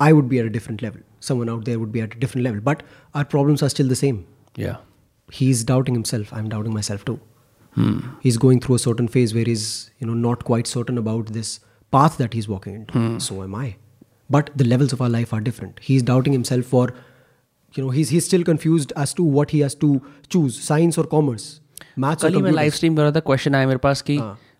[0.08, 2.44] i would be at a different level someone out there would be at a different
[2.50, 2.84] level but
[3.14, 4.22] our problems are still the same
[4.56, 4.78] yeah
[5.40, 7.20] he's doubting himself i'm doubting myself too
[8.22, 9.66] he's going through a certain phase where he's
[10.00, 11.52] you know not quite certain about this
[11.92, 13.68] path that he's walking into so am i
[14.38, 16.88] but the levels of our life are different he's doubting himself for
[17.76, 19.92] you know he's he's still confused as to what he has to
[20.36, 21.48] choose science or commerce
[22.06, 22.56] maths or कल ही मैं computers.
[22.56, 24.18] Live stream कर रहा था question आया मेरे पास कि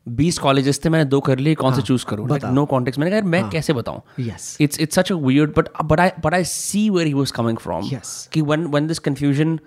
[0.09, 2.39] बीस college थे मैंने दो कर लिए कौन से चूज़ करूँ?
[2.45, 4.03] नो कॉन्टेक्ट मैंने कहा मैं कैसे बताऊँ?
[4.19, 5.69] It's it's such a but
[6.25, 7.91] but I see where he coming from
[8.33, 9.59] कि one one this confusion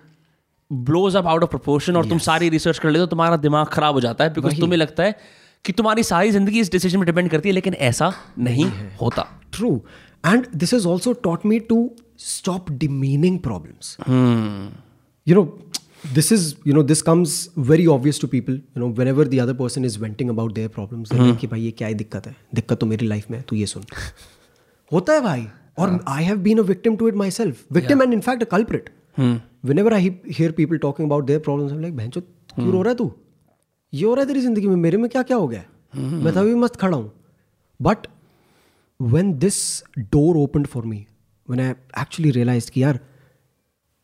[0.74, 3.94] blows up out of proportion और तुम सारी रिसर्च कर ले तो तुम्हारा दिमाग खराब
[3.94, 5.20] हो जाता है बिकॉज़ तुम्हें लगता है
[5.66, 8.66] कि तुम्हारी सारी ज़िंदगी इस डिसीज़न में डिपेंड करती है लेकिन ऐसा नहीं
[9.02, 9.82] होता। True
[10.26, 14.70] and this is also taught me to stop demeaning problem
[15.28, 15.44] you know
[16.14, 18.56] this is, you know, this comes very obvious to people.
[18.56, 21.62] You know, whenever the other person is venting about their problems, they're like कि भाई
[21.62, 23.84] ये क्या ही दिक्कत है दिक्कत तो मेरी life में है तू ये सुन
[24.92, 25.48] होता है भाई
[25.80, 28.90] और I have been a victim to it myself victim and in fact a culprit
[29.80, 33.12] whenever I hear people talking about their problems like बहन क्यों रो रहा है तू
[33.94, 35.68] ये हो रहा है तेरी ज़िंदगी में मेरे में क्या क्या हो गया है?
[36.24, 37.12] मैं तो अभी मस्त खड़ा हूँ
[37.80, 38.08] but
[39.00, 39.56] when this
[40.14, 40.98] door opened for me
[41.48, 41.66] when i
[42.02, 43.00] actually realized कि यार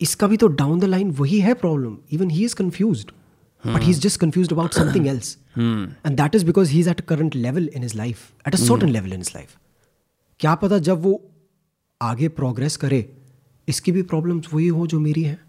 [0.01, 3.11] इसका भी तो डाउन द लाइन वही है problem even he is confused
[3.63, 7.01] but he is just confused about something else and that is because he is at
[7.01, 9.55] a current level in his life at a certain level in his life
[10.39, 11.21] क्या पता जब वो
[12.01, 13.05] आगे progress करे
[13.67, 15.39] इसकी भी problems वही हो जो मेरी है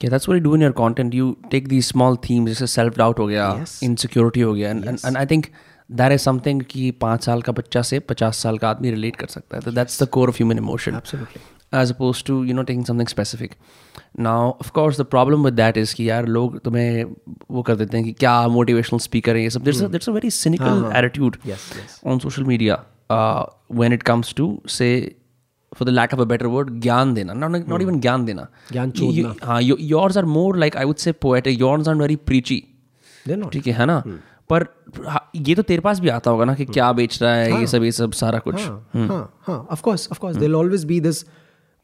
[0.00, 1.14] Yeah, that's what you do in your content.
[1.14, 3.72] You take these small themes, जैसे self doubt हो गया, Yes.
[3.82, 4.90] insecurity हो गया, and, yes.
[4.90, 5.48] and and I think
[5.90, 9.26] that is something कि पाँच साल का बच्चा से पचास साल का आदमी relate कर
[9.26, 9.62] सकता है.
[9.62, 10.94] So that's the core of human emotion.
[10.94, 11.42] Absolutely.
[11.72, 13.54] As opposed to you know taking something specific
[14.20, 17.04] now of course the problem with that is कि यार लोग तुम्हें
[17.50, 20.90] वो कर देते हैं कि क्या मोटिवेशनल स्पीकर हैं ये सब। It's a very cynical
[20.96, 21.36] attitude
[22.06, 22.82] on social media
[23.72, 24.90] when it comes to say
[25.72, 28.46] for the lack of a better word ज्ञान देना। नॉट इवन ज्ञान देना।
[29.44, 32.62] हाँ yours are more like I would say poet yours are very preachy
[33.52, 34.02] ठीक है ना?
[34.50, 34.64] पर
[35.06, 37.66] हाँ, ये तो तेरे पास भी आता होगा ना कि क्या बेच रहा है ये
[37.66, 41.24] सब ये सब सारा कुछ। Of of course course always be this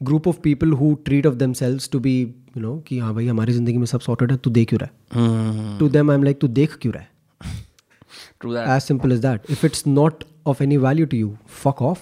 [0.03, 3.53] group of people who treat of themselves to be you know कि हाँ भाई हमारी
[3.53, 5.79] ज़िंदगी में सब सॉर्टेड है तू देख क्यों रहा है?
[5.79, 8.75] To them I am like तू देख क्यों रहा है?
[8.75, 11.99] As simple is that if it's not of any value to you fuck off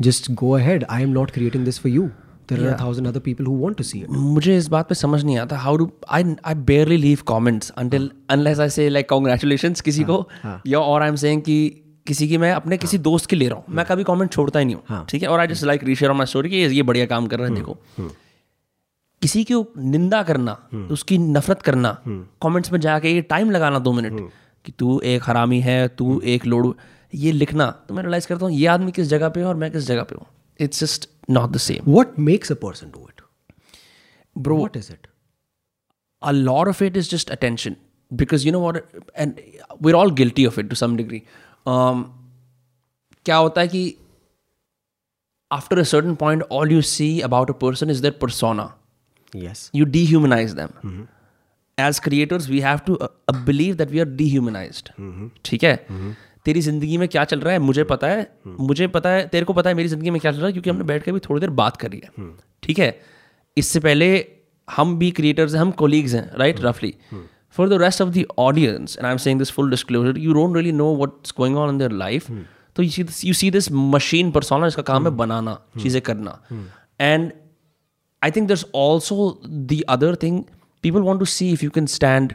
[0.00, 2.08] just go ahead I am not creating this for you
[4.10, 8.60] मुझे इस बात पर समझ नहीं आता how do I I barely leave comments unless
[8.60, 10.28] I say like congratulation किसी को
[10.66, 13.58] या और आई एम सेंग की किसी की मैं अपने किसी दोस्त की ले रहा
[13.58, 15.28] हूँ। मैं कभी कमेंट छोड़ता ही नहीं हूँ। ठीक है?
[15.28, 17.56] और I just like reshare on my story कि ये बढ़िया काम कर रहे हैं
[17.56, 18.08] देखो।
[19.22, 20.56] किसी की निंदा करना
[20.90, 21.96] उसकी नफरत करना
[22.42, 24.30] कमेंट्स में जाके ये टाइम लगाना दो मिनट
[24.64, 26.74] कि तू एक हरामी है तू एक लोड़ू
[27.14, 29.70] ये लिखना। तो मैं रियलाइज़ करता हूँ ये आदमी किस जगह पे है और मैं
[29.72, 30.26] किस जगह पे हूँ।
[30.60, 33.24] It's just not the same What makes a person do it?
[34.36, 34.60] Bro.
[34.60, 35.08] What is it?
[36.22, 37.76] a lot of it is just attention
[38.10, 38.76] because you know what?
[39.14, 39.40] And
[39.80, 41.26] we're all guilty of it to some degree um,
[41.68, 42.04] Um,
[43.24, 43.96] क्या होता है कि
[45.52, 48.78] after a certain point all you see about a person is that persona
[49.36, 51.06] yes you dehumanize them
[51.78, 52.98] as creators we have to
[53.34, 54.82] believe that we are dehumanize
[55.44, 55.86] ठीक है?
[55.86, 56.14] Mm-hmm.
[56.44, 57.58] तेरी ज़िंदगी में क्या चल रहा है?
[57.58, 58.60] मुझे पता है mm-hmm.
[58.60, 60.70] मुझे पता है तेरे को पता है मेरी ज़िंदगी में क्या चल रहा है क्योंकि
[60.70, 62.44] हमने बैठ कर भी थोड़ी देर बात करी है। mm-hmm.
[62.62, 63.00] ठीक है?
[63.56, 64.28] इससे पहले
[64.70, 67.31] हम भी क्रिएटर्स हैं हम कोलीग्स हैं राइट रफली right?
[67.56, 70.56] For the rest of the audience and I am saying this full disclosure you don't
[70.56, 72.30] really know what's going on in their life
[72.76, 76.40] तो you see this machine persona जिसका काम है बनाना चीज़ें करना।
[77.00, 77.30] And
[78.22, 79.14] I think there's also
[79.70, 80.34] the other thing
[80.84, 82.34] people want to see if you can stand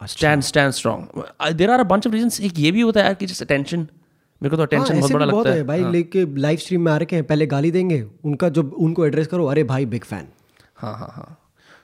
[0.00, 3.14] stand stand strong there are a bunch of reasons एक ये भी होता है यार
[3.14, 6.24] कि जस्ट अटेंशन मेरे को तो हाँ, अटेंशन बहुत बड़ा लगता है है। भाई लेके
[6.40, 9.64] लाइव स्ट्रीम में आ रखे हैं पहले गाली देंगे उनका जब उनको एड्रेस करो अरे
[9.64, 10.26] भाई बिग फ़ैन
[10.76, 11.38] हाँ हाँ हाँ।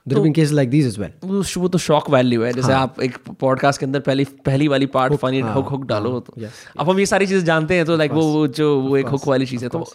[0.08, 3.00] There been cases like this as well वो वो तो शॉक वैल्यू है। जैसे आप
[3.02, 6.46] एक पॉडकास्ट के अंदर पहली पहली वाली पार्ट फनी हुक हुक डालो तो।
[6.78, 9.46] अब हम ये सारी चीज़ें जानते हैं तो लाइक वो जो वो एक हुक वाली
[9.46, 9.86] चीज़ है तो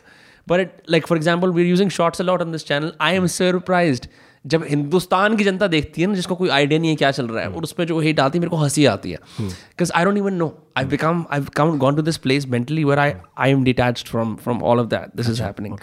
[0.47, 4.07] but like for example we using shorts a lot on this channel I am surprised
[4.45, 7.43] जब हिंदुस्तान की जनता देखती है ना जिसको कोई आइडिया नहीं है क्या चल रहा
[7.43, 10.05] है और उस पर जो हेट आती है मेरे को हँसी आती है। Because I
[10.05, 13.51] don't even know I become I come gone to this place mentally where I I
[13.51, 15.77] am detached from from all of that this is happening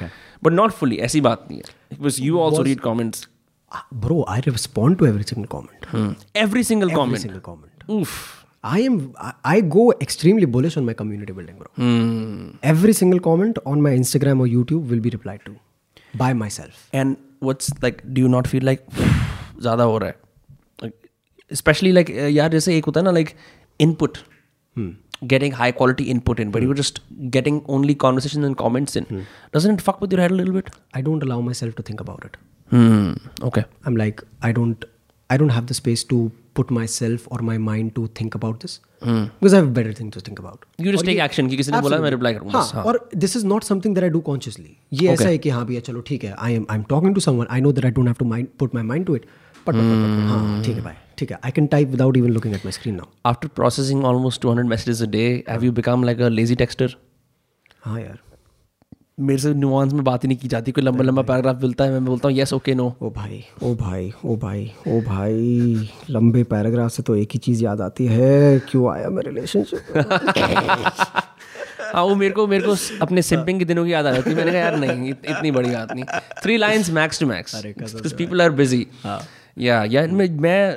[0.45, 3.29] but not fully ऐसी बात नहीं है। Because you also read comments
[4.06, 5.86] Bro I respond to every single comment
[6.46, 8.16] every single every comment single comment oof
[8.68, 8.94] I am
[9.30, 11.90] I- I go extremely bullish on my community building, bro.
[12.70, 15.54] Every single comment on my Instagram or YouTube will be replied to
[16.22, 16.80] by myself.
[17.02, 17.20] and
[17.50, 20.16] what's like do you not feel like ज़्यादा हो रहा है
[20.86, 20.96] like,
[21.58, 23.36] especially like uh, यार जैसे एक होता है ना like
[23.88, 24.18] input
[25.36, 27.02] getting high quality input in but you're just
[27.38, 29.08] getting only conversations and comments in
[29.58, 32.04] doesn't it fuck with your head a little bit I don't allow myself to think
[32.08, 32.42] about it.
[32.72, 33.12] hmm
[33.50, 34.86] okay I'm like I don't
[35.30, 36.20] I don't have the space to
[36.58, 40.22] put myself or my mind to think about this because I have better things to
[40.28, 40.66] think about.
[40.86, 42.84] you just take action कि किसी ने बोला मैं reply करूँगा हाँ बस, हाँ.
[42.84, 45.82] और this is not something that I do consciously ये ऐसा है कि हाँ भैया
[45.88, 48.08] चलो ठीक है I am I am talking to someone I know that I don't
[48.08, 49.26] have to mind put my mind to it
[49.68, 52.72] but हाँ ठीक है भाई ठीक है I can type without even looking at my
[52.72, 56.58] screen now after processing almost 200 messages a day have you become like a lazy
[56.64, 56.90] texter
[57.86, 58.20] हाँ यार
[59.21, 61.91] मेरे से नुआंस में बात ही नहीं की जाती कोई लंबा लंबा पैराग्राफ मिलता है
[61.91, 62.91] मैं बोलता हूँ yes okay no.
[63.03, 67.65] ओ भाई ओ भाई ओ भाई ओ भाई लंबे पैराग्राफ से तो एक ही चीज़
[67.65, 69.83] याद आती है क्यों आया मैं रिलेशनशिप
[71.95, 74.37] हाँ वो मेरे को मेरे को अपने सिंपिंग के दिनों की याद आ जाती है
[74.37, 76.05] मैंने कहा यार नहीं इत, इतनी बड़ी बात नहीं।
[76.43, 78.87] Three lines max two max people are busy
[79.59, 80.07] या
[80.43, 80.77] मैं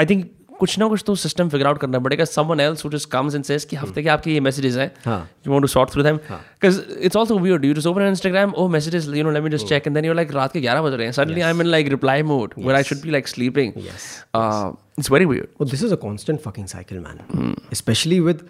[0.00, 0.30] आई थिंक
[0.64, 3.44] कुछ ना कुछ तो सिस्टम फिगर आउट करना पड़ेगा। Someone else which is comes and
[3.44, 6.18] says कि हफ़्ते के आपके ये मैसेजेस हैं। You want to sort through them
[6.64, 9.66] cuz it's also weird you just open Instagram oh messages you know let me just
[9.68, 11.60] check and then you are like रात के 11 बज रहे हैं। Suddenly I am
[11.60, 15.84] in like reply mode where I should be like sleeping it's very weird well this
[15.84, 18.48] is a constant fucking cycle man specially with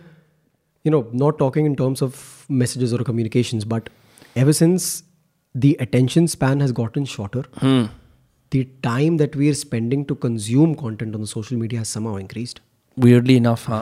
[0.84, 2.22] you know not talking in terms of
[2.62, 3.88] messages और communications but
[4.36, 5.02] ever since
[5.54, 7.88] the attention span has gotten shorter
[8.53, 12.15] the time that we are spending to consume content on the social media has somehow
[12.25, 12.61] increased.
[12.97, 13.81] weirdly enough हाँ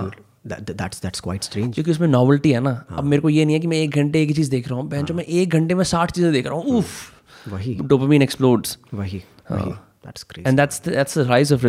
[0.52, 1.74] That, that- that's that's quite strange.
[1.76, 4.22] क्योंकि उसमें novelty है ना अब मेरे को ये नहीं है कि मैं एक घंटे
[4.22, 6.46] एक ही चीज़ देख रहा हूँ बहन जो मैं एक घंटे में साठ चीज़ें देख
[6.48, 9.74] रहा हूँ उफ वही डोपामीन एक्सप्लोड्स वही वही
[10.08, 10.46] that's crazy.
[10.50, 11.66] and that's the, that's the rise of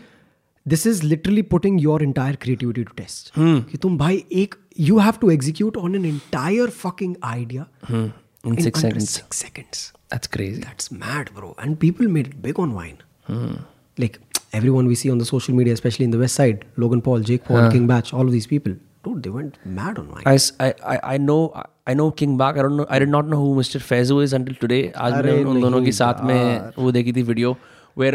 [0.73, 3.31] this is literally putting your entire creativity to test.
[3.39, 3.59] Hmm.
[3.71, 7.65] कि तुम भाई एक you have to execute on an entire fucking idea
[8.44, 9.82] in in six under seconds Six seconds.
[10.12, 11.50] that's crazy That's mad, bro.
[11.64, 12.96] And people made it big on Vine.
[13.28, 13.52] Hmm.
[14.04, 14.16] Like
[14.60, 17.44] everyone we see on the social media, especially in the West Side, Logan Paul, Jake
[17.50, 18.74] Paul, King Batch, all of these people,
[19.06, 20.26] dude, they went mad on Vine.
[20.32, 21.38] I, s- I, I, I know
[21.92, 22.58] I know King Bak.
[22.58, 22.86] I don't know.
[22.96, 23.80] I did not know who Mr.
[23.90, 24.82] Faizu is until today.
[25.06, 27.56] आज मैंने उन- उन दोनों के साथ में वो देखी थी video
[28.02, 28.14] where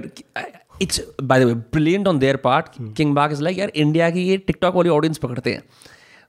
[0.86, 1.00] it's
[1.32, 2.72] by the way brilliant on their part.
[3.02, 5.64] King Bak is like यार इंडिया की ये टिकटॉक वाली ऑडियंस पकड़ते हैं.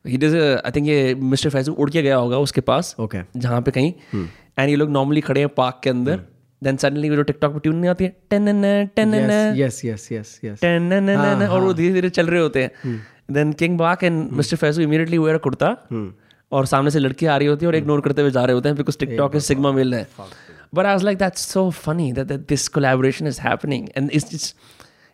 [0.06, 1.50] He does a, I think ये Mr.
[1.52, 3.24] Faizu उड़ के गया होगा उसके पास Okay.
[3.38, 3.94] जहाँ पे कहीं।
[4.60, 6.20] एंड ये लोग नॉर्मली खड़े हैं पार्क के अंदर।
[6.62, 8.46] देन सडनली वो जो टिकटॉक पे ट्यून नहीं आती है ten
[8.96, 10.62] ten yes, yes, yes, yes, yes.
[10.62, 12.96] टन और वो धीरे धीरे चल रहे होते हैं।
[13.32, 15.76] Then King Bach and Mister Faizu immediately wear kurta
[16.52, 18.70] और सामने से लड़की आ रही होती है और इग्नोर करते हुए जा रहे होते
[18.70, 20.08] हैं बिकॉज़ टिकटॉक इज़ सिग्मा मिल है।
[20.76, 24.56] But I like that's so funny that this collaboration is happening and just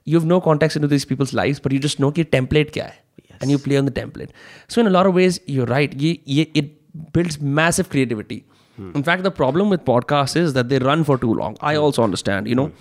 [0.07, 2.85] you have no contact into this people's lives but you just know कि टेम्पलेट क्या
[2.85, 2.97] है।
[3.41, 4.33] And you play on the template
[4.69, 6.75] so in a lot of ways you right ये ये it
[7.15, 8.43] builds massive creativity.
[8.97, 11.57] In fact, the problem with podcasts is that they run for too long.
[11.61, 12.71] I also understand, you know.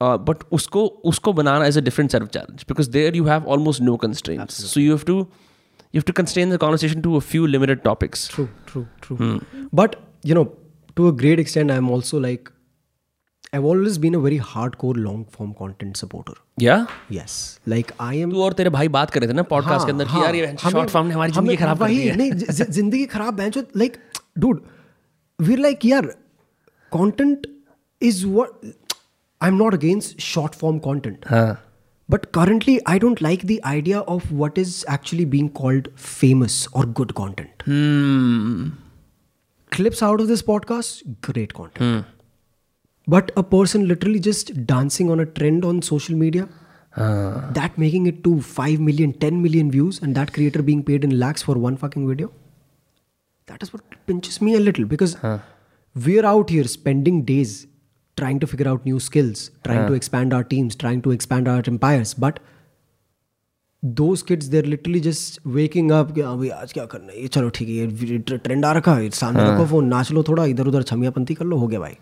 [0.00, 3.48] Uh, but usko usko banana is a different set of challenge because there you have
[3.54, 4.62] almost no constraints.
[4.74, 8.28] So you have to you have to constrain the conversation to a few limited topics.
[8.28, 9.40] True, true, true.
[9.72, 10.46] But you know,
[10.96, 12.50] to a great extent, I'm also like,
[13.53, 16.33] I've always been a very hardcore long form content supporter.
[16.63, 16.85] Yeah.
[17.09, 17.35] Yes,
[17.73, 18.31] like I am.
[18.31, 20.55] तू और तेरे भाई बात कर रहे थे ना podcast के अंदर कि यार ये
[20.71, 23.33] शॉर्ट फॉर्म ने हमारी जिंदगी खराब कर दी वही है नहीं जि- जि- जिंदगी खराब
[23.33, 23.97] bench like
[24.37, 24.61] dude
[25.39, 26.05] we like यार
[26.91, 27.47] content
[28.01, 28.65] is what
[29.41, 31.61] I am not against short form content हाँ
[32.09, 36.83] But currently, I don't like the idea of what is actually being called famous or
[36.99, 37.63] good content.
[39.71, 40.99] clips out of this podcast,
[41.29, 42.05] great content.
[43.09, 46.47] But a person literally just dancing on a trend on social media,
[46.97, 51.03] हाँ that making it to 5 million, 10 million views, and that creator being paid
[51.03, 52.31] in lakhs for one fucking video.
[53.47, 55.15] That is what pinches me a little because
[55.95, 57.67] we're out here spending days
[58.17, 61.63] trying to figure out new skills, trying to expand our teams, trying to expand our
[61.67, 62.13] empires.
[62.13, 62.39] But
[63.83, 66.13] those kids, they're literally just waking up.
[66.13, 68.95] कि, हाँ भाई आज क्या करना है ये चलो ठीक है ये ट्रेंड आ रखा
[68.95, 71.97] है सामने रखो फोन नाच लो थोड़ा इधर उधर छमियापंती कर लो हो गया भाई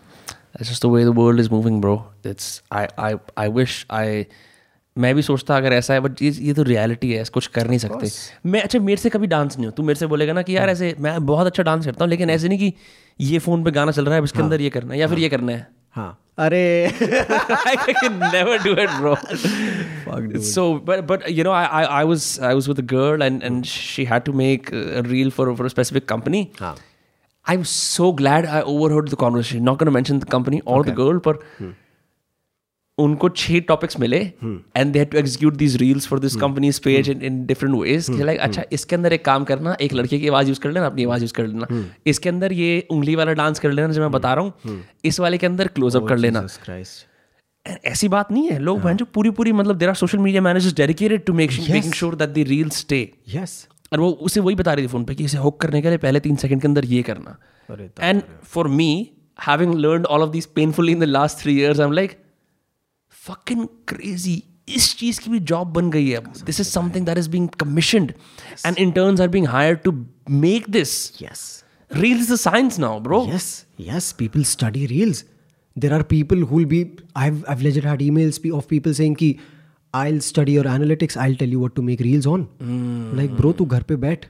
[0.55, 1.95] It's just the way the world is moving, bro.
[2.23, 4.05] It's I I I wish I
[4.97, 8.09] मैं भी सोचता अगर ऐसा है बट ये तो रियलिटी है कुछ कर नहीं सकते।
[8.49, 10.69] मैं अच्छा मेरे से कभी डांस नहीं हूँ तू मेरे से बोलेगा ना कि यार
[10.69, 12.73] ऐसे मैं बहुत अच्छा डांस करता हूँ लेकिन ऐसे नहीं कि
[13.31, 15.29] ये फ़ोन पे गाना चल रहा है इसके अंदर ये करना है या फिर ये
[15.29, 15.67] करना है।
[16.39, 16.91] अरे।
[18.33, 19.15] Never do it bro
[20.51, 23.63] so but but you know I I was I was with a girl and and
[23.65, 24.69] she had to make
[25.07, 26.75] reel for for specific company हाँ.
[27.45, 29.63] I'm so glad I overheard the conversation.
[29.67, 31.39] Not going to mention the company or the girl, पर
[32.97, 37.09] उनको छह topics मिले and they had to execute these reels for this company's page
[37.09, 40.47] in in different ways like अच्छा इसके अंदर एक काम करना एक लड़के की आवाज़
[40.47, 41.67] यूज़ कर लेना अपनी आवाज़ यूज़ कर लेना.
[42.07, 45.37] इसके अंदर ये उंगली वाला डांस कर लेना जो मैं बता रहा हूँ इस वाले
[45.37, 46.45] के अंदर क्लोजअप कर लेना।
[47.85, 51.25] ऐसी बात नहीं है। लोग जो पूरी पूरी मतलब there are social media managers dedicated
[51.25, 53.01] to make making sure that the reel stay
[53.35, 53.57] Yes.
[53.93, 55.97] और वो उसे वही बता रही थी फ़ोन पे कि इसे हुक करने के लिए
[55.97, 57.37] पहले तीन सेकंड के अंदर ये करना।
[57.99, 58.89] And for me
[59.47, 62.17] having learn all of this painfully in the last three years I am like
[63.27, 67.29] fucking crazy इस चीज़ की भी जॉब बन गई है this is something that is
[67.29, 68.13] being commissioned
[68.65, 69.91] and interns are being hired to
[70.29, 71.41] make this Yes.
[71.91, 73.49] Reel is the science now bro Yes,
[73.89, 75.23] yes, people study reels.
[75.77, 76.79] There are people who'll be.
[77.19, 79.35] I've I've legit had emails of people saying कि
[79.93, 81.15] I'll study your analytics.
[81.17, 82.47] I'll tell you what to make reels on.
[83.19, 84.25] Like bro, तू घर पे बैठ.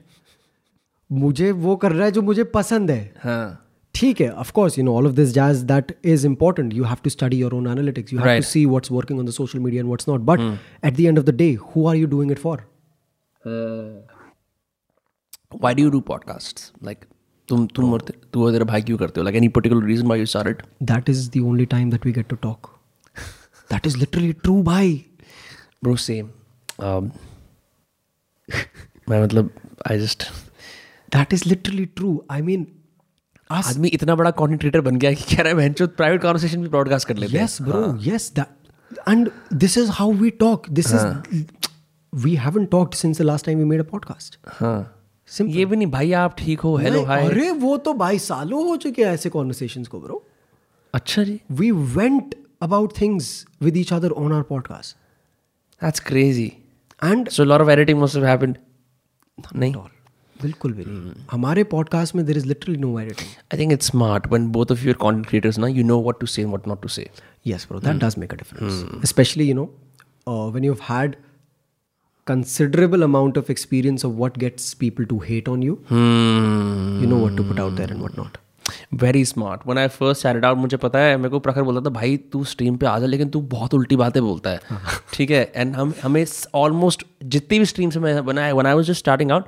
[1.10, 3.66] मुझे वो कर रहा है जो मुझे पसंद है हाँ
[3.96, 7.00] ठीक है of course you know all of this jazz that is important you have
[7.08, 8.44] to study your own analytics you have Right.
[8.46, 10.44] to see what's working on the social media and what's not but
[10.90, 12.54] at the end of the day who are you doing it for
[15.52, 17.08] why do you do podcasts like
[17.50, 20.10] तुम तुम और ते- तू और तेरा भाई क्यों करते हो like any particular reason
[20.12, 20.60] why you started
[20.90, 22.68] that is the only time that we get to talk
[23.74, 24.84] that is literally true bhai
[25.84, 26.30] bro same
[26.80, 27.10] um,
[29.10, 29.50] मैं मतलब
[29.92, 30.24] I just
[31.16, 32.68] that is literally true I mean
[33.50, 37.16] आदमी इतना बड़ा content बन गया कि कह रहा है प्राइवेट कॉन्वर्सेशन भी ब्रॉडकास्ट कर
[37.16, 38.34] लेते हैं। Yes bro yes
[39.10, 41.44] and this is how we talk this is
[42.14, 44.82] we haven't talked since the last time we made a podcast हाँ।, हाँ।,
[45.30, 48.68] हाँ। ये भी नहीं भाई आप ठीक हो हेलो हाय अरे वो तो भाई सालों
[48.68, 50.26] हो चुके हैं ऐसे कॉन्वर्सेशन को ब्रो
[50.94, 54.96] अच्छा जी। We went about things with each other on our podcast
[55.84, 56.52] that's crazy
[57.10, 58.58] and so lot of editing must have happened
[59.56, 59.74] नहीं
[60.42, 64.30] बिल्कुल भी नहीं हमारे पॉडकास्ट में there is literally no editing I think it's smart
[64.34, 66.70] when both of you are content creators now you know what to say and what
[66.74, 67.08] not to say
[67.52, 69.70] yes bro that does make a difference especially you know
[70.32, 71.18] uh, when you've had
[72.32, 77.02] considerable amount of experience of what gets people to hate on you hmm.
[77.04, 78.38] you know what to put out there and what not
[78.94, 81.94] very smart one I first started out मुझे पता है मेरे को प्रखर बोलता था
[81.94, 84.60] भाई तू स्ट्रीम पे आ जा लेकिन तू बहुत उल्टी बातें बोलता है.
[85.14, 85.52] ठीक है?
[85.56, 86.26] एंड हम हमें
[86.56, 89.46] ऑलमोस्ट जितनी भी स्ट्रीम से मैं बनाया one I was just starting out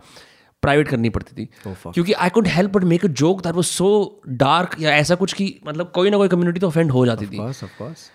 [0.61, 4.21] private करनी पड़ती थी। क्योंकि I could help but make a joke that was so
[4.29, 7.37] dark या ऐसा कुछ कि मतलब कोई ना कोई कम्युनिटी तो ऑफेंड हो जाती थी।
[7.37, 8.09] course of course.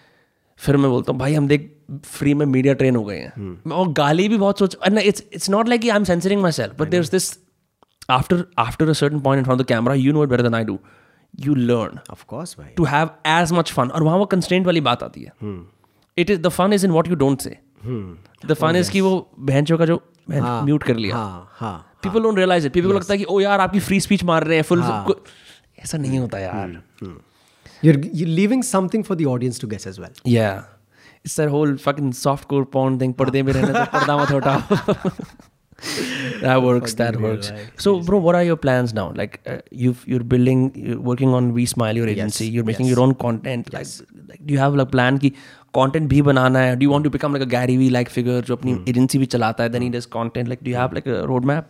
[0.58, 1.72] फिर मैं बोलता हूँ भाई हम देख
[2.04, 5.68] फ्री में मीडिया ट्रेन हो गए हैं। और गाली भी बहुत सोच it's it's not
[5.68, 7.38] like I am censoring my self but there is this
[8.10, 10.64] after after a certain point in from the camera you know it better than I
[10.64, 10.78] do
[11.40, 14.80] you learn of course भाई to have as much fun और वहाँ वो constant वाली
[14.80, 15.32] बात आती है।
[16.18, 17.58] It is the fun is in what you don't say
[18.46, 22.36] the fun is कि वो बहनचों का जो म्यूट कर लिया। हाँ हाँ people don't
[22.38, 24.82] realize it people लगता है कि ओ यार आपकी फ्री स्पीच मार रहे हैं फुल
[25.84, 26.82] ऐसा नहीं होता यार।
[27.84, 30.12] you're you're leaving something for the audience to guess as well.
[30.34, 30.62] Yeah.
[31.24, 33.12] It's that whole fucking softcore porn thing.
[33.18, 35.10] पर्दे में रहना तो पर्दा मत हटाओ.
[36.40, 40.24] that works that works so bro what are your plans now like uh, you've you're
[40.24, 42.54] building you're working on we smile your agency yes.
[42.54, 42.96] you're making yes.
[42.96, 44.00] your own content yes.
[44.00, 45.34] like, like do you have like plan ki
[45.74, 48.38] content bhi banana hai do you want to become like a gary vee like figure
[48.50, 48.88] jo apni mm.
[48.92, 49.96] agency bhi chalata hai then he hmm.
[49.98, 50.84] does content like do you hmm.
[50.84, 51.68] have like a roadmap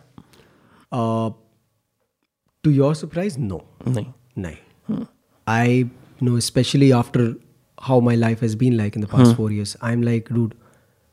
[1.01, 1.29] uh
[2.67, 3.59] to your surprise no
[3.97, 4.05] No.
[4.45, 4.57] nahi
[4.91, 5.03] hmm.
[5.57, 5.67] i
[6.27, 7.27] know especially after
[7.89, 9.49] how my life has been like in the past hmm.
[9.49, 10.55] 4 years i'm like dude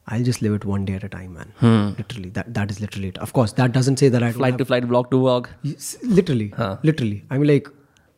[0.07, 1.49] I'll just live it one day at a time, man.
[1.97, 3.17] Literally, that that is literally it.
[3.25, 5.49] Of course, that doesn't say that I don't Flight to flight, vlog to vlog.
[5.71, 5.89] Yes,
[6.19, 6.47] literally,
[6.91, 7.19] literally.
[7.29, 7.69] I mean, like,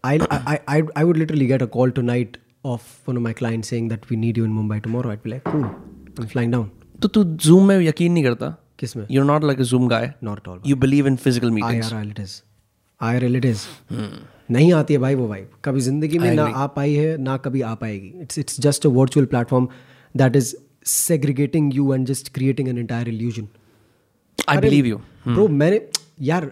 [0.04, 3.68] I, I, I, I would literally get a call tonight of one of my clients
[3.76, 5.12] saying that we need you in Mumbai tomorrow.
[5.12, 6.70] I'd be like, cool, I'm flying down.
[7.02, 8.56] तो तू Zoom में यकीन नहीं करता?
[8.80, 9.06] किस में?
[9.10, 10.04] You're not like a Zoom guy.
[10.30, 10.60] Not at all.
[10.72, 11.92] You believe in physical meetings.
[11.92, 12.42] IRL it is.
[13.02, 13.68] IRL it is.
[14.52, 17.62] नहीं आती है भाई वो वाइब कभी जिंदगी में ना आ पाई है ना कभी
[17.62, 19.68] आ पाएगी it's it's just a virtual platform
[20.18, 20.56] that is
[20.87, 23.49] segregating you and just creating an entire illusion
[24.49, 24.99] I believe you
[25.29, 25.81] bro मैंने
[26.29, 26.51] यार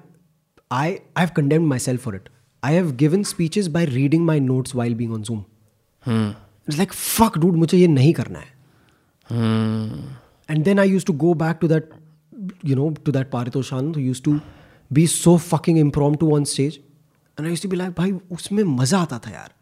[0.73, 2.29] I I have condemned my self for it
[2.63, 5.45] I have given speeches by reading my notes while being on Zoom
[6.07, 8.53] it's like fuck dude मुझे ये नहीं करना है.
[10.53, 11.93] And then I used to go back to that,
[12.71, 14.33] you know, to that Paritoshan who used to
[14.91, 16.75] be so fucking impromptu on stage.
[17.39, 19.55] And I used to be like, भाई उसमें मज़ा आता था यार.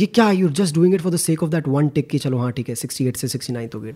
[0.00, 2.38] ये क्या you just doing it for the sake of that one tick कि चलो
[2.38, 3.94] हाँ ठीक है सिक्सटी एट से सिक्सटी नाइन हो गए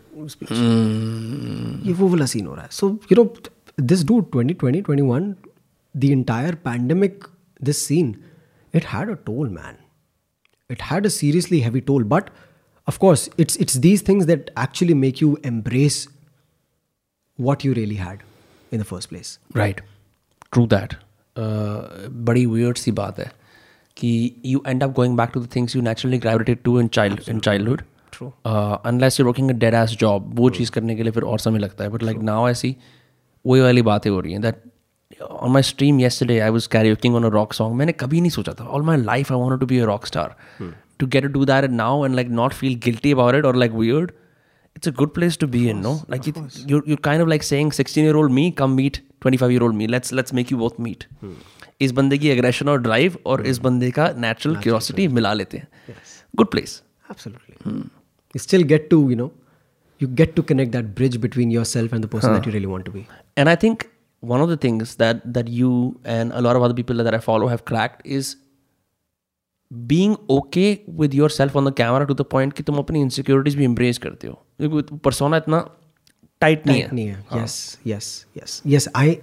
[1.88, 3.24] ये वो वाला सीन हो रहा है। So you know
[3.80, 5.34] this do twenty twenty twenty one
[5.94, 7.24] the entire pandemic
[7.60, 8.14] this scene
[8.74, 9.76] it had a toll man
[10.70, 12.26] it had a seriously heavy toll, but,
[12.90, 15.94] of course, it's it's these things that actually make you embrace
[17.38, 18.24] what you really had
[18.72, 19.30] in the first place.
[19.56, 19.80] Right
[20.52, 20.96] true that
[22.28, 23.30] बड़ी weird सी बात है।
[23.98, 24.10] कि
[24.46, 27.40] you end up going back to the things you naturally gravitated to in child in
[27.40, 28.30] childhood True.
[28.86, 31.58] Unless you working a dead ass job वो चीज़ करने के लिए फिर और समय
[31.58, 32.74] लगता है बट लाइक नाउ ऐसी
[33.44, 34.62] वही वाली बातें हो रही हैं that
[35.22, 38.30] on my stream yes yesterday I was karaokeing on a rock song मैंने कभी नहीं
[38.30, 40.34] सोचा था all my life I want to be a rock star
[40.98, 44.12] to get do that now and like not feel guilty about it और like weird
[44.76, 48.08] it's a good place to be in no like you kind of like saying 16
[48.08, 49.88] year old me come meet 25 year old me.
[49.94, 51.06] Let's let's make you both meet.
[51.80, 55.68] इस बंदे की aggression और drive और इस बंदे का natural curiosity मिला लेते हैं।
[56.36, 56.82] Good place
[58.36, 59.30] still get to you know
[60.02, 62.92] you get to connect that bridge between yourself and the person you really want to
[62.92, 63.06] be
[63.38, 63.82] and I think
[64.22, 67.46] one of the things that that you and a of other people that I follow
[67.46, 68.34] have cracked is
[69.72, 73.64] being okay with yourself on the camera to the point कि तुम अपनी insecurities भी
[73.64, 75.70] impress करते हो। क्योंकि persona इतना
[76.40, 79.16] tight नहीं है। Yes yes yes yes I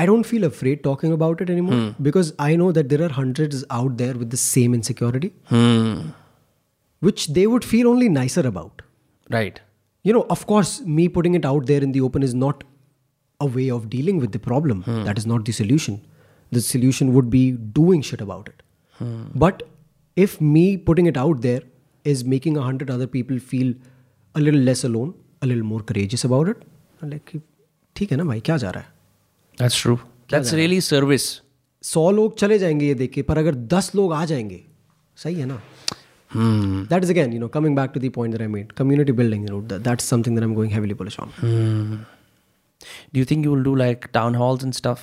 [0.00, 1.76] i don't feel afraid talking about it anymore
[2.08, 5.30] because i know that there are hundreds out there with the same insecurity
[7.08, 8.82] which they would feel only nicer about
[9.36, 9.60] right
[10.08, 12.64] you know of course me putting it out there in the open is not
[13.40, 15.96] a way of dealing with the problem that is not the solution
[16.58, 17.44] the solution would be
[17.80, 18.62] doing shit about it
[19.46, 19.62] but
[20.26, 21.62] if me putting it out there
[22.12, 23.72] is making a hundred other people feel
[24.34, 25.10] a little less alone
[25.42, 26.64] a little more courageous about it
[27.02, 27.32] I'm like
[27.96, 28.89] ठीक है ना भाई क्या जा रहा है
[29.61, 29.95] that's true
[30.31, 31.41] that's really service
[31.81, 34.65] सौ लोग चले जाएँगे ये देख के पर अगर दस लोग आ जाएँगे
[35.15, 35.61] सही है ना?
[36.83, 40.39] That is again you know coming back to point I made community building that something
[40.39, 41.29] I am going heavily police on
[43.13, 44.99] do you think you will do like town halls and stuff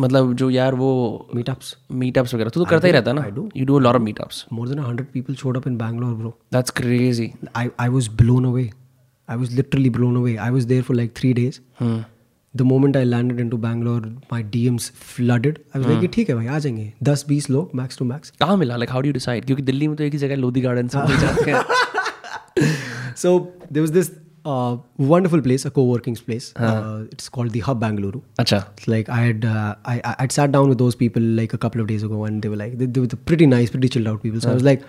[0.00, 3.22] मतलब जो यार वो meetups meetups वगैरह तू तो करता ही रहता ना?
[3.22, 5.76] I do you do Laur lot of meetups more than 100 people showed up in
[5.76, 8.70] Bangalore bro that's crazy I I was blown away
[9.28, 11.60] I was literally blown away I was there for like three days
[12.56, 15.58] the moment I landed in to Bangalore my DMs flooded
[16.12, 18.76] ठीक है भाई आ जाएँगे। दस बीस लोग max to max कहाँ मिला?
[18.76, 20.88] Like how do decide क्योंकि दिल्ली में तो एक ही जगह Lodhi garden
[23.16, 23.38] so
[23.72, 24.04] there
[25.00, 30.00] wonderful place a coworking place it's called the hub Bengaluru अच्छा। Like I had I
[30.24, 33.16] ate sat down with those people like a couple of days ago and they like
[33.26, 34.82] pretty nice pretty chilled out people like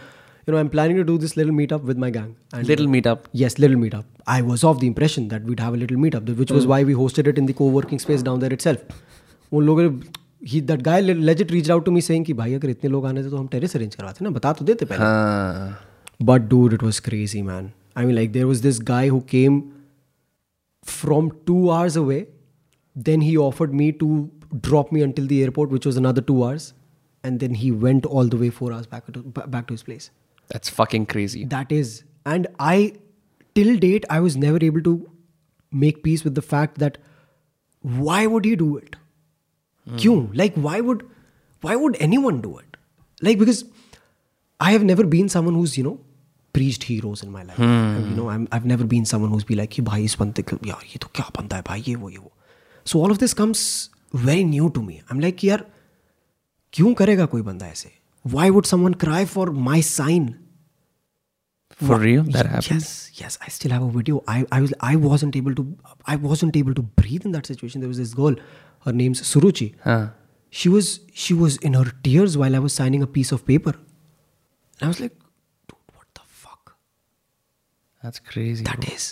[0.46, 2.30] you know, I'm planning to do this little meetup with my gang.
[2.54, 4.04] And little meetup Yes, little meetup.
[4.36, 6.96] I was of the impression that we'd have a little meetup, which was why we
[7.02, 8.98] hosted it in the co-working space down there itself.
[9.52, 10.20] उन लोगों ने
[10.52, 13.22] he that guy legit reached out to me saying कि भाई अगर इतने लोग आने
[13.24, 15.78] थे तो हम टेरेस अरेंज करवाते ना बता तो देते पहले हाँ
[16.30, 19.60] but dude it was crazy man I mean like there was this guy who came
[20.94, 22.20] from two hours away
[23.08, 24.08] then he offered me to
[24.68, 26.72] drop me until the airport which was another two hours
[27.24, 29.22] and then he went all the way four hours back to,
[29.56, 30.10] back to his place
[30.52, 31.94] That's fucking crazy that is
[32.34, 32.76] and i
[33.58, 34.94] till date i was never able to
[35.72, 36.98] make peace with the fact that
[38.08, 38.96] why would he do it
[39.86, 40.26] Kyun?
[40.42, 41.04] like why would
[41.66, 42.76] why would anyone do it
[43.28, 43.62] like because
[44.60, 45.98] i have never been someone who's you know
[46.58, 49.72] preached heroes in my life you know I'm, i've never been someone who's be like
[49.74, 52.18] कि भाई इस बंदे को यार ये तो क्या बंदा है भाई ये वो ये
[52.18, 52.30] वो
[52.92, 53.64] so all of this comes
[54.28, 55.64] very new to me i'm like यार
[56.72, 57.90] क्यों करेगा कोई बंदा ऐसे
[58.35, 60.27] why would someone cry for my sign
[61.79, 63.37] for real that happened Yes, yes.
[63.47, 64.21] I still have a video.
[64.35, 65.65] I, I was I wasn't able to
[66.13, 67.81] I wasn't able to breathe in that situation.
[67.85, 68.35] There was this girl,
[68.85, 69.67] her name's Suruchi.
[69.85, 69.99] हाँ
[70.61, 70.89] She was
[71.25, 73.73] she was in her tears while I was signing a piece of paper.
[73.75, 75.15] And I was like,
[75.71, 76.75] dude, what the fuck?
[78.03, 79.07] that's crazy That is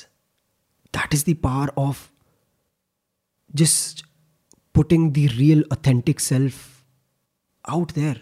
[0.99, 2.03] that is the power of
[3.63, 4.03] just
[4.79, 6.61] putting the real authentic self
[7.77, 8.15] out there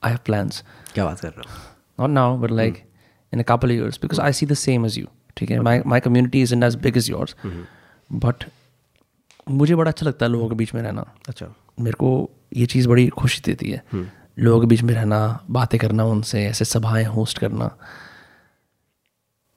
[0.04, 0.64] I have plans
[0.94, 1.72] क्या बात कर रहे हो?
[2.04, 2.76] not now but like
[3.37, 5.07] in couple years because I see the same age you
[5.37, 5.61] ठीक है?
[5.61, 7.37] My my community is in as big is yours
[8.13, 8.45] but
[9.51, 11.47] मुझे बड़ा अच्छा लगता है लोगों के बीच में रहना। अच्छा।
[11.81, 12.09] मेरे को
[12.57, 14.05] ये चीज़ बड़ी खुशी देती है। hmm.
[14.39, 15.19] लोगों के बीच में रहना
[15.51, 17.71] बातें करना उनसे ऐसे सभाएँ होस्ट करना।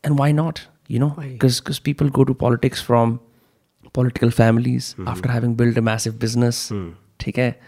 [0.03, 0.59] And why not
[0.91, 3.17] you know because people go to politics from
[3.95, 6.67] political families after having build a massive business
[7.19, 7.59] ठीक है?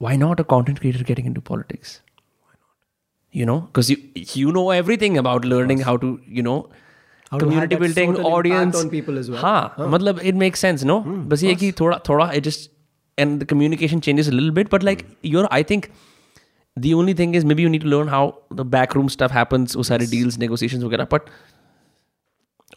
[0.00, 2.00] Why not a content creator getting in to politics
[3.33, 3.97] you know because you
[4.39, 6.09] you know everything about learning how to
[6.39, 6.57] you know
[7.31, 9.41] How to have community that building sort of impact audience on people as well.
[9.43, 10.97] हाँ मतलब it makes sense no
[11.33, 12.69] बस ये कि थोड़ा थोड़ा it just
[13.23, 15.87] and the communication changes a little bit but like you're I think
[16.85, 18.21] the only thing is maybe you need to learn how
[18.61, 21.33] the backroom stuff happens वो सारे deals negotiations वगैरह but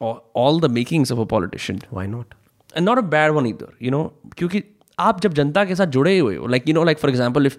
[0.00, 2.34] all, all the makings of a politician Why not?
[2.74, 4.02] and not a bad one either you know
[4.38, 4.62] क्योंकि
[5.10, 7.56] आप जब जनता के साथ जुड़े हुए हो like you know like for example if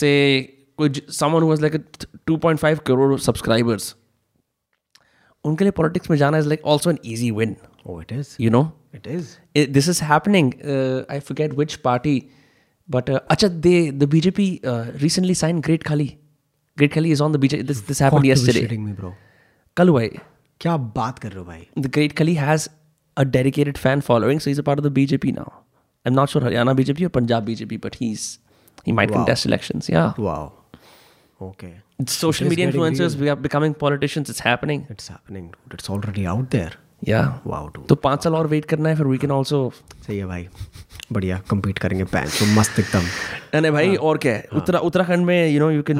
[0.00, 0.59] say कोई ज-
[1.21, 1.81] someone who has like a
[2.31, 3.87] 2.5 crore subscribers
[5.45, 7.55] उनके लिए politics में जाना is like also an easy win
[7.91, 8.31] Oh, it is.
[8.45, 8.63] you know
[8.97, 9.29] It is.
[9.59, 12.15] it, this is happening uh, I forget which party
[12.95, 16.07] but uh, acha they the BJP uh, recently signed Great Khali
[16.81, 18.93] Great Khali is on the BJP this, this happened Got to be yesterday shitting me,
[19.01, 19.13] bro.
[19.77, 20.09] कल हुआ है
[20.61, 21.67] क्या बात कर रहे हो भाई?
[21.87, 22.69] the Great Khali has
[23.17, 25.47] a dedicated fan following, so he's a part of the BJP now.
[26.05, 28.27] I'm not sure Haryana BJP or Punjab BJP, but he's
[28.85, 29.89] he might contest elections.
[29.95, 30.39] Yeah, Wow.
[31.41, 31.81] Okay.
[32.07, 34.29] social media influencers, we are becoming politicians.
[34.29, 34.85] It's happening.
[34.89, 35.79] It's happening, dude.
[35.79, 36.73] It's already out there.
[37.07, 37.39] Yeah.
[37.45, 37.87] Wow, dude.
[37.87, 39.71] तो पाँच साल और wait करना है फिर we can also
[40.07, 40.47] सही है भाई
[41.11, 43.07] बढ़िया compete करेंगे पैन तो मस्त एकदम
[43.57, 45.97] अरे भाई और क्या है उत्तरा उत्तराखंड में you know you can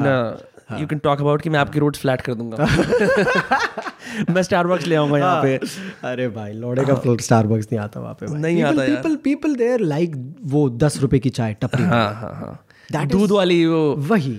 [0.80, 2.56] you can talk about कि मैं आपकी रोड फ्लैट कर दूँगा
[4.30, 5.56] मैं स्टारबक्स ले आऊँगा यहाँ पे
[6.04, 9.58] अरे भाई लौड़े का फ्लोट स्टारबक्स नहीं आता वहाँ पे। नहीं आता यार। people people
[9.62, 10.16] there like
[10.54, 14.38] वो दस रुपए की चाय टपरी हाँ हाँ हाँ दूध वाली वो वही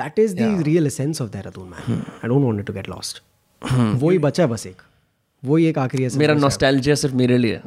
[0.00, 3.22] that is the real essence of Dehradun man I don't want to get lost
[4.02, 4.82] वही बचा बस एक
[5.44, 7.60] वही एक आखिरी मेरा नॉस्टैल्जिया सिर्फ़ मेरे लिए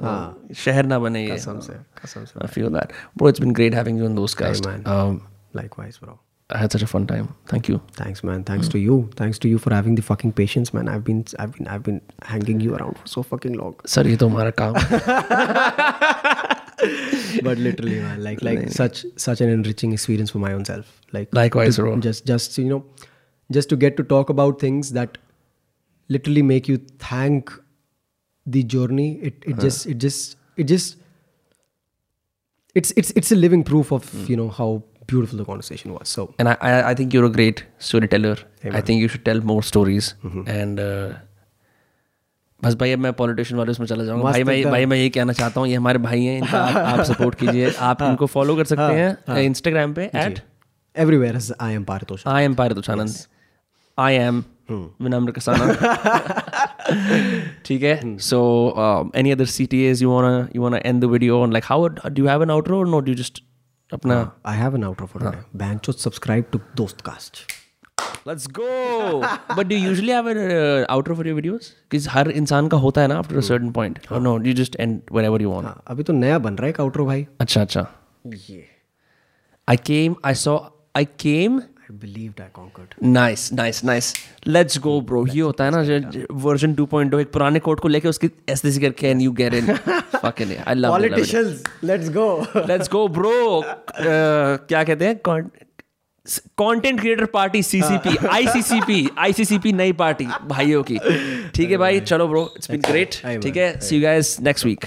[0.65, 1.73] शहर ना बने ये कसम से
[2.03, 2.95] कसम से I feel that.
[3.15, 4.61] Bro, it's been great having you on those guys.
[4.93, 5.19] Um,
[5.59, 6.17] likewise bro
[6.49, 7.25] I had such a fun time.
[7.51, 7.77] Thank you.
[7.99, 8.71] thanks man thanks mm.
[8.73, 11.67] to you thanks to you for having the fucking patience man i've been i've been
[11.75, 11.99] i've been
[12.33, 14.99] hanging you around for so fucking long sir ये तो हमारा काम है।
[17.43, 21.01] but literally man like like such such an enriching experience for my own self.
[21.11, 21.99] Like Likewise, to- bro.
[21.99, 22.85] just just you know
[23.51, 25.17] just to get to talk about things that
[26.09, 27.51] literally make you thank
[28.45, 29.19] the journey.
[29.21, 29.61] It it uh-huh.
[29.61, 30.97] just it just it just
[32.75, 34.29] it's it's it's a living proof of mm.
[34.29, 36.09] you know how beautiful the conversation was.
[36.09, 38.37] So And I, I, I think you're a great storyteller.
[38.71, 40.13] I think you should tell more stories.
[40.23, 40.43] Mm-hmm.
[40.47, 41.13] And uh,
[42.63, 45.34] बस भाई अब मैं politician वाले उसमें चला जाऊँगा। भाई मैं भाई मैं ये कहना
[45.34, 48.65] चाहता हूँ ये हमारे भाई हैं इनका आप, आप सपोर्ट कीजिए। आप इनको फॉलो कर
[48.65, 50.39] सकते हैं इंस्टाग्राम पे at
[50.97, 53.15] as i am paritosh I am Paritosh Anand
[53.97, 54.43] I am
[55.01, 55.65] Vinamra Kasana
[57.65, 58.17] ठीक है?
[58.17, 59.45] So any other
[59.85, 62.79] CTAs you wanna you wanna end the video on like how do have an outro
[62.79, 63.43] और not you just
[63.93, 64.19] अपना
[64.49, 65.43] i have an outro for today.
[65.59, 67.41] Bancho subscribe to dostcast.
[68.27, 69.21] Let's go
[69.57, 73.07] but do usually have an outro for your videos किस हर इंसान का होता है
[73.07, 76.13] ना after a certain point और no you just end whenever you want अभी तो
[76.13, 77.87] नया बन रहा है एक outro भाई। अच्छा अच्छा।
[79.67, 80.59] I came I saw
[80.95, 83.03] I came i believed i conquered.
[83.03, 84.13] Nice nice nice
[84.47, 85.77] let's go bro ये होता है ना
[86.31, 89.73] वर्जन 2.0 एक पुराने कोड को लेके उसकी ऐसे ऐसे करके and you get in
[90.15, 92.27] fucking I love politicians let's go.
[92.69, 93.63] Let's go bro
[94.01, 95.15] क्या कहते हैं?
[96.57, 100.97] Content creator party CCP ICCP ICCP नई पार्टी भाइयों की।
[101.55, 104.85] ठीक है भाई चलो ब्रो इट्स बीन ग्रेट ठीक है see you guys next week